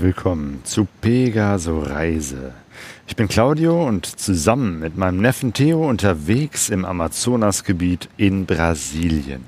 Willkommen 0.00 0.60
zu 0.64 0.86
Pegaso 1.00 1.80
Reise. 1.80 2.52
Ich 3.06 3.16
bin 3.16 3.28
Claudio 3.28 3.86
und 3.86 4.04
zusammen 4.04 4.78
mit 4.78 4.96
meinem 4.96 5.20
Neffen 5.20 5.54
Theo 5.54 5.88
unterwegs 5.88 6.68
im 6.68 6.84
Amazonasgebiet 6.84 8.08
in 8.16 8.44
Brasilien. 8.44 9.44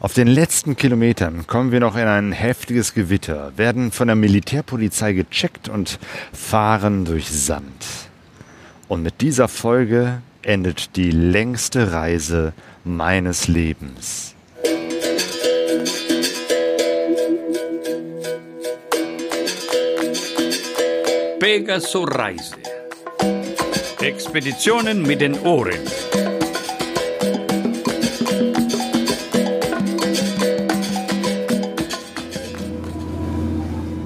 Auf 0.00 0.14
den 0.14 0.26
letzten 0.26 0.76
Kilometern 0.76 1.46
kommen 1.46 1.70
wir 1.70 1.80
noch 1.80 1.96
in 1.96 2.06
ein 2.06 2.32
heftiges 2.32 2.94
Gewitter, 2.94 3.52
werden 3.56 3.92
von 3.92 4.08
der 4.08 4.16
Militärpolizei 4.16 5.12
gecheckt 5.12 5.68
und 5.68 5.98
fahren 6.32 7.04
durch 7.04 7.30
Sand. 7.30 7.84
Und 8.88 9.02
mit 9.02 9.20
dieser 9.20 9.48
Folge 9.48 10.20
endet 10.42 10.96
die 10.96 11.10
längste 11.10 11.92
Reise 11.92 12.54
meines 12.84 13.46
Lebens. 13.46 14.34
Pegaso 21.48 22.02
Reise. 22.02 22.56
Expeditionen 24.02 25.00
mit 25.00 25.22
den 25.22 25.32
Ohren. 25.40 25.80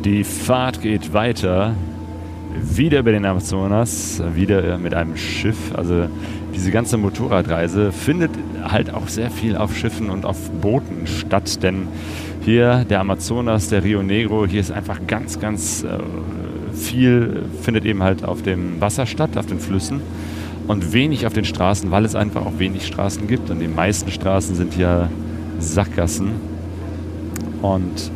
Die 0.05 0.23
Fahrt 0.23 0.83
geht 0.83 1.13
weiter. 1.13 1.75
Wieder 2.61 3.01
über 3.01 3.11
den 3.11 3.25
Amazonas, 3.25 4.23
wieder 4.37 4.79
mit 4.79 4.95
einem 4.95 5.17
Schiff. 5.17 5.75
Also 5.75 6.07
diese 6.55 6.71
ganze 6.71 6.97
Motorradreise 6.97 7.91
findet 7.91 8.31
halt 8.63 8.95
auch 8.95 9.09
sehr 9.09 9.33
viel 9.33 9.57
auf 9.57 9.77
Schiffen 9.77 10.11
und 10.11 10.25
auf 10.25 10.49
Booten 10.61 11.09
statt, 11.09 11.61
denn 11.65 11.89
hier 12.45 12.85
der 12.85 13.01
Amazonas, 13.01 13.69
der 13.69 13.83
Rio 13.83 14.01
Negro, 14.05 14.47
hier 14.47 14.61
ist 14.61 14.71
einfach 14.71 15.01
ganz, 15.09 15.41
ganz 15.41 15.83
äh, 15.83 15.99
viel 16.73 17.45
findet 17.63 17.85
eben 17.85 18.03
halt 18.03 18.25
auf 18.25 18.43
dem 18.43 18.81
Wasser 18.81 19.07
statt, 19.07 19.37
auf 19.37 19.47
den 19.47 19.59
Flüssen 19.59 20.01
und 20.69 20.93
wenig 20.93 21.27
auf 21.27 21.33
den 21.33 21.45
Straßen, 21.45 21.91
weil 21.91 22.05
es 22.05 22.15
einfach 22.15 22.47
auch 22.47 22.59
wenig 22.59 22.87
Straßen 22.87 23.27
gibt. 23.27 23.51
Und 23.51 23.61
die 23.61 23.69
meisten 23.69 24.11
Straßen 24.11 24.55
sind 24.55 24.77
ja 24.77 25.09
Sackgassen. 25.59 26.33
Und 27.61 28.11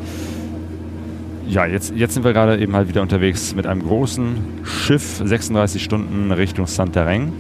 ja, 1.49 1.67
jetzt, 1.67 1.95
jetzt 1.95 2.15
sind 2.15 2.25
wir 2.25 2.33
gerade 2.33 2.59
eben 2.59 2.75
halt 2.75 2.89
wieder 2.89 3.03
unterwegs 3.03 3.55
mit 3.55 3.67
einem 3.67 3.83
großen 3.83 4.37
Schiff, 4.65 5.23
36 5.25 5.83
Stunden 5.83 6.33
Richtung 6.33 6.67
Santarém. 6.67 7.33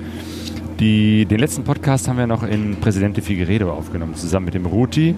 Die, 0.78 1.24
den 1.24 1.38
letzten 1.38 1.64
Podcast 1.64 2.06
haben 2.06 2.18
wir 2.18 2.26
noch 2.26 2.42
in 2.42 2.76
Presidente 2.76 3.22
Figueredo 3.22 3.72
aufgenommen, 3.72 4.14
zusammen 4.14 4.44
mit 4.46 4.54
dem 4.54 4.66
Ruti. 4.66 5.14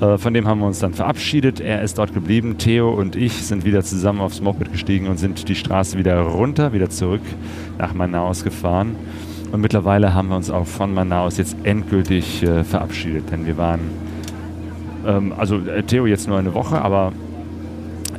Äh, 0.00 0.18
von 0.18 0.34
dem 0.34 0.46
haben 0.46 0.60
wir 0.60 0.66
uns 0.66 0.78
dann 0.78 0.94
verabschiedet. 0.94 1.60
Er 1.60 1.82
ist 1.82 1.98
dort 1.98 2.14
geblieben. 2.14 2.56
Theo 2.58 2.90
und 2.90 3.16
ich 3.16 3.32
sind 3.32 3.64
wieder 3.64 3.82
zusammen 3.82 4.20
aufs 4.20 4.40
Moped 4.40 4.72
gestiegen 4.72 5.08
und 5.08 5.18
sind 5.18 5.48
die 5.48 5.54
Straße 5.54 5.98
wieder 5.98 6.20
runter, 6.20 6.72
wieder 6.72 6.90
zurück 6.90 7.22
nach 7.78 7.94
Manaus 7.94 8.44
gefahren. 8.44 8.96
Und 9.52 9.60
mittlerweile 9.60 10.14
haben 10.14 10.28
wir 10.28 10.36
uns 10.36 10.50
auch 10.50 10.66
von 10.66 10.94
Manaus 10.94 11.36
jetzt 11.36 11.56
endgültig 11.64 12.42
äh, 12.42 12.62
verabschiedet, 12.62 13.32
denn 13.32 13.46
wir 13.46 13.56
waren, 13.56 13.80
ähm, 15.06 15.32
also 15.36 15.56
äh, 15.58 15.82
Theo 15.82 16.06
jetzt 16.06 16.28
nur 16.28 16.38
eine 16.38 16.54
Woche, 16.54 16.80
aber 16.80 17.12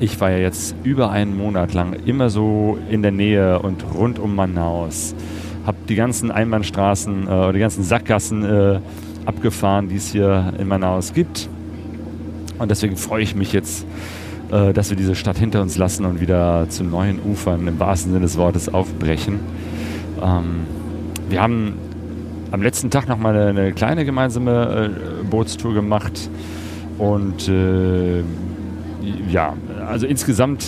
ich 0.02 0.20
war 0.20 0.30
ja 0.30 0.40
jetzt 0.40 0.76
über 0.84 1.09
einen 1.09 1.38
Monat 1.38 1.74
lang 1.74 1.94
immer 2.06 2.30
so 2.30 2.78
in 2.90 3.02
der 3.02 3.12
Nähe 3.12 3.59
und 3.59 3.86
rund 3.94 4.20
um 4.20 4.36
Manaus. 4.36 5.16
Hab 5.66 5.88
die 5.88 5.96
ganzen 5.96 6.32
Einbahnstraßen 6.32 7.28
äh, 7.30 7.54
die 7.54 7.59
ganzen 7.59 7.84
Sackgassen 7.84 8.44
äh, 8.44 8.80
abgefahren, 9.25 9.88
die 9.88 9.96
es 9.96 10.12
hier 10.12 10.53
in 10.58 10.68
Manaus 10.68 11.13
gibt. 11.13 11.48
Und 12.62 12.70
deswegen 12.70 12.96
freue 12.96 13.24
ich 13.24 13.36
mich 13.36 13.54
jetzt, 13.54 13.88
äh, 14.52 14.72
dass 14.72 14.92
wir 14.92 14.98
diese 14.98 15.16
Stadt 15.16 15.38
hinter 15.38 15.64
uns 15.64 15.78
lassen 15.78 16.06
und 16.06 16.22
wieder 16.22 16.68
zu 16.70 16.84
neuen 16.84 17.20
Ufern 17.20 17.68
im 17.68 17.80
wahrsten 17.80 18.12
Sinne 18.12 18.24
des 18.24 18.38
Wortes 18.38 18.72
aufbrechen. 18.72 19.40
Ähm, 20.22 20.68
wir 21.28 21.42
haben 21.42 21.74
am 22.52 22.62
letzten 22.62 22.92
Tag 22.92 23.08
nochmal 23.08 23.36
eine, 23.36 23.62
eine 23.62 23.74
kleine 23.74 24.06
gemeinsame 24.06 24.92
äh, 24.92 25.24
Bootstour 25.24 25.74
gemacht. 25.74 26.30
Und 27.00 27.50
äh, 27.50 28.20
ja, 29.28 29.54
also 29.88 30.06
insgesamt 30.06 30.64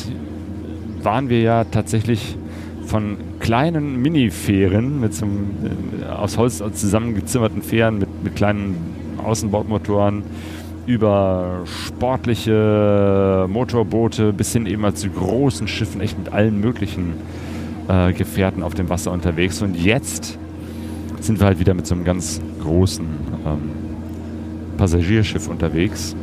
waren 1.04 1.30
wir 1.30 1.42
ja 1.42 1.64
tatsächlich 1.66 2.38
von 2.88 3.18
kleinen 3.40 4.02
Minifähren 4.02 5.00
mit 5.00 5.14
so 5.14 5.26
einem, 5.26 5.48
äh, 6.02 6.06
aus 6.06 6.40
Holz 6.40 6.58
zusammengezimmerten 6.58 7.62
Fähren 7.62 8.00
mit, 8.00 8.10
mit 8.24 8.36
kleinen 8.36 8.78
Außenbordmotoren 9.24 10.24
über 10.86 11.62
sportliche 11.66 13.48
Motorboote 13.50 14.34
bis 14.34 14.52
hin 14.54 14.66
eben 14.66 14.82
mal 14.82 14.94
zu 14.94 15.10
großen 15.10 15.68
Schiffen, 15.68 16.02
echt 16.02 16.18
mit 16.18 16.34
allen 16.34 16.60
möglichen 16.60 17.14
äh, 17.88 18.14
Gefährten 18.14 18.64
auf 18.64 18.74
dem 18.74 18.90
Wasser 18.90 19.12
unterwegs. 19.12 19.62
Und 19.62 19.76
jetzt 19.76 20.38
sind 21.20 21.40
wir 21.40 21.48
halt 21.48 21.60
wieder 21.60 21.74
mit 21.74 21.88
so 21.88 21.96
einem 21.96 22.04
ganz 22.04 22.42
großen 22.62 23.06
ähm, 23.46 23.72
Passagierschiff 24.78 25.48
unterwegs. 25.48 26.16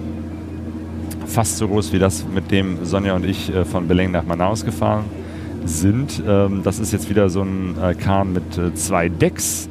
Fast 1.26 1.58
so 1.58 1.68
groß 1.68 1.92
wie 1.92 1.98
das, 1.98 2.26
mit 2.34 2.50
dem 2.50 2.84
Sonja 2.84 3.14
und 3.14 3.24
ich 3.24 3.54
äh, 3.54 3.64
von 3.64 3.88
Beleng 3.88 4.10
nach 4.10 4.26
Manaus 4.26 4.64
gefahren 4.64 5.04
sind. 5.64 6.22
Ähm, 6.26 6.62
das 6.64 6.78
ist 6.78 6.92
jetzt 6.92 7.08
wieder 7.08 7.30
so 7.30 7.42
ein 7.42 7.76
äh, 7.82 7.94
Kahn 7.94 8.32
mit 8.32 8.58
äh, 8.58 8.74
zwei 8.74 9.08
Decks. 9.08 9.68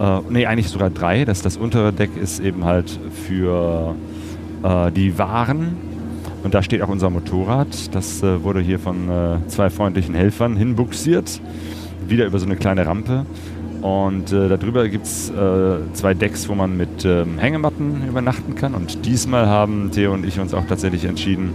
Äh, 0.00 0.20
nee, 0.28 0.46
eigentlich 0.46 0.68
sogar 0.68 0.90
drei. 0.90 1.24
Das, 1.24 1.42
das 1.42 1.56
untere 1.56 1.92
Deck 1.92 2.10
ist 2.20 2.40
eben 2.40 2.64
halt 2.64 2.98
für 3.26 3.94
äh, 4.62 4.92
die 4.92 5.18
Waren. 5.18 5.76
Und 6.44 6.54
da 6.54 6.62
steht 6.62 6.82
auch 6.82 6.88
unser 6.88 7.10
Motorrad. 7.10 7.94
Das 7.94 8.22
äh, 8.22 8.42
wurde 8.42 8.60
hier 8.60 8.78
von 8.78 9.08
äh, 9.08 9.48
zwei 9.48 9.70
freundlichen 9.70 10.14
Helfern 10.14 10.56
hinbuxiert. 10.56 11.40
Wieder 12.06 12.26
über 12.26 12.38
so 12.38 12.46
eine 12.46 12.56
kleine 12.56 12.86
Rampe. 12.86 13.26
Und 13.82 14.32
äh, 14.32 14.48
darüber 14.48 14.88
gibt 14.88 15.06
es 15.06 15.30
äh, 15.30 15.76
zwei 15.92 16.14
Decks, 16.14 16.48
wo 16.48 16.54
man 16.54 16.76
mit 16.76 17.04
ähm, 17.04 17.38
Hängematten 17.38 18.08
übernachten 18.08 18.54
kann. 18.54 18.74
Und 18.74 19.04
diesmal 19.06 19.46
haben 19.46 19.90
Theo 19.92 20.12
und 20.12 20.26
ich 20.26 20.40
uns 20.40 20.52
auch 20.52 20.64
tatsächlich 20.66 21.04
entschieden, 21.04 21.52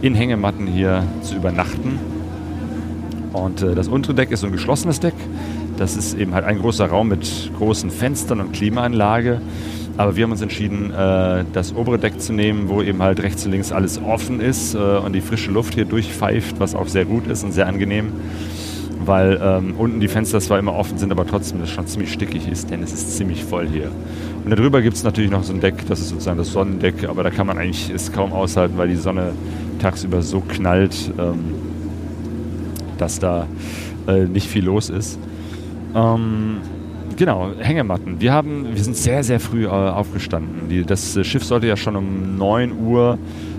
in 0.00 0.14
Hängematten 0.14 0.66
hier 0.66 1.04
zu 1.22 1.34
übernachten. 1.34 1.98
Und 3.32 3.62
äh, 3.62 3.74
das 3.74 3.88
untere 3.88 4.14
Deck 4.14 4.30
ist 4.30 4.40
so 4.40 4.46
ein 4.46 4.52
geschlossenes 4.52 5.00
Deck. 5.00 5.14
Das 5.76 5.96
ist 5.96 6.14
eben 6.16 6.34
halt 6.34 6.44
ein 6.44 6.60
großer 6.60 6.86
Raum 6.86 7.08
mit 7.08 7.50
großen 7.58 7.90
Fenstern 7.90 8.40
und 8.40 8.52
Klimaanlage. 8.52 9.40
Aber 9.96 10.16
wir 10.16 10.24
haben 10.24 10.32
uns 10.32 10.42
entschieden, 10.42 10.92
äh, 10.92 11.44
das 11.52 11.74
obere 11.74 11.98
Deck 11.98 12.20
zu 12.20 12.32
nehmen, 12.32 12.68
wo 12.68 12.82
eben 12.82 13.00
halt 13.00 13.22
rechts 13.22 13.44
und 13.44 13.52
links 13.52 13.70
alles 13.70 14.00
offen 14.02 14.40
ist 14.40 14.74
äh, 14.74 14.78
und 14.78 15.12
die 15.12 15.20
frische 15.20 15.52
Luft 15.52 15.74
hier 15.74 15.84
durchpfeift, 15.84 16.58
was 16.58 16.74
auch 16.74 16.88
sehr 16.88 17.04
gut 17.04 17.28
ist 17.28 17.44
und 17.44 17.52
sehr 17.52 17.68
angenehm. 17.68 18.12
Weil 19.04 19.38
ähm, 19.42 19.74
unten 19.76 20.00
die 20.00 20.08
Fenster 20.08 20.40
zwar 20.40 20.58
immer 20.58 20.74
offen 20.74 20.98
sind, 20.98 21.12
aber 21.12 21.26
trotzdem 21.26 21.60
das 21.60 21.70
schon 21.70 21.86
ziemlich 21.86 22.12
stickig 22.12 22.48
ist, 22.48 22.70
denn 22.70 22.82
es 22.82 22.92
ist 22.92 23.16
ziemlich 23.16 23.44
voll 23.44 23.68
hier. 23.68 23.90
Und 24.44 24.50
darüber 24.50 24.82
gibt 24.82 24.96
es 24.96 25.04
natürlich 25.04 25.30
noch 25.30 25.44
so 25.44 25.52
ein 25.52 25.60
Deck, 25.60 25.86
das 25.88 26.00
ist 26.00 26.08
sozusagen 26.08 26.38
das 26.38 26.52
Sonnendeck, 26.52 27.08
aber 27.08 27.22
da 27.22 27.30
kann 27.30 27.46
man 27.46 27.58
eigentlich 27.58 27.90
es 27.90 28.12
kaum 28.12 28.32
aushalten, 28.32 28.76
weil 28.78 28.88
die 28.88 28.96
Sonne 28.96 29.32
tagsüber 29.78 30.22
so 30.22 30.40
knallt, 30.40 31.12
ähm, 31.18 31.54
dass 32.98 33.18
da 33.18 33.46
äh, 34.08 34.24
nicht 34.24 34.48
viel 34.48 34.64
los 34.64 34.90
ist. 34.90 35.18
Ähm, 35.94 36.58
Genau, 37.16 37.52
Hängematten. 37.58 38.20
Wir, 38.20 38.32
haben, 38.32 38.74
wir 38.74 38.82
sind 38.82 38.96
sehr, 38.96 39.22
sehr 39.22 39.38
früh 39.38 39.66
äh, 39.66 39.68
aufgestanden. 39.68 40.68
Die, 40.68 40.82
das 40.82 41.16
äh, 41.16 41.22
Schiff 41.22 41.44
sollte 41.44 41.68
ja 41.68 41.76
schon 41.76 41.94
um 41.94 42.36
9 42.36 42.72
Uhr 42.76 43.18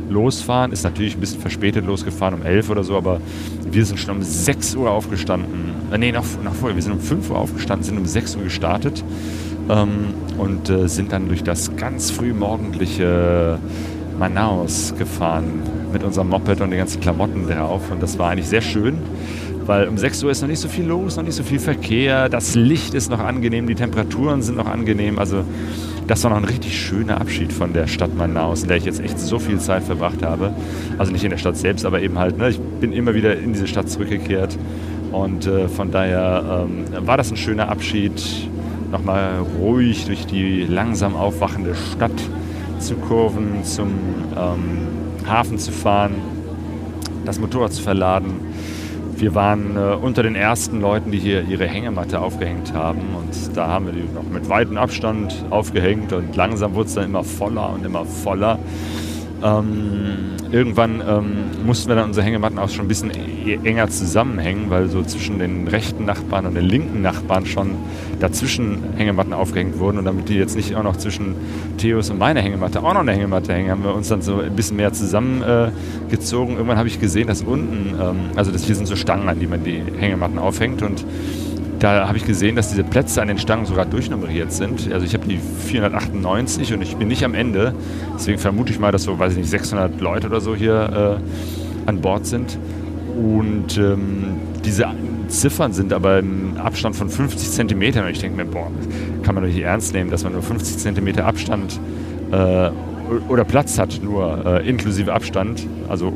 losfahren. 0.09 0.73
Ist 0.73 0.83
natürlich 0.83 1.15
ein 1.15 1.21
bisschen 1.21 1.39
verspätet 1.39 1.85
losgefahren, 1.85 2.33
um 2.35 2.45
11 2.45 2.69
oder 2.69 2.83
so, 2.83 2.97
aber 2.97 3.21
wir 3.69 3.85
sind 3.85 3.97
schon 3.97 4.17
um 4.17 4.21
6 4.21 4.75
Uhr 4.75 4.91
aufgestanden. 4.91 5.71
Äh, 5.91 5.97
nee, 5.97 6.11
noch, 6.11 6.25
noch 6.43 6.53
vorher. 6.53 6.75
Wir 6.75 6.83
sind 6.83 6.91
um 6.91 6.99
5 6.99 7.29
Uhr 7.29 7.37
aufgestanden, 7.37 7.85
sind 7.85 7.97
um 7.97 8.05
6 8.05 8.35
Uhr 8.35 8.43
gestartet 8.43 9.03
ähm, 9.69 10.13
und 10.37 10.69
äh, 10.69 10.89
sind 10.89 11.13
dann 11.13 11.29
durch 11.29 11.43
das 11.43 11.77
ganz 11.77 12.11
frühmorgendliche 12.11 13.57
Manaus 14.19 14.93
gefahren 14.97 15.61
mit 15.93 16.03
unserem 16.03 16.27
Moped 16.27 16.59
und 16.59 16.71
den 16.71 16.79
ganzen 16.79 16.99
Klamotten 16.99 17.47
drauf. 17.47 17.89
Und 17.89 18.03
das 18.03 18.19
war 18.19 18.31
eigentlich 18.31 18.47
sehr 18.47 18.61
schön 18.61 18.97
weil 19.65 19.87
um 19.87 19.97
6 19.97 20.23
Uhr 20.23 20.31
ist 20.31 20.41
noch 20.41 20.47
nicht 20.47 20.59
so 20.59 20.67
viel 20.67 20.85
los, 20.85 21.15
noch 21.17 21.23
nicht 21.23 21.35
so 21.35 21.43
viel 21.43 21.59
Verkehr, 21.59 22.29
das 22.29 22.55
Licht 22.55 22.93
ist 22.93 23.09
noch 23.09 23.19
angenehm, 23.19 23.67
die 23.67 23.75
Temperaturen 23.75 24.41
sind 24.41 24.57
noch 24.57 24.67
angenehm. 24.67 25.17
Also 25.17 25.43
das 26.07 26.23
war 26.23 26.29
noch 26.31 26.37
ein 26.37 26.45
richtig 26.45 26.79
schöner 26.79 27.19
Abschied 27.19 27.51
von 27.51 27.73
der 27.73 27.87
Stadt 27.87 28.15
Manaus, 28.15 28.61
in 28.61 28.67
der 28.67 28.77
ich 28.77 28.85
jetzt 28.85 28.99
echt 28.99 29.19
so 29.19 29.39
viel 29.39 29.59
Zeit 29.59 29.83
verbracht 29.83 30.23
habe. 30.23 30.53
Also 30.97 31.11
nicht 31.11 31.23
in 31.23 31.31
der 31.31 31.37
Stadt 31.37 31.57
selbst, 31.57 31.85
aber 31.85 32.01
eben 32.01 32.19
halt, 32.19 32.37
ne, 32.37 32.49
ich 32.49 32.59
bin 32.59 32.93
immer 32.93 33.15
wieder 33.15 33.37
in 33.37 33.53
diese 33.53 33.67
Stadt 33.67 33.89
zurückgekehrt. 33.89 34.57
Und 35.11 35.47
äh, 35.47 35.67
von 35.67 35.91
daher 35.91 36.67
ähm, 36.67 37.07
war 37.07 37.17
das 37.17 37.31
ein 37.31 37.37
schöner 37.37 37.69
Abschied, 37.69 38.21
nochmal 38.91 39.39
ruhig 39.59 40.05
durch 40.05 40.27
die 40.27 40.63
langsam 40.63 41.15
aufwachende 41.15 41.73
Stadt 41.73 42.11
zu 42.79 42.95
kurven, 42.95 43.63
zum 43.63 43.89
ähm, 44.37 45.27
Hafen 45.27 45.57
zu 45.57 45.71
fahren, 45.71 46.15
das 47.25 47.39
Motorrad 47.39 47.73
zu 47.73 47.81
verladen 47.81 48.35
wir 49.17 49.33
waren 49.33 49.77
äh, 49.77 49.95
unter 49.95 50.23
den 50.23 50.35
ersten 50.35 50.81
Leuten, 50.81 51.11
die 51.11 51.19
hier 51.19 51.43
ihre 51.43 51.67
Hängematte 51.67 52.19
aufgehängt 52.19 52.73
haben. 52.73 53.01
Und 53.15 53.55
da 53.55 53.67
haben 53.67 53.85
wir 53.85 53.93
die 53.93 54.03
noch 54.13 54.23
mit 54.23 54.49
weitem 54.49 54.77
Abstand 54.77 55.45
aufgehängt. 55.49 56.11
Und 56.13 56.35
langsam 56.35 56.75
wurde 56.75 56.87
es 56.87 56.95
dann 56.95 57.05
immer 57.05 57.23
voller 57.23 57.73
und 57.73 57.85
immer 57.85 58.05
voller. 58.05 58.59
Ähm, 59.43 60.35
irgendwann 60.51 61.01
ähm, 61.07 61.65
mussten 61.65 61.89
wir 61.89 61.95
dann 61.95 62.05
unsere 62.05 62.25
Hängematten 62.25 62.57
auch 62.57 62.69
schon 62.69 62.85
ein 62.85 62.87
bisschen 62.87 63.11
e-, 63.11 63.59
enger 63.63 63.89
zusammenhängen, 63.89 64.69
weil 64.69 64.89
so 64.89 65.03
zwischen 65.03 65.39
den 65.39 65.67
rechten 65.67 66.05
Nachbarn 66.05 66.45
und 66.45 66.55
den 66.55 66.65
linken 66.65 67.01
Nachbarn 67.01 67.45
schon 67.45 67.71
dazwischen 68.19 68.83
Hängematten 68.95 69.33
aufgehängt 69.33 69.77
wurden. 69.79 69.97
Und 69.97 70.05
damit 70.05 70.29
die 70.29 70.35
jetzt 70.35 70.55
nicht 70.55 70.75
auch 70.75 70.83
noch 70.83 70.95
zwischen 70.97 71.35
Theos 71.77 72.09
und 72.09 72.17
meiner 72.17 72.41
Hängematte 72.41 72.81
auch 72.81 72.93
noch 72.93 73.01
eine 73.01 73.11
Hängematte 73.11 73.53
hängen, 73.53 73.71
haben 73.71 73.83
wir 73.83 73.93
uns 73.93 74.07
dann 74.07 74.21
so 74.21 74.39
ein 74.39 74.55
bisschen 74.55 74.77
mehr 74.77 74.93
zusammengezogen. 74.93 76.53
Äh, 76.53 76.57
Irgendwann 76.57 76.77
habe 76.77 76.87
ich 76.87 76.99
gesehen, 76.99 77.27
dass 77.27 77.41
unten, 77.41 77.95
ähm, 78.01 78.15
also 78.35 78.51
das 78.51 78.63
hier 78.63 78.75
sind 78.75 78.87
so 78.87 78.95
Stangen, 78.95 79.27
an 79.27 79.39
die 79.39 79.47
man 79.47 79.63
die 79.63 79.81
Hängematten 79.99 80.39
aufhängt 80.39 80.81
und 80.81 81.05
da 81.85 82.07
habe 82.07 82.17
ich 82.17 82.25
gesehen, 82.25 82.55
dass 82.55 82.69
diese 82.69 82.83
Plätze 82.83 83.21
an 83.21 83.27
den 83.27 83.37
Stangen 83.37 83.67
sogar 83.67 83.85
durchnummeriert 83.85 84.51
sind. 84.51 84.91
Also 84.91 85.05
ich 85.05 85.13
habe 85.13 85.27
die 85.27 85.37
498 85.37 86.73
und 86.73 86.81
ich 86.81 86.95
bin 86.95 87.07
nicht 87.07 87.23
am 87.23 87.35
Ende. 87.35 87.75
Deswegen 88.15 88.39
vermute 88.39 88.73
ich 88.73 88.79
mal, 88.79 88.91
dass 88.91 89.03
so, 89.03 89.19
weiß 89.19 89.33
ich 89.33 89.37
nicht, 89.37 89.51
600 89.51 90.01
Leute 90.01 90.25
oder 90.25 90.41
so 90.41 90.55
hier 90.55 91.19
äh, 91.85 91.87
an 91.87 92.01
Bord 92.01 92.25
sind. 92.25 92.57
Und 93.15 93.77
ähm, 93.77 94.37
diese 94.65 94.87
Ziffern 95.27 95.73
sind 95.73 95.93
aber 95.93 96.17
im 96.17 96.57
Abstand 96.57 96.95
von 96.95 97.07
50 97.07 97.51
Zentimetern. 97.51 98.05
Und 98.05 98.09
ich 98.09 98.19
denke 98.19 98.35
mir, 98.35 98.45
boah, 98.45 98.71
kann 99.21 99.35
man 99.35 99.43
doch 99.43 99.51
nicht 99.51 99.61
ernst 99.61 99.93
nehmen, 99.93 100.09
dass 100.09 100.23
man 100.23 100.33
nur 100.33 100.41
50 100.41 100.79
Zentimeter 100.79 101.27
Abstand 101.27 101.79
äh, 102.31 102.71
oder 103.29 103.43
Platz 103.43 103.77
hat, 103.77 103.99
nur 104.03 104.43
äh, 104.43 104.67
inklusive 104.67 105.13
Abstand. 105.13 105.67
Also 105.87 106.11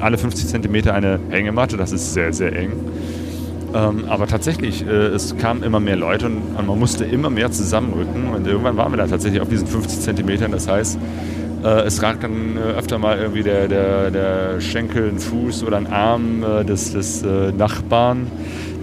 alle 0.00 0.16
50 0.16 0.46
Zentimeter 0.46 0.94
eine 0.94 1.20
Hängematte, 1.28 1.76
das 1.76 1.92
ist 1.92 2.14
sehr, 2.14 2.32
sehr 2.32 2.56
eng. 2.56 2.72
Ähm, 3.74 4.04
aber 4.08 4.28
tatsächlich, 4.28 4.86
äh, 4.86 4.90
es 4.90 5.36
kamen 5.36 5.64
immer 5.64 5.80
mehr 5.80 5.96
Leute 5.96 6.26
und, 6.26 6.56
und, 6.56 6.66
man 6.66 6.78
musste 6.78 7.04
immer 7.04 7.28
mehr 7.28 7.50
zusammenrücken. 7.50 8.28
Und 8.28 8.46
irgendwann 8.46 8.76
waren 8.76 8.92
wir 8.92 8.96
dann 8.96 9.10
tatsächlich 9.10 9.40
auf 9.40 9.48
diesen 9.48 9.66
50 9.66 10.00
Zentimetern. 10.00 10.52
Das 10.52 10.68
heißt, 10.68 10.96
äh, 11.64 11.80
es 11.82 12.00
ragt 12.00 12.22
dann 12.22 12.56
äh, 12.56 12.60
öfter 12.60 12.98
mal 12.98 13.18
irgendwie 13.18 13.42
der, 13.42 13.66
der, 13.66 14.10
der 14.12 14.60
Schenkel, 14.60 15.08
ein 15.08 15.18
Fuß 15.18 15.64
oder 15.64 15.78
ein 15.78 15.88
Arm 15.88 16.44
äh, 16.44 16.64
des, 16.64 16.92
des 16.92 17.24
äh, 17.24 17.50
Nachbarn, 17.50 18.28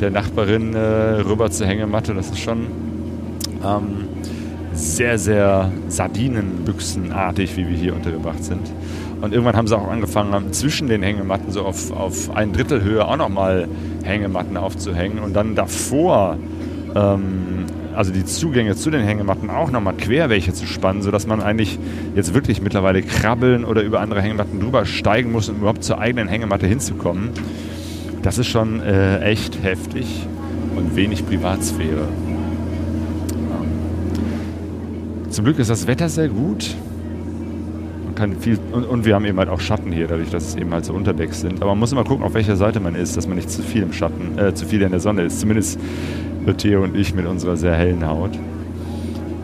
der 0.02 0.12
Nachbarin 0.12 0.74
äh, 0.74 0.80
rüber 0.80 1.50
zur 1.52 1.68
Hängematte. 1.68 2.14
Das 2.14 2.28
ist 2.30 2.40
schon 2.40 2.68
ähm, 3.64 4.10
sehr, 4.74 5.18
sehr 5.18 5.72
Sardinenbüchsenartig, 5.88 7.56
wie 7.56 7.70
wir 7.70 7.78
hier 7.78 7.96
untergebracht 7.96 8.44
sind. 8.44 8.70
Und 9.21 9.33
irgendwann 9.33 9.56
haben 9.56 9.68
sie 9.68 9.77
auch 9.77 9.88
angefangen, 9.88 10.51
zwischen 10.51 10.88
den 10.88 11.03
Hängematten 11.03 11.51
so 11.51 11.62
auf, 11.62 11.91
auf 11.91 12.35
ein 12.35 12.53
Drittel 12.53 12.81
Höhe 12.81 13.07
auch 13.07 13.18
nochmal 13.18 13.68
Hängematten 14.03 14.57
aufzuhängen 14.57 15.19
und 15.19 15.33
dann 15.33 15.53
davor, 15.53 16.38
ähm, 16.95 17.65
also 17.95 18.12
die 18.12 18.25
Zugänge 18.25 18.75
zu 18.75 18.89
den 18.89 19.01
Hängematten 19.01 19.51
auch 19.51 19.69
nochmal 19.69 19.94
quer 19.94 20.29
welche 20.29 20.53
zu 20.53 20.65
spannen, 20.65 21.03
sodass 21.03 21.27
man 21.27 21.39
eigentlich 21.39 21.77
jetzt 22.15 22.33
wirklich 22.33 22.62
mittlerweile 22.62 23.03
krabbeln 23.03 23.63
oder 23.63 23.83
über 23.83 24.00
andere 24.00 24.21
Hängematten 24.21 24.59
drüber 24.59 24.85
steigen 24.85 25.31
muss, 25.31 25.50
um 25.50 25.57
überhaupt 25.57 25.83
zur 25.83 26.00
eigenen 26.00 26.27
Hängematte 26.27 26.65
hinzukommen. 26.65 27.29
Das 28.23 28.39
ist 28.39 28.47
schon 28.47 28.81
äh, 28.81 29.19
echt 29.19 29.62
heftig 29.62 30.25
und 30.75 30.95
wenig 30.95 31.27
Privatsphäre. 31.27 32.07
Zum 35.29 35.45
Glück 35.45 35.59
ist 35.59 35.69
das 35.69 35.85
Wetter 35.85 36.09
sehr 36.09 36.27
gut 36.27 36.75
kann 38.21 38.35
viel 38.35 38.59
und, 38.71 38.83
und, 38.85 39.03
wir 39.03 39.15
haben 39.15 39.25
eben 39.25 39.39
halt 39.39 39.50
auch 39.50 39.59
Schatten 39.59 39.91
hier, 39.91 40.07
dadurch, 40.07 40.29
dass 40.29 40.50
es 40.50 40.56
eben 40.56 40.71
halt 40.71 40.85
so 40.85 40.94
Unterdecks 40.94 41.41
sind. 41.41 41.59
Aber 41.63 41.71
man 41.71 41.79
muss 41.79 41.91
immer 41.91 42.03
gucken, 42.03 42.23
auf 42.23 42.35
welcher 42.35 42.56
Seite 42.56 42.79
man 42.79 42.94
ist, 42.94 43.18
dass 43.18 43.27
man 43.27 43.35
nicht 43.35 43.50
zu 43.50 43.63
viel 43.63 43.81
im 43.81 43.94
Schatten, 43.94 44.38
äh, 44.38 44.53
zu 44.53 44.68
viel 44.68 44.83
in 44.83 44.91
der 44.91 45.00
Sonne 45.00 45.23
ist. 45.23 45.39
Zumindest 45.39 45.79
Theo 46.57 46.83
und 46.83 46.95
ich 46.95 47.15
mit 47.15 47.25
unserer 47.25 47.57
sehr 47.57 47.73
hellen 47.73 48.06
Haut. 48.07 48.38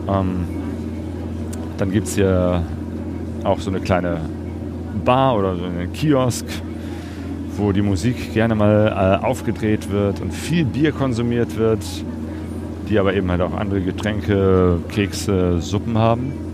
Ähm, 0.08 0.44
dann 1.76 1.90
gibt 1.90 2.06
es 2.06 2.14
hier 2.14 2.62
auch 3.42 3.58
so 3.58 3.70
eine 3.70 3.80
kleine 3.80 4.20
Bar 5.04 5.36
oder 5.36 5.56
so 5.56 5.64
einen 5.64 5.92
Kiosk, 5.92 6.46
wo 7.56 7.72
die 7.72 7.82
Musik 7.82 8.32
gerne 8.32 8.54
mal 8.54 9.20
äh, 9.22 9.26
aufgedreht 9.26 9.90
wird 9.90 10.20
und 10.20 10.32
viel 10.32 10.64
Bier 10.64 10.92
konsumiert 10.92 11.56
wird, 11.56 11.84
die 12.88 12.96
aber 12.96 13.12
eben 13.14 13.28
halt 13.28 13.40
auch 13.40 13.56
andere 13.56 13.80
Getränke, 13.80 14.78
Kekse, 14.88 15.60
Suppen 15.60 15.98
haben. 15.98 16.47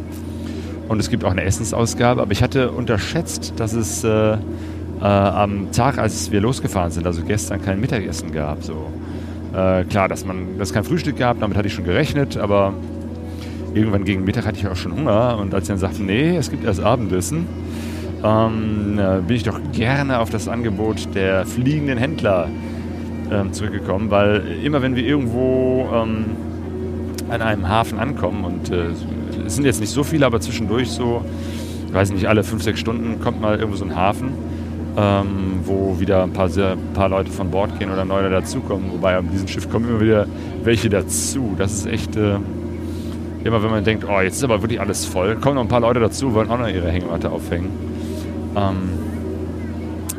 Und 0.88 1.00
es 1.00 1.10
gibt 1.10 1.24
auch 1.24 1.30
eine 1.30 1.44
Essensausgabe. 1.44 2.22
Aber 2.22 2.32
ich 2.32 2.42
hatte 2.42 2.70
unterschätzt, 2.70 3.54
dass 3.56 3.72
es 3.72 4.04
äh, 4.04 4.08
äh, 5.00 5.04
am 5.04 5.72
Tag, 5.72 5.98
als 5.98 6.30
wir 6.30 6.40
losgefahren 6.40 6.90
sind, 6.90 7.06
also 7.06 7.22
gestern, 7.22 7.62
kein 7.62 7.80
Mittagessen 7.80 8.32
gab. 8.32 8.62
So. 8.62 8.92
Äh, 9.54 9.84
klar, 9.84 10.08
dass 10.08 10.24
man 10.24 10.58
das 10.58 10.72
kein 10.72 10.84
Frühstück 10.84 11.16
gab, 11.16 11.40
damit 11.40 11.56
hatte 11.56 11.68
ich 11.68 11.74
schon 11.74 11.84
gerechnet, 11.84 12.36
aber 12.36 12.74
irgendwann 13.74 14.04
gegen 14.04 14.24
Mittag 14.24 14.46
hatte 14.46 14.58
ich 14.58 14.66
auch 14.66 14.76
schon 14.76 14.94
Hunger. 14.94 15.38
Und 15.38 15.54
als 15.54 15.66
sie 15.66 15.72
dann 15.72 15.78
sagten, 15.78 16.06
nee, 16.06 16.36
es 16.36 16.50
gibt 16.50 16.64
erst 16.64 16.80
Abendessen, 16.80 17.46
ähm, 18.22 18.98
bin 19.26 19.36
ich 19.36 19.42
doch 19.42 19.60
gerne 19.72 20.18
auf 20.18 20.30
das 20.30 20.48
Angebot 20.48 21.14
der 21.14 21.44
fliegenden 21.44 21.98
Händler 21.98 22.48
ähm, 23.30 23.52
zurückgekommen, 23.52 24.10
weil 24.10 24.42
immer 24.62 24.82
wenn 24.82 24.96
wir 24.96 25.04
irgendwo 25.04 25.88
ähm, 25.94 26.24
an 27.28 27.42
einem 27.42 27.68
Hafen 27.68 27.98
ankommen 27.98 28.44
und 28.44 28.70
äh, 28.70 28.86
es 29.46 29.54
sind 29.54 29.64
jetzt 29.64 29.80
nicht 29.80 29.92
so 29.92 30.02
viele, 30.02 30.26
aber 30.26 30.40
zwischendurch 30.40 30.90
so, 30.90 31.24
ich 31.86 31.94
weiß 31.94 32.12
nicht, 32.12 32.26
alle 32.26 32.44
fünf, 32.44 32.62
sechs 32.62 32.80
Stunden 32.80 33.20
kommt 33.20 33.40
mal 33.40 33.58
irgendwo 33.58 33.76
so 33.76 33.84
ein 33.84 33.94
Hafen, 33.94 34.32
ähm, 34.96 35.60
wo 35.64 35.98
wieder 35.98 36.22
ein 36.22 36.32
paar, 36.32 36.48
sehr, 36.48 36.76
paar 36.94 37.08
Leute 37.08 37.30
von 37.30 37.50
Bord 37.50 37.78
gehen 37.78 37.90
oder 37.90 38.04
neue 38.04 38.30
dazukommen. 38.30 38.92
Wobei 38.92 39.16
an 39.16 39.30
diesem 39.30 39.48
Schiff 39.48 39.68
kommen 39.68 39.88
immer 39.88 40.00
wieder 40.00 40.26
welche 40.62 40.88
dazu. 40.88 41.54
Das 41.56 41.72
ist 41.72 41.86
echt 41.86 42.16
äh, 42.16 42.36
immer, 43.44 43.62
wenn 43.62 43.70
man 43.70 43.84
denkt, 43.84 44.04
oh, 44.08 44.20
jetzt 44.20 44.36
ist 44.36 44.44
aber 44.44 44.62
wirklich 44.62 44.80
alles 44.80 45.04
voll, 45.04 45.36
kommen 45.36 45.56
noch 45.56 45.62
ein 45.62 45.68
paar 45.68 45.80
Leute 45.80 46.00
dazu, 46.00 46.34
wollen 46.34 46.50
auch 46.50 46.58
noch 46.58 46.68
ihre 46.68 46.90
Hängematte 46.90 47.30
aufhängen. 47.30 47.68
Ähm, 48.56 49.13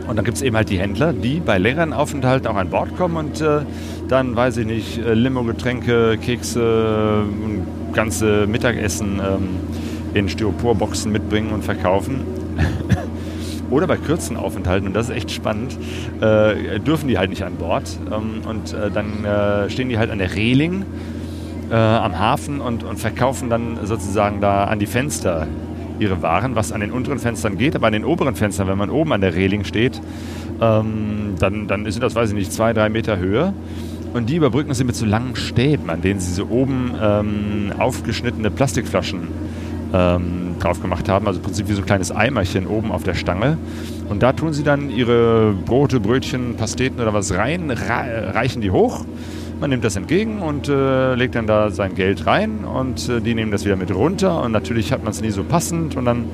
und 0.08 0.16
dann 0.16 0.26
gibt 0.26 0.38
es 0.38 0.44
eben 0.44 0.56
halt 0.56 0.70
die 0.70 0.80
Händler, 0.80 1.14
die 1.14 1.40
bei 1.40 1.58
längeren 1.58 1.94
Aufenthalten 1.94 2.48
auch 2.48 2.56
an 2.56 2.70
Bord 2.70 2.96
kommen 2.96 3.18
und 3.18 3.42
äh, 3.42 3.62
dann, 4.08 4.36
weiß 4.36 4.58
ich 4.58 4.66
nicht, 4.66 4.98
äh, 5.00 5.14
Limo, 5.14 5.44
Getränke, 5.44 6.18
Kekse 6.18 7.24
und 7.24 7.66
ganze 7.94 8.46
Mittagessen 8.48 9.20
ähm, 9.20 9.50
in 10.14 10.30
Styroporboxen 10.30 11.12
mitbringen 11.12 11.52
und 11.52 11.64
verkaufen. 11.64 12.22
Oder 13.72 13.88
bei 13.88 13.98
kürzen 13.98 14.38
Aufenthalten, 14.38 14.88
und 14.88 14.94
das 14.94 15.10
ist 15.10 15.16
echt 15.16 15.32
spannend, 15.32 15.78
äh, 16.22 16.80
dürfen 16.80 17.08
die 17.08 17.18
halt 17.18 17.32
nicht 17.32 17.44
an 17.44 17.56
Bord. 17.56 17.98
Ähm, 18.14 18.42
und 18.48 18.74
äh, 18.74 18.92
dann 18.92 19.26
äh, 19.26 19.70
stehen 19.70 19.90
die 19.90 19.98
halt 19.98 20.12
an 20.12 20.20
der 20.20 20.36
Reling 20.36 20.86
äh, 21.72 21.76
am 21.76 22.20
Hafen 22.20 22.62
und, 22.62 22.84
und 22.84 22.98
verkaufen 22.98 23.50
dann 23.50 23.80
sozusagen 23.84 24.40
da 24.40 24.66
an 24.66 24.78
die 24.78 24.86
Fenster 24.86 25.48
ihre 26.00 26.22
Waren, 26.22 26.56
was 26.56 26.72
an 26.72 26.82
den 26.82 26.92
unteren 26.92 27.20
Fenstern 27.20 27.58
geht, 27.58 27.76
aber 27.76 27.88
an 27.88 27.94
den 27.94 28.06
oberen 28.06 28.36
Fenstern, 28.36 28.68
wenn 28.68 28.78
man 28.78 28.90
oben 28.90 29.14
an 29.14 29.22
der 29.22 29.36
Reling 29.36 29.64
steht, 29.64 30.02
ähm, 30.62 31.36
dann, 31.40 31.68
dann 31.68 31.90
sind 31.92 32.02
das, 32.02 32.16
weiß 32.16 32.30
ich 32.30 32.36
nicht, 32.36 32.52
zwei, 32.52 32.74
drei 32.74 32.90
Meter 32.90 33.18
Höhe. 33.18 33.54
Und 34.14 34.30
die 34.30 34.38
überbrücken 34.38 34.74
sie 34.74 34.86
mit 34.86 34.96
so 34.96 35.06
langen 35.06 35.36
Stäben, 35.36 35.90
an 35.90 36.02
denen 36.02 36.22
sie 36.22 36.32
so 36.32 36.48
oben 36.48 36.94
ähm, 37.02 37.74
aufgeschnittene 37.78 38.50
Plastikflaschen 38.50 39.28
ähm, 39.94 40.56
drauf 40.60 40.82
gemacht 40.82 41.10
haben. 41.10 41.28
Also 41.28 41.40
im 41.40 41.44
Prinzip 41.44 41.68
wie 41.68 41.74
so 41.74 41.82
ein 41.82 41.86
kleines 41.86 42.12
Eimerchen 42.12 42.66
oben 42.66 42.92
auf 42.92 43.04
der 43.04 43.14
Stange. 43.14 43.58
Und 44.08 44.24
da 44.24 44.32
tun 44.32 44.54
sie 44.54 44.64
dann 44.64 44.90
ihre 44.90 45.54
Brote, 45.66 46.00
Brötchen, 46.00 46.56
Pasteten 46.56 47.02
oder 47.02 47.14
was 47.14 47.34
rein, 47.34 47.72
reichen 47.72 48.62
die 48.62 48.72
hoch. 48.72 49.04
Man 49.66 49.72
nimmt 49.72 49.84
das 49.84 49.96
entgegen 49.96 50.44
und 50.44 50.70
äh, 50.70 51.16
legt 51.16 51.34
dann 51.34 51.48
da 51.48 51.72
sein 51.72 51.96
Geld 51.96 52.28
rein 52.28 52.66
und 52.66 53.10
äh, 53.10 53.20
die 53.20 53.34
nehmen 53.34 53.50
das 53.50 53.66
wieder 53.66 53.76
mit 53.76 53.90
runter. 53.90 54.44
Und 54.44 54.52
natürlich 54.52 54.92
hat 54.92 55.04
man 55.04 55.10
es 55.12 55.22
nie 55.22 55.32
so 55.32 55.44
passend 55.44 55.98
und 55.98 56.06
dann 56.06 56.26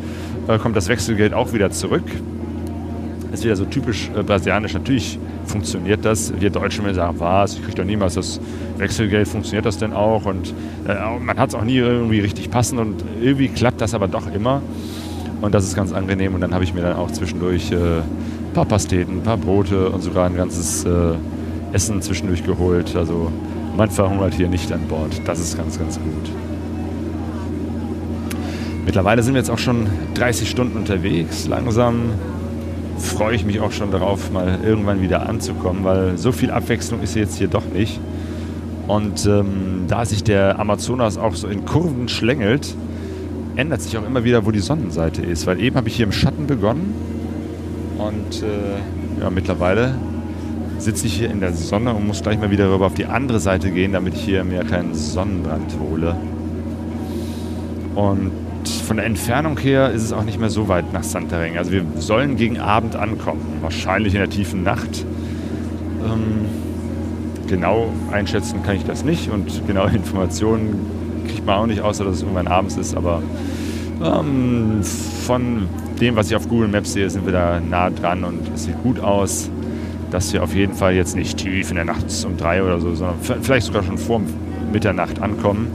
äh, 0.49 0.57
kommt 0.57 0.75
das 0.75 0.89
Wechselgeld 0.89 1.33
auch 1.33 1.53
wieder 1.53 1.71
zurück. 1.71 2.03
Das 3.29 3.39
ist 3.39 3.45
wieder 3.45 3.55
so 3.55 3.63
typisch 3.63 4.11
äh, 4.13 4.21
brasilianisch. 4.21 4.73
Natürlich 4.73 5.17
funktioniert 5.45 6.03
das. 6.03 6.33
Wir 6.41 6.49
Deutschen 6.49 6.83
werden 6.83 6.95
sagen, 6.95 7.21
was, 7.21 7.53
ich 7.53 7.63
kriege 7.63 7.77
doch 7.77 7.85
niemals 7.85 8.15
das 8.15 8.41
Wechselgeld, 8.75 9.29
funktioniert 9.29 9.65
das 9.65 9.77
denn 9.77 9.93
auch? 9.93 10.25
Und 10.25 10.53
äh, 10.85 11.17
man 11.17 11.37
hat 11.37 11.51
es 11.51 11.55
auch 11.55 11.63
nie 11.63 11.77
irgendwie 11.77 12.19
richtig 12.19 12.51
passend 12.51 12.81
und 12.81 13.01
irgendwie 13.21 13.47
klappt 13.47 13.79
das 13.79 13.93
aber 13.93 14.09
doch 14.09 14.29
immer. 14.35 14.61
Und 15.39 15.55
das 15.55 15.63
ist 15.63 15.73
ganz 15.77 15.93
angenehm. 15.93 16.35
Und 16.35 16.41
dann 16.41 16.53
habe 16.53 16.65
ich 16.65 16.73
mir 16.73 16.81
dann 16.81 16.97
auch 16.97 17.11
zwischendurch 17.11 17.71
äh, 17.71 17.75
ein 17.75 18.53
paar 18.53 18.65
Pasteten, 18.65 19.19
ein 19.19 19.23
paar 19.23 19.37
Brote 19.37 19.89
und 19.89 20.01
sogar 20.01 20.25
ein 20.25 20.35
ganzes 20.35 20.83
äh, 20.83 21.13
Essen 21.73 22.01
zwischendurch 22.01 22.43
geholt. 22.43 22.95
Also 22.95 23.31
man 23.77 23.89
verhungert 23.89 24.33
hier 24.33 24.47
nicht 24.47 24.71
an 24.71 24.87
Bord. 24.87 25.21
Das 25.25 25.39
ist 25.39 25.57
ganz, 25.57 25.79
ganz 25.79 25.99
gut. 25.99 26.31
Mittlerweile 28.85 29.23
sind 29.23 29.33
wir 29.33 29.39
jetzt 29.39 29.51
auch 29.51 29.59
schon 29.59 29.87
30 30.15 30.49
Stunden 30.49 30.77
unterwegs. 30.77 31.47
Langsam 31.47 32.11
freue 32.97 33.35
ich 33.35 33.45
mich 33.45 33.59
auch 33.59 33.71
schon 33.71 33.91
darauf, 33.91 34.31
mal 34.31 34.59
irgendwann 34.63 35.01
wieder 35.01 35.27
anzukommen, 35.27 35.83
weil 35.83 36.17
so 36.17 36.31
viel 36.31 36.51
Abwechslung 36.51 37.01
ist 37.01 37.15
jetzt 37.15 37.37
hier 37.37 37.47
doch 37.47 37.65
nicht. 37.65 37.99
Und 38.87 39.25
ähm, 39.25 39.85
da 39.87 40.05
sich 40.05 40.23
der 40.23 40.59
Amazonas 40.59 41.17
auch 41.17 41.35
so 41.35 41.47
in 41.47 41.65
Kurven 41.65 42.09
schlängelt, 42.09 42.75
ändert 43.55 43.81
sich 43.81 43.97
auch 43.97 44.05
immer 44.05 44.23
wieder, 44.23 44.45
wo 44.45 44.51
die 44.51 44.59
Sonnenseite 44.59 45.21
ist. 45.21 45.47
Weil 45.47 45.61
eben 45.61 45.75
habe 45.75 45.87
ich 45.87 45.95
hier 45.95 46.05
im 46.05 46.11
Schatten 46.11 46.47
begonnen 46.47 46.93
und 47.97 48.43
äh, 48.43 49.21
ja, 49.21 49.29
mittlerweile 49.29 49.95
sitze 50.81 51.07
ich 51.07 51.13
hier 51.13 51.29
in 51.29 51.39
der 51.39 51.53
Sonne 51.53 51.93
und 51.93 52.07
muss 52.07 52.21
gleich 52.21 52.39
mal 52.39 52.51
wieder 52.51 52.71
rüber 52.73 52.87
auf 52.87 52.93
die 52.93 53.05
andere 53.05 53.39
Seite 53.39 53.71
gehen, 53.71 53.93
damit 53.93 54.15
ich 54.15 54.21
hier 54.21 54.43
mir 54.43 54.63
keinen 54.63 54.95
Sonnenbrand 54.95 55.77
hole. 55.79 56.15
Und 57.95 58.31
von 58.85 58.97
der 58.97 59.05
Entfernung 59.05 59.57
her 59.59 59.91
ist 59.91 60.03
es 60.03 60.13
auch 60.13 60.23
nicht 60.23 60.39
mehr 60.39 60.49
so 60.49 60.67
weit 60.67 60.91
nach 60.93 61.03
Santareng. 61.03 61.57
Also 61.57 61.71
wir 61.71 61.83
sollen 61.97 62.35
gegen 62.35 62.59
Abend 62.59 62.95
ankommen, 62.95 63.59
wahrscheinlich 63.61 64.13
in 64.13 64.19
der 64.19 64.29
tiefen 64.29 64.63
Nacht. 64.63 65.05
Ähm, 66.05 66.45
genau 67.47 67.91
einschätzen 68.11 68.63
kann 68.63 68.75
ich 68.75 68.85
das 68.85 69.03
nicht 69.03 69.29
und 69.29 69.67
genaue 69.67 69.91
Informationen 69.93 70.75
kriegt 71.27 71.45
man 71.45 71.55
auch 71.55 71.67
nicht, 71.67 71.81
außer 71.81 72.03
dass 72.03 72.17
es 72.17 72.21
irgendwann 72.21 72.47
abends 72.47 72.77
ist. 72.77 72.95
Aber 72.95 73.21
ähm, 74.03 74.81
von 75.25 75.67
dem, 75.99 76.15
was 76.15 76.29
ich 76.29 76.35
auf 76.35 76.47
Google 76.49 76.69
Maps 76.69 76.93
sehe, 76.93 77.09
sind 77.09 77.25
wir 77.25 77.33
da 77.33 77.59
nah 77.59 77.89
dran 77.91 78.23
und 78.23 78.39
es 78.55 78.63
sieht 78.63 78.81
gut 78.81 78.99
aus, 78.99 79.51
dass 80.11 80.31
wir 80.33 80.43
auf 80.43 80.53
jeden 80.53 80.73
Fall 80.73 80.93
jetzt 80.93 81.15
nicht 81.15 81.37
tief 81.37 81.69
in 81.69 81.75
der 81.75 81.85
Nacht 81.85 82.05
um 82.25 82.37
drei 82.37 82.61
oder 82.61 82.79
so, 82.79 82.93
sondern 82.93 83.17
vielleicht 83.41 83.65
sogar 83.65 83.83
schon 83.83 83.97
vor 83.97 84.21
Mitternacht 84.71 85.21
ankommen. 85.21 85.67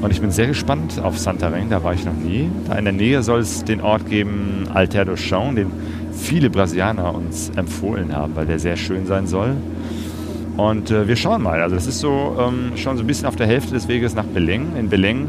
Und 0.00 0.12
ich 0.12 0.20
bin 0.20 0.30
sehr 0.30 0.46
gespannt 0.46 1.00
auf 1.02 1.16
Santarém, 1.16 1.68
da 1.70 1.82
war 1.82 1.92
ich 1.92 2.04
noch 2.04 2.14
nie. 2.14 2.48
Da 2.68 2.76
in 2.76 2.84
der 2.84 2.94
Nähe 2.94 3.22
soll 3.22 3.40
es 3.40 3.64
den 3.64 3.80
Ort 3.80 4.08
geben, 4.08 4.68
Alter 4.72 5.04
do 5.04 5.14
Chão, 5.14 5.54
den 5.54 5.72
viele 6.12 6.50
Brasilianer 6.50 7.14
uns 7.14 7.50
empfohlen 7.56 8.14
haben, 8.14 8.36
weil 8.36 8.46
der 8.46 8.60
sehr 8.60 8.76
schön 8.76 9.06
sein 9.06 9.26
soll. 9.26 9.56
Und 10.56 10.90
äh, 10.90 11.08
wir 11.08 11.16
schauen 11.16 11.42
mal. 11.42 11.62
Also 11.62 11.74
das 11.74 11.86
ist 11.86 12.00
so 12.00 12.36
ähm, 12.38 12.76
schon 12.76 12.96
so 12.96 13.02
ein 13.02 13.06
bisschen 13.06 13.26
auf 13.26 13.36
der 13.36 13.46
Hälfte 13.46 13.72
des 13.72 13.88
Weges 13.88 14.14
nach 14.14 14.24
Beleng. 14.24 14.76
In 14.78 14.88
Beleng 14.88 15.28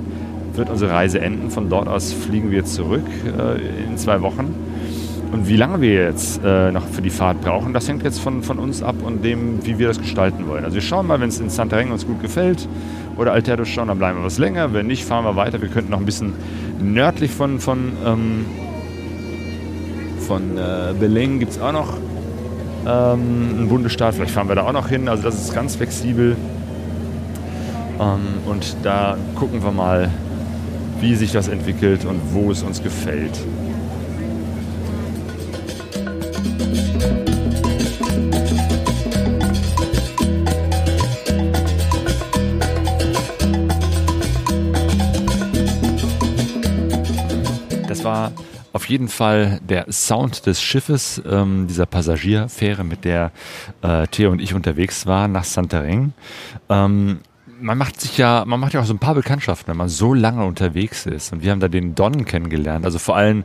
wird 0.53 0.69
unsere 0.69 0.91
Reise 0.91 1.19
enden. 1.19 1.49
Von 1.49 1.69
dort 1.69 1.88
aus 1.88 2.13
fliegen 2.13 2.51
wir 2.51 2.65
zurück 2.65 3.05
äh, 3.25 3.88
in 3.88 3.97
zwei 3.97 4.21
Wochen. 4.21 4.53
Und 5.31 5.48
wie 5.48 5.57
lange 5.57 5.79
wir 5.79 6.05
jetzt 6.05 6.41
äh, 6.43 6.71
noch 6.71 6.88
für 6.88 7.03
die 7.03 7.12
Fahrt 7.12 7.41
brauchen, 7.41 7.71
das 7.71 7.88
hängt 7.88 8.03
jetzt 8.03 8.19
von, 8.19 8.41
von 8.41 8.57
uns 8.57 8.81
ab 8.81 8.95
und 9.03 9.24
dem, 9.24 9.63
wie 9.63 9.77
wir 9.77 9.88
das 9.88 10.00
gestalten 10.00 10.48
wollen. 10.48 10.65
Also 10.65 10.75
wir 10.75 10.81
schauen 10.81 11.05
mal, 11.05 11.21
wenn 11.21 11.29
es 11.29 11.39
in 11.39 11.50
Santarém 11.50 11.91
uns 11.91 12.07
gut 12.07 12.19
gefällt 12.19 12.67
oder 13.15 13.33
Alterdo 13.33 13.63
schauen, 13.63 13.89
dann 13.89 14.00
bleiben 14.00 14.19
wir 14.19 14.25
was 14.25 14.39
länger. 14.39 14.74
Wenn 14.74 14.88
nicht, 14.88 15.05
fahren 15.05 15.25
wir 15.25 15.36
weiter. 15.36 15.62
Wir 15.62 15.69
könnten 15.69 15.91
noch 15.91 16.00
ein 16.00 16.05
bisschen 16.05 16.33
nördlich 16.81 17.29
von, 17.29 17.59
von, 17.59 17.91
ähm, 18.03 18.45
von 20.19 20.57
äh, 20.57 20.93
Belém 21.00 21.38
gibt 21.38 21.51
es 21.51 21.62
auch 21.62 21.74
noch 21.74 21.98
ähm, 22.88 23.50
einen 23.55 23.67
Bundesstaat. 23.69 24.15
Vielleicht 24.15 24.31
fahren 24.31 24.48
wir 24.48 24.55
da 24.55 24.63
auch 24.63 24.74
noch 24.74 24.89
hin. 24.89 25.07
Also 25.07 25.24
das 25.24 25.36
ist 25.36 25.53
ganz 25.53 25.75
flexibel. 25.75 26.36
Ähm, 28.00 28.19
und 28.48 28.77
da 28.81 29.15
gucken 29.36 29.63
wir 29.63 29.71
mal, 29.71 30.09
wie 31.01 31.13
sich 31.13 31.31
das 31.31 31.48
entwickelt 31.48 32.05
und 32.05 32.19
wo 32.33 32.50
es 32.50 32.63
uns 32.63 32.81
gefällt. 32.81 33.38
Das 47.88 48.04
war 48.04 48.32
auf 48.72 48.86
jeden 48.86 49.08
Fall 49.08 49.60
der 49.68 49.92
Sound 49.92 50.46
des 50.46 50.62
Schiffes, 50.62 51.22
ähm, 51.30 51.68
dieser 51.68 51.86
Passagierfähre, 51.86 52.84
mit 52.84 53.04
der 53.04 53.32
äh, 53.82 54.08
Theo 54.08 54.32
und 54.32 54.39
ich 54.39 54.54
unterwegs 54.54 55.06
waren 55.06 55.32
nach 55.32 55.44
Santarém. 55.44 56.12
Ähm, 56.70 57.20
man 57.62 57.78
macht 57.78 58.00
sich 58.00 58.18
ja, 58.18 58.44
man 58.46 58.60
macht 58.60 58.74
ja 58.74 58.82
auch 58.82 58.86
so 58.86 58.94
ein 58.94 59.00
paar 59.00 59.16
Bekanntschaften, 59.16 59.68
wenn 59.68 59.78
man 59.78 59.89
so 59.89 60.13
lange 60.13 60.46
unterwegs 60.46 61.06
ist. 61.06 61.34
Und 61.34 61.44
wir 61.44 61.51
haben 61.51 61.60
da 61.60 61.68
den 61.68 61.96
Don 61.96 62.25
kennengelernt, 62.25 62.86
also 62.86 63.00
vor 63.00 63.16
allem 63.16 63.44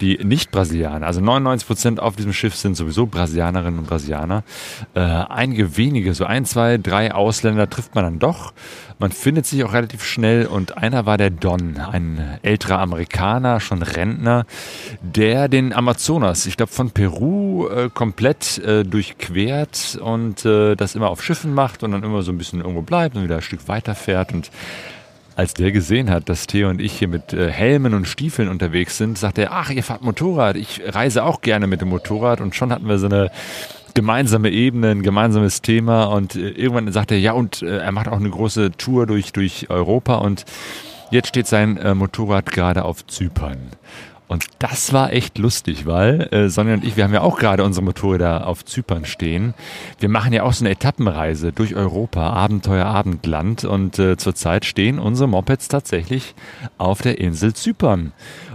die 0.00 0.18
Nicht-Brasilianer. 0.22 1.06
Also 1.06 1.20
99 1.20 1.66
Prozent 1.66 2.00
auf 2.00 2.16
diesem 2.16 2.32
Schiff 2.32 2.54
sind 2.54 2.76
sowieso 2.76 3.06
Brasilianerinnen 3.06 3.80
und 3.80 3.86
Brasilianer. 3.86 4.44
Äh, 4.94 5.00
einige 5.00 5.76
wenige, 5.76 6.14
so 6.14 6.24
ein, 6.24 6.44
zwei, 6.44 6.78
drei 6.78 7.14
Ausländer 7.14 7.68
trifft 7.68 7.94
man 7.94 8.04
dann 8.04 8.18
doch. 8.18 8.52
Man 8.98 9.10
findet 9.10 9.44
sich 9.46 9.64
auch 9.64 9.72
relativ 9.72 10.04
schnell 10.04 10.46
und 10.46 10.78
einer 10.78 11.04
war 11.04 11.18
der 11.18 11.30
Don, 11.30 11.78
ein 11.78 12.38
älterer 12.42 12.78
Amerikaner, 12.78 13.58
schon 13.58 13.82
Rentner, 13.82 14.46
der 15.02 15.48
den 15.48 15.72
Amazonas, 15.72 16.46
ich 16.46 16.56
glaube 16.56 16.72
von 16.72 16.90
Peru 16.90 17.68
äh, 17.68 17.90
komplett 17.92 18.58
äh, 18.58 18.84
durchquert 18.84 19.98
und 20.00 20.44
äh, 20.44 20.76
das 20.76 20.94
immer 20.94 21.10
auf 21.10 21.24
Schiffen 21.24 21.54
macht 21.54 21.82
und 21.82 21.90
dann 21.90 22.04
immer 22.04 22.22
so 22.22 22.30
ein 22.30 22.38
bisschen 22.38 22.60
irgendwo 22.60 22.82
bleibt 22.82 23.16
und 23.16 23.24
wieder 23.24 23.40
Stück 23.54 23.68
weiterfährt 23.68 24.32
und 24.32 24.50
als 25.36 25.54
der 25.54 25.72
gesehen 25.72 26.10
hat, 26.10 26.28
dass 26.28 26.46
Theo 26.46 26.68
und 26.68 26.80
ich 26.80 26.92
hier 26.96 27.08
mit 27.08 27.32
äh, 27.32 27.50
Helmen 27.50 27.94
und 27.94 28.06
Stiefeln 28.06 28.48
unterwegs 28.48 28.98
sind, 28.98 29.18
sagt 29.18 29.38
er, 29.38 29.50
ach, 29.52 29.70
ihr 29.70 29.82
fahrt 29.82 30.02
Motorrad, 30.02 30.56
ich 30.56 30.80
reise 30.86 31.24
auch 31.24 31.40
gerne 31.40 31.66
mit 31.66 31.80
dem 31.80 31.88
Motorrad. 31.88 32.40
Und 32.40 32.54
schon 32.54 32.70
hatten 32.70 32.88
wir 32.88 32.98
so 32.98 33.06
eine 33.06 33.32
gemeinsame 33.94 34.50
Ebene, 34.50 34.90
ein 34.90 35.02
gemeinsames 35.02 35.60
Thema. 35.60 36.04
Und 36.04 36.36
äh, 36.36 36.50
irgendwann 36.50 36.92
sagt 36.92 37.10
er, 37.10 37.18
ja 37.18 37.32
und 37.32 37.62
äh, 37.62 37.78
er 37.78 37.90
macht 37.90 38.06
auch 38.06 38.20
eine 38.20 38.30
große 38.30 38.72
Tour 38.72 39.06
durch, 39.06 39.32
durch 39.32 39.70
Europa. 39.70 40.16
Und 40.16 40.44
jetzt 41.10 41.28
steht 41.28 41.48
sein 41.48 41.80
Motorrad 41.94 42.52
gerade 42.52 42.84
auf 42.84 43.04
Zypern. 43.06 43.58
Und 44.26 44.46
das 44.58 44.92
war 44.92 45.12
echt 45.12 45.36
lustig, 45.38 45.84
weil 45.86 46.28
äh, 46.32 46.48
Sonja 46.48 46.74
und 46.74 46.84
ich, 46.84 46.96
wir 46.96 47.04
haben 47.04 47.12
ja 47.12 47.20
auch 47.20 47.38
gerade 47.38 47.62
unsere 47.62 47.84
Motorräder 47.84 48.46
auf 48.46 48.64
Zypern 48.64 49.04
stehen. 49.04 49.54
Wir 50.00 50.08
machen 50.08 50.32
ja 50.32 50.44
auch 50.44 50.52
so 50.52 50.64
eine 50.64 50.72
Etappenreise 50.72 51.52
durch 51.52 51.74
Europa, 51.74 52.30
Abenteuer, 52.30 52.86
Abendland 52.86 53.64
und 53.64 53.98
äh, 53.98 54.16
zurzeit 54.16 54.64
stehen 54.64 54.98
unsere 54.98 55.28
Mopeds 55.28 55.68
tatsächlich 55.68 56.34
auf 56.78 57.02
der 57.02 57.18
Insel 57.18 57.52
Zypern. 57.52 58.12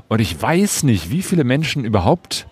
Und 0.07 0.19
ich 0.21 0.41
weiß 0.41 0.83
nicht, 0.83 1.11
wie 1.11 1.21
viele 1.21 1.43
Menschen 1.43 1.85
überhaupt 1.85 2.47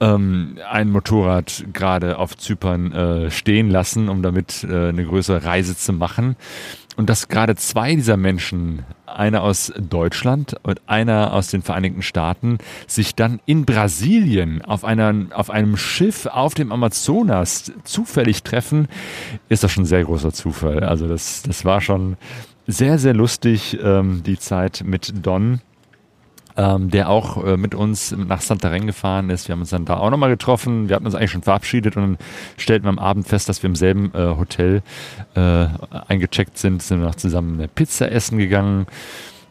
ähm, 0.00 0.58
ein 0.68 0.90
Motorrad 0.90 1.64
gerade 1.72 2.18
auf 2.18 2.36
Zypern 2.36 2.92
äh, 2.92 3.30
stehen 3.30 3.70
lassen, 3.70 4.08
um 4.08 4.22
damit 4.22 4.64
äh, 4.64 4.88
eine 4.88 5.04
größere 5.04 5.44
Reise 5.44 5.76
zu 5.76 5.92
machen. 5.92 6.36
Und 6.96 7.10
dass 7.10 7.28
gerade 7.28 7.56
zwei 7.56 7.94
dieser 7.94 8.16
Menschen, 8.16 8.84
einer 9.06 9.42
aus 9.42 9.72
Deutschland 9.76 10.56
und 10.62 10.80
einer 10.86 11.32
aus 11.32 11.48
den 11.48 11.62
Vereinigten 11.62 12.02
Staaten, 12.02 12.58
sich 12.86 13.14
dann 13.14 13.40
in 13.46 13.64
Brasilien 13.64 14.62
auf, 14.62 14.84
einer, 14.84 15.26
auf 15.34 15.50
einem 15.50 15.76
Schiff 15.76 16.26
auf 16.26 16.54
dem 16.54 16.72
Amazonas 16.72 17.72
zufällig 17.84 18.42
treffen, 18.42 18.88
ist 19.48 19.64
doch 19.64 19.70
schon 19.70 19.84
ein 19.84 19.86
sehr 19.86 20.04
großer 20.04 20.32
Zufall. 20.32 20.84
Also 20.84 21.08
das, 21.08 21.42
das 21.42 21.64
war 21.64 21.80
schon 21.80 22.16
sehr, 22.66 22.98
sehr 22.98 23.14
lustig, 23.14 23.78
ähm, 23.82 24.22
die 24.24 24.38
Zeit 24.38 24.82
mit 24.84 25.12
Don 25.24 25.60
ähm, 26.56 26.90
der 26.90 27.08
auch 27.08 27.44
äh, 27.44 27.56
mit 27.56 27.74
uns 27.74 28.14
nach 28.16 28.40
Santarém 28.40 28.86
gefahren 28.86 29.30
ist. 29.30 29.48
Wir 29.48 29.54
haben 29.54 29.60
uns 29.60 29.70
dann 29.70 29.84
da 29.84 29.96
auch 29.96 30.10
nochmal 30.10 30.30
getroffen. 30.30 30.88
Wir 30.88 30.96
hatten 30.96 31.06
uns 31.06 31.14
eigentlich 31.14 31.32
schon 31.32 31.42
verabschiedet 31.42 31.96
und 31.96 32.02
dann 32.02 32.18
stellten 32.56 32.84
wir 32.86 32.90
am 32.90 32.98
Abend 32.98 33.26
fest, 33.26 33.48
dass 33.48 33.62
wir 33.62 33.70
im 33.70 33.76
selben 33.76 34.12
äh, 34.14 34.36
Hotel 34.36 34.82
äh, 35.34 35.66
eingecheckt 36.08 36.58
sind, 36.58 36.82
sind 36.82 37.00
wir 37.00 37.06
noch 37.06 37.16
zusammen 37.16 37.58
eine 37.58 37.68
Pizza 37.68 38.10
essen 38.10 38.38
gegangen. 38.38 38.86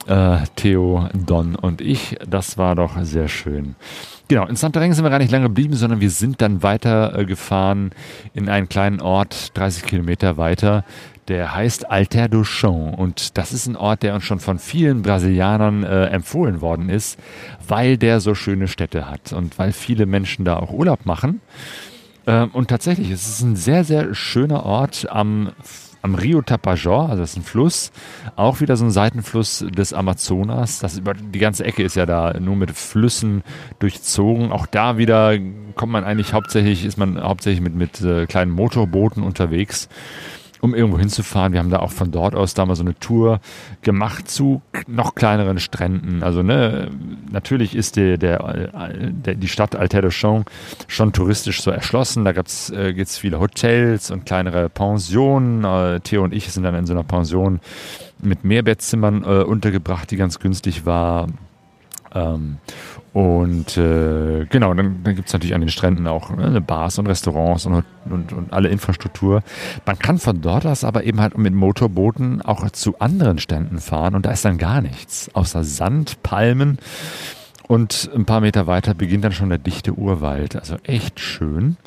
Äh, 0.07 0.39
Theo, 0.55 1.07
Don 1.13 1.55
und 1.55 1.81
ich. 1.81 2.17
Das 2.27 2.57
war 2.57 2.75
doch 2.75 3.01
sehr 3.03 3.29
schön. 3.29 3.75
Genau, 4.29 4.47
in 4.47 4.55
Santarém 4.55 4.93
sind 4.93 5.03
wir 5.03 5.09
gar 5.09 5.19
nicht 5.19 5.31
lange 5.31 5.47
geblieben, 5.47 5.75
sondern 5.75 5.99
wir 6.01 6.09
sind 6.09 6.41
dann 6.41 6.63
weiter 6.63 7.17
äh, 7.17 7.25
gefahren 7.25 7.91
in 8.33 8.49
einen 8.49 8.69
kleinen 8.69 9.01
Ort, 9.01 9.57
30 9.57 9.83
Kilometer 9.83 10.37
weiter, 10.37 10.85
der 11.27 11.55
heißt 11.55 11.89
Alter 11.89 12.27
do 12.27 12.41
Chão 12.41 12.93
und 12.93 13.37
das 13.37 13.53
ist 13.53 13.67
ein 13.67 13.75
Ort, 13.75 14.03
der 14.03 14.15
uns 14.15 14.23
schon 14.23 14.39
von 14.39 14.59
vielen 14.59 15.01
Brasilianern 15.01 15.83
äh, 15.83 16.05
empfohlen 16.07 16.61
worden 16.61 16.89
ist, 16.89 17.19
weil 17.67 17.97
der 17.97 18.19
so 18.19 18.35
schöne 18.35 18.67
Städte 18.67 19.09
hat 19.09 19.33
und 19.33 19.57
weil 19.57 19.71
viele 19.71 20.05
Menschen 20.05 20.45
da 20.45 20.57
auch 20.57 20.71
Urlaub 20.71 21.05
machen. 21.05 21.41
Ähm, 22.27 22.49
und 22.53 22.69
tatsächlich, 22.69 23.09
es 23.09 23.27
ist 23.27 23.41
ein 23.41 23.55
sehr, 23.55 23.83
sehr 23.83 24.13
schöner 24.13 24.65
Ort 24.65 25.07
am 25.09 25.51
am 26.03 26.15
Rio 26.15 26.41
Tapajós, 26.41 27.09
also 27.09 27.21
das 27.21 27.31
ist 27.31 27.37
ein 27.37 27.43
Fluss, 27.43 27.93
auch 28.35 28.59
wieder 28.59 28.75
so 28.75 28.83
ein 28.83 28.91
Seitenfluss 28.91 29.65
des 29.69 29.93
Amazonas. 29.93 30.79
Das 30.79 31.01
die 31.01 31.39
ganze 31.39 31.63
Ecke 31.63 31.81
ist 31.81 31.95
ja 31.95 32.05
da 32.05 32.37
nur 32.41 32.57
mit 32.57 32.71
Flüssen 32.71 33.41
durchzogen. 33.79 34.51
Auch 34.51 34.65
da 34.65 34.97
wieder 34.97 35.37
kommt 35.75 35.93
man 35.93 36.03
eigentlich 36.03 36.33
hauptsächlich, 36.33 36.83
ist 36.83 36.97
man 36.97 37.23
hauptsächlich 37.23 37.61
mit, 37.61 37.73
mit 37.73 38.01
äh, 38.01 38.25
kleinen 38.25 38.51
Motorbooten 38.51 39.23
unterwegs 39.23 39.87
um 40.63 40.73
irgendwo 40.73 40.97
hinzufahren. 40.97 41.51
Wir 41.51 41.59
haben 41.59 41.69
da 41.69 41.79
auch 41.79 41.91
von 41.91 42.11
dort 42.11 42.35
aus 42.35 42.53
damals 42.53 42.79
so 42.79 42.85
eine 42.85 42.97
Tour 42.97 43.41
gemacht 43.81 44.31
zu 44.31 44.61
noch 44.87 45.13
kleineren 45.13 45.59
Stränden. 45.59 46.23
Also 46.23 46.41
ne, 46.41 46.89
natürlich 47.29 47.75
ist 47.75 47.97
der, 47.97 48.17
der, 48.17 48.71
der 49.11 49.35
die 49.35 49.49
Stadt 49.49 49.75
Alter 49.75 50.09
schon 50.09 50.45
schon 50.87 51.11
touristisch 51.11 51.61
so 51.61 51.69
erschlossen. 51.69 52.23
Da 52.23 52.31
gibt's 52.31 52.69
äh, 52.69 52.93
gibt's 52.93 53.17
viele 53.17 53.41
Hotels 53.41 54.09
und 54.09 54.25
kleinere 54.25 54.69
Pensionen. 54.69 55.65
Äh, 55.65 55.99
Theo 55.99 56.23
und 56.23 56.33
ich 56.33 56.49
sind 56.49 56.63
dann 56.63 56.75
in 56.75 56.85
so 56.85 56.93
einer 56.93 57.03
Pension 57.03 57.59
mit 58.19 58.45
Mehrbettzimmern 58.45 59.23
äh, 59.23 59.43
untergebracht, 59.43 60.09
die 60.11 60.15
ganz 60.15 60.39
günstig 60.39 60.85
war. 60.85 61.27
Ähm, 62.13 62.57
und 63.13 63.77
äh, 63.77 64.45
genau, 64.45 64.73
dann, 64.73 65.03
dann 65.03 65.15
gibt 65.15 65.27
es 65.27 65.33
natürlich 65.33 65.53
an 65.53 65.61
den 65.61 65.69
Stränden 65.69 66.07
auch 66.07 66.31
ne, 66.31 66.59
Bars 66.61 66.97
und 66.97 67.07
Restaurants 67.07 67.65
und, 67.67 67.83
und, 68.05 68.33
und 68.33 68.51
alle 68.51 68.69
Infrastruktur. 68.69 69.43
Man 69.85 69.99
kann 69.99 70.17
von 70.17 70.41
dort 70.41 70.65
aus 70.65 70.83
aber 70.83 71.03
eben 71.03 71.21
halt 71.21 71.37
mit 71.37 71.53
Motorbooten 71.53 72.41
auch 72.41 72.67
zu 72.71 72.97
anderen 72.99 73.37
Ständen 73.37 73.79
fahren 73.79 74.15
und 74.15 74.25
da 74.25 74.31
ist 74.31 74.45
dann 74.45 74.57
gar 74.57 74.81
nichts, 74.81 75.29
außer 75.33 75.63
Sand, 75.63 76.23
Palmen 76.23 76.79
und 77.67 78.09
ein 78.15 78.25
paar 78.25 78.41
Meter 78.41 78.67
weiter 78.67 78.93
beginnt 78.93 79.23
dann 79.23 79.31
schon 79.31 79.49
der 79.49 79.57
dichte 79.57 79.93
Urwald. 79.93 80.55
Also 80.55 80.77
echt 80.83 81.19
schön. 81.19 81.77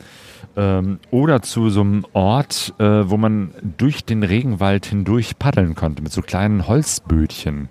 Ähm, 0.56 1.00
oder 1.10 1.42
zu 1.42 1.70
so 1.70 1.82
einem 1.82 2.06
Ort, 2.12 2.72
äh, 2.78 3.10
wo 3.10 3.16
man 3.16 3.50
durch 3.76 4.04
den 4.04 4.22
Regenwald 4.22 4.86
hindurch 4.86 5.38
paddeln 5.38 5.74
konnte 5.74 6.02
mit 6.02 6.12
so 6.12 6.22
kleinen 6.22 6.66
Holzbötchen 6.66 7.68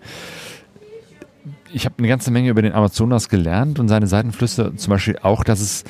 ich 1.75 1.85
habe 1.85 1.95
eine 1.97 2.07
ganze 2.07 2.31
Menge 2.31 2.49
über 2.49 2.61
den 2.61 2.71
Amazonas 2.71 3.27
gelernt 3.27 3.79
und 3.79 3.89
seine 3.89 4.07
Seitenflüsse, 4.07 4.73
zum 4.77 4.91
Beispiel 4.91 5.19
auch, 5.21 5.43
dass 5.43 5.59
es 5.59 5.83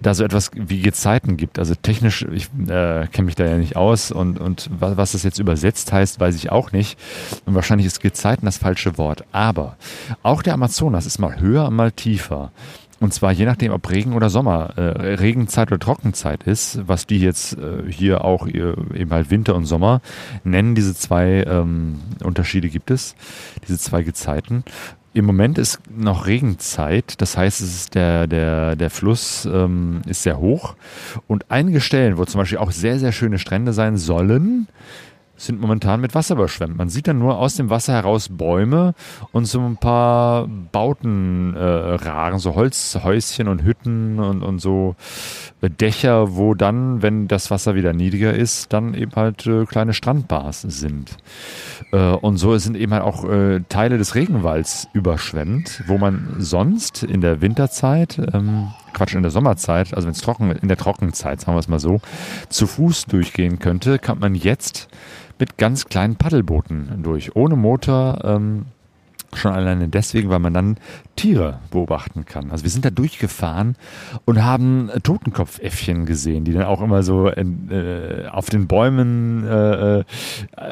da 0.00 0.14
so 0.14 0.24
etwas 0.24 0.50
wie 0.54 0.80
Gezeiten 0.80 1.36
gibt. 1.36 1.58
Also 1.58 1.74
technisch, 1.74 2.26
ich 2.32 2.48
äh, 2.68 3.06
kenne 3.08 3.26
mich 3.26 3.34
da 3.34 3.44
ja 3.44 3.56
nicht 3.58 3.76
aus 3.76 4.10
und, 4.10 4.38
und 4.38 4.70
was, 4.78 4.96
was 4.96 5.12
das 5.12 5.22
jetzt 5.24 5.38
übersetzt 5.38 5.92
heißt, 5.92 6.20
weiß 6.20 6.36
ich 6.36 6.50
auch 6.50 6.72
nicht. 6.72 6.98
Und 7.44 7.54
wahrscheinlich 7.54 7.86
ist 7.86 8.00
Gezeiten 8.00 8.46
das 8.46 8.58
falsche 8.58 8.96
Wort. 8.98 9.24
Aber 9.32 9.76
auch 10.22 10.42
der 10.42 10.54
Amazonas 10.54 11.06
ist 11.06 11.18
mal 11.18 11.38
höher, 11.38 11.70
mal 11.70 11.92
tiefer. 11.92 12.50
Und 12.98 13.12
zwar 13.12 13.32
je 13.32 13.44
nachdem, 13.44 13.72
ob 13.72 13.90
Regen 13.90 14.14
oder 14.14 14.30
Sommer, 14.30 14.70
äh, 14.76 15.14
Regenzeit 15.14 15.68
oder 15.68 15.78
Trockenzeit 15.78 16.44
ist, 16.44 16.80
was 16.88 17.06
die 17.06 17.18
jetzt 17.18 17.58
äh, 17.58 17.90
hier 17.90 18.24
auch 18.24 18.46
äh, 18.46 18.74
eben 18.94 19.10
halt 19.10 19.30
Winter 19.30 19.54
und 19.54 19.66
Sommer 19.66 20.00
nennen. 20.44 20.74
Diese 20.74 20.94
zwei 20.94 21.44
ähm, 21.46 22.00
Unterschiede 22.24 22.70
gibt 22.70 22.90
es, 22.90 23.14
diese 23.66 23.78
zwei 23.78 24.02
Gezeiten. 24.02 24.64
Im 25.16 25.24
Moment 25.24 25.56
ist 25.56 25.80
noch 25.88 26.26
Regenzeit, 26.26 27.22
das 27.22 27.38
heißt, 27.38 27.62
es 27.62 27.74
ist 27.74 27.94
der, 27.94 28.26
der, 28.26 28.76
der 28.76 28.90
Fluss 28.90 29.48
ähm, 29.50 30.02
ist 30.06 30.24
sehr 30.24 30.38
hoch. 30.38 30.74
Und 31.26 31.46
einige 31.48 31.80
Stellen, 31.80 32.18
wo 32.18 32.26
zum 32.26 32.38
Beispiel 32.38 32.58
auch 32.58 32.70
sehr, 32.70 32.98
sehr 32.98 33.12
schöne 33.12 33.38
Strände 33.38 33.72
sein 33.72 33.96
sollen, 33.96 34.68
sind 35.36 35.60
momentan 35.60 36.00
mit 36.00 36.14
Wasser 36.14 36.34
überschwemmt. 36.34 36.76
Man 36.76 36.88
sieht 36.88 37.08
dann 37.08 37.18
nur 37.18 37.38
aus 37.38 37.56
dem 37.56 37.70
Wasser 37.70 37.92
heraus 37.92 38.28
Bäume 38.30 38.94
und 39.32 39.44
so 39.46 39.60
ein 39.60 39.76
paar 39.76 40.48
Bautenragen, 40.72 42.38
äh, 42.38 42.40
so 42.40 42.54
Holzhäuschen 42.54 43.48
und 43.48 43.62
Hütten 43.62 44.18
und, 44.18 44.42
und 44.42 44.60
so 44.60 44.96
Dächer, 45.62 46.36
wo 46.36 46.54
dann, 46.54 47.02
wenn 47.02 47.28
das 47.28 47.50
Wasser 47.50 47.74
wieder 47.74 47.92
niedriger 47.92 48.34
ist, 48.34 48.72
dann 48.72 48.94
eben 48.94 49.12
halt 49.14 49.46
äh, 49.46 49.64
kleine 49.64 49.94
Strandbars 49.94 50.62
sind. 50.62 51.16
Äh, 51.92 51.98
und 51.98 52.36
so 52.38 52.56
sind 52.58 52.76
eben 52.76 52.92
halt 52.92 53.02
auch 53.02 53.24
äh, 53.24 53.60
Teile 53.68 53.98
des 53.98 54.14
Regenwalds 54.14 54.88
überschwemmt, 54.92 55.82
wo 55.86 55.98
man 55.98 56.36
sonst 56.38 57.02
in 57.02 57.20
der 57.20 57.40
Winterzeit 57.40 58.18
ähm, 58.32 58.68
Quatsch, 58.92 59.14
in 59.14 59.22
der 59.22 59.30
Sommerzeit, 59.30 59.92
also 59.94 60.06
wenn 60.06 60.12
es 60.12 60.20
trocken, 60.22 60.50
in 60.50 60.68
der 60.68 60.78
Trockenzeit, 60.78 61.40
sagen 61.40 61.54
wir 61.54 61.60
es 61.60 61.68
mal 61.68 61.78
so, 61.78 62.00
zu 62.48 62.66
Fuß 62.66 63.06
durchgehen 63.06 63.58
könnte, 63.58 63.98
kann 63.98 64.18
man 64.18 64.34
jetzt 64.34 64.88
mit 65.38 65.58
ganz 65.58 65.86
kleinen 65.86 66.16
Paddelbooten 66.16 67.02
durch, 67.02 67.36
ohne 67.36 67.56
Motor. 67.56 68.20
Ähm, 68.24 68.66
schon 69.34 69.52
alleine 69.52 69.88
deswegen, 69.88 70.30
weil 70.30 70.38
man 70.38 70.54
dann 70.54 70.76
Tiere 71.14 71.58
beobachten 71.70 72.24
kann. 72.24 72.50
Also 72.50 72.64
wir 72.64 72.70
sind 72.70 72.84
da 72.84 72.90
durchgefahren 72.90 73.76
und 74.24 74.42
haben 74.42 74.90
Totenkopfäffchen 75.02 76.06
gesehen, 76.06 76.44
die 76.44 76.52
dann 76.52 76.64
auch 76.64 76.80
immer 76.80 77.02
so 77.02 77.28
in, 77.28 77.70
äh, 77.70 78.28
auf 78.30 78.50
den 78.50 78.66
Bäumen 78.66 79.44
äh, 79.46 80.00
äh, 80.00 80.04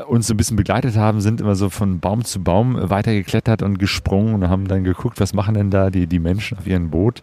uns 0.06 0.26
so 0.26 0.34
ein 0.34 0.36
bisschen 0.36 0.56
begleitet 0.56 0.96
haben, 0.96 1.20
sind 1.20 1.40
immer 1.40 1.56
so 1.56 1.70
von 1.70 2.00
Baum 2.00 2.24
zu 2.24 2.42
Baum 2.42 2.78
weitergeklettert 2.78 3.62
und 3.62 3.78
gesprungen 3.78 4.34
und 4.34 4.48
haben 4.48 4.68
dann 4.68 4.84
geguckt, 4.84 5.20
was 5.20 5.34
machen 5.34 5.54
denn 5.54 5.70
da 5.70 5.90
die, 5.90 6.06
die 6.06 6.20
Menschen 6.20 6.58
auf 6.58 6.66
ihrem 6.66 6.90
Boot. 6.90 7.22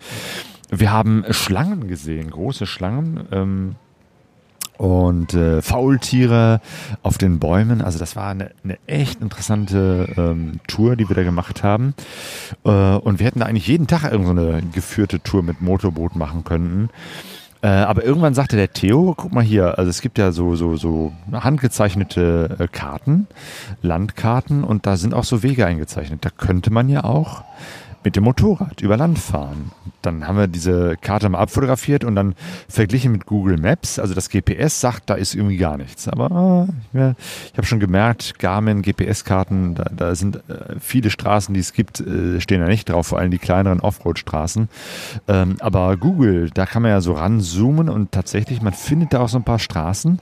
Wir 0.69 0.91
haben 0.91 1.25
Schlangen 1.31 1.88
gesehen, 1.88 2.31
große 2.31 2.65
Schlangen. 2.65 3.21
Ähm, 3.31 3.75
und 4.81 5.35
äh, 5.35 5.61
Faultiere 5.61 6.59
auf 7.03 7.19
den 7.19 7.38
Bäumen. 7.38 7.83
Also 7.83 8.00
das 8.00 8.15
war 8.15 8.29
eine, 8.29 8.50
eine 8.63 8.79
echt 8.88 9.21
interessante 9.21 10.07
ähm, 10.17 10.59
Tour, 10.65 10.95
die 10.95 11.07
wir 11.07 11.15
da 11.15 11.21
gemacht 11.21 11.61
haben. 11.61 11.93
Äh, 12.65 12.69
und 12.69 13.19
wir 13.19 13.27
hätten 13.27 13.41
da 13.41 13.45
eigentlich 13.45 13.67
jeden 13.67 13.85
Tag 13.85 14.11
irgendeine 14.11 14.63
geführte 14.73 15.19
Tour 15.19 15.43
mit 15.43 15.61
Motorboot 15.61 16.15
machen 16.15 16.43
können. 16.43 16.89
Äh, 17.61 17.67
aber 17.67 18.03
irgendwann 18.03 18.33
sagte 18.33 18.55
der 18.55 18.73
Theo, 18.73 19.13
guck 19.15 19.31
mal 19.31 19.43
hier, 19.43 19.77
also 19.77 19.88
es 19.88 20.01
gibt 20.01 20.17
ja 20.17 20.31
so, 20.31 20.55
so, 20.55 20.75
so 20.77 21.13
handgezeichnete 21.31 22.56
äh, 22.58 22.67
Karten, 22.67 23.27
Landkarten 23.84 24.63
und 24.63 24.88
da 24.88 24.97
sind 24.97 25.13
auch 25.13 25.25
so 25.25 25.43
Wege 25.43 25.63
eingezeichnet. 25.63 26.25
Da 26.25 26.32
könnte 26.32 26.73
man 26.73 26.89
ja 26.89 27.03
auch 27.03 27.43
mit 28.03 28.15
dem 28.15 28.23
Motorrad 28.23 28.81
über 28.81 28.97
Land 28.97 29.19
fahren. 29.19 29.71
Dann 30.01 30.27
haben 30.27 30.37
wir 30.37 30.47
diese 30.47 30.97
Karte 30.99 31.29
mal 31.29 31.39
abfotografiert 31.39 32.03
und 32.03 32.15
dann 32.15 32.35
verglichen 32.67 33.11
mit 33.11 33.25
Google 33.25 33.57
Maps. 33.57 33.99
Also 33.99 34.13
das 34.13 34.29
GPS 34.29 34.81
sagt, 34.81 35.09
da 35.09 35.13
ist 35.13 35.35
irgendwie 35.35 35.57
gar 35.57 35.77
nichts. 35.77 36.07
Aber 36.07 36.67
äh, 36.93 36.97
ja, 36.97 37.15
ich 37.51 37.57
habe 37.57 37.67
schon 37.67 37.79
gemerkt, 37.79 38.39
Garmin, 38.39 38.81
GPS-Karten, 38.81 39.75
da, 39.75 39.85
da, 39.95 40.15
sind 40.15 40.37
äh, 40.37 40.75
viele 40.79 41.09
Straßen, 41.09 41.53
die 41.53 41.59
es 41.59 41.73
gibt, 41.73 41.99
äh, 41.99 42.41
stehen 42.41 42.61
da 42.61 42.67
nicht 42.67 42.89
drauf, 42.89 43.07
vor 43.07 43.19
allem 43.19 43.31
die 43.31 43.37
kleineren 43.37 43.79
Offroad-Straßen. 43.79 44.69
Ähm, 45.27 45.57
aber 45.59 45.97
Google, 45.97 46.49
da 46.51 46.65
kann 46.65 46.81
man 46.81 46.91
ja 46.91 47.01
so 47.01 47.13
ranzoomen 47.13 47.89
und 47.89 48.11
tatsächlich, 48.11 48.61
man 48.61 48.73
findet 48.73 49.13
da 49.13 49.19
auch 49.19 49.29
so 49.29 49.37
ein 49.37 49.43
paar 49.43 49.59
Straßen 49.59 50.19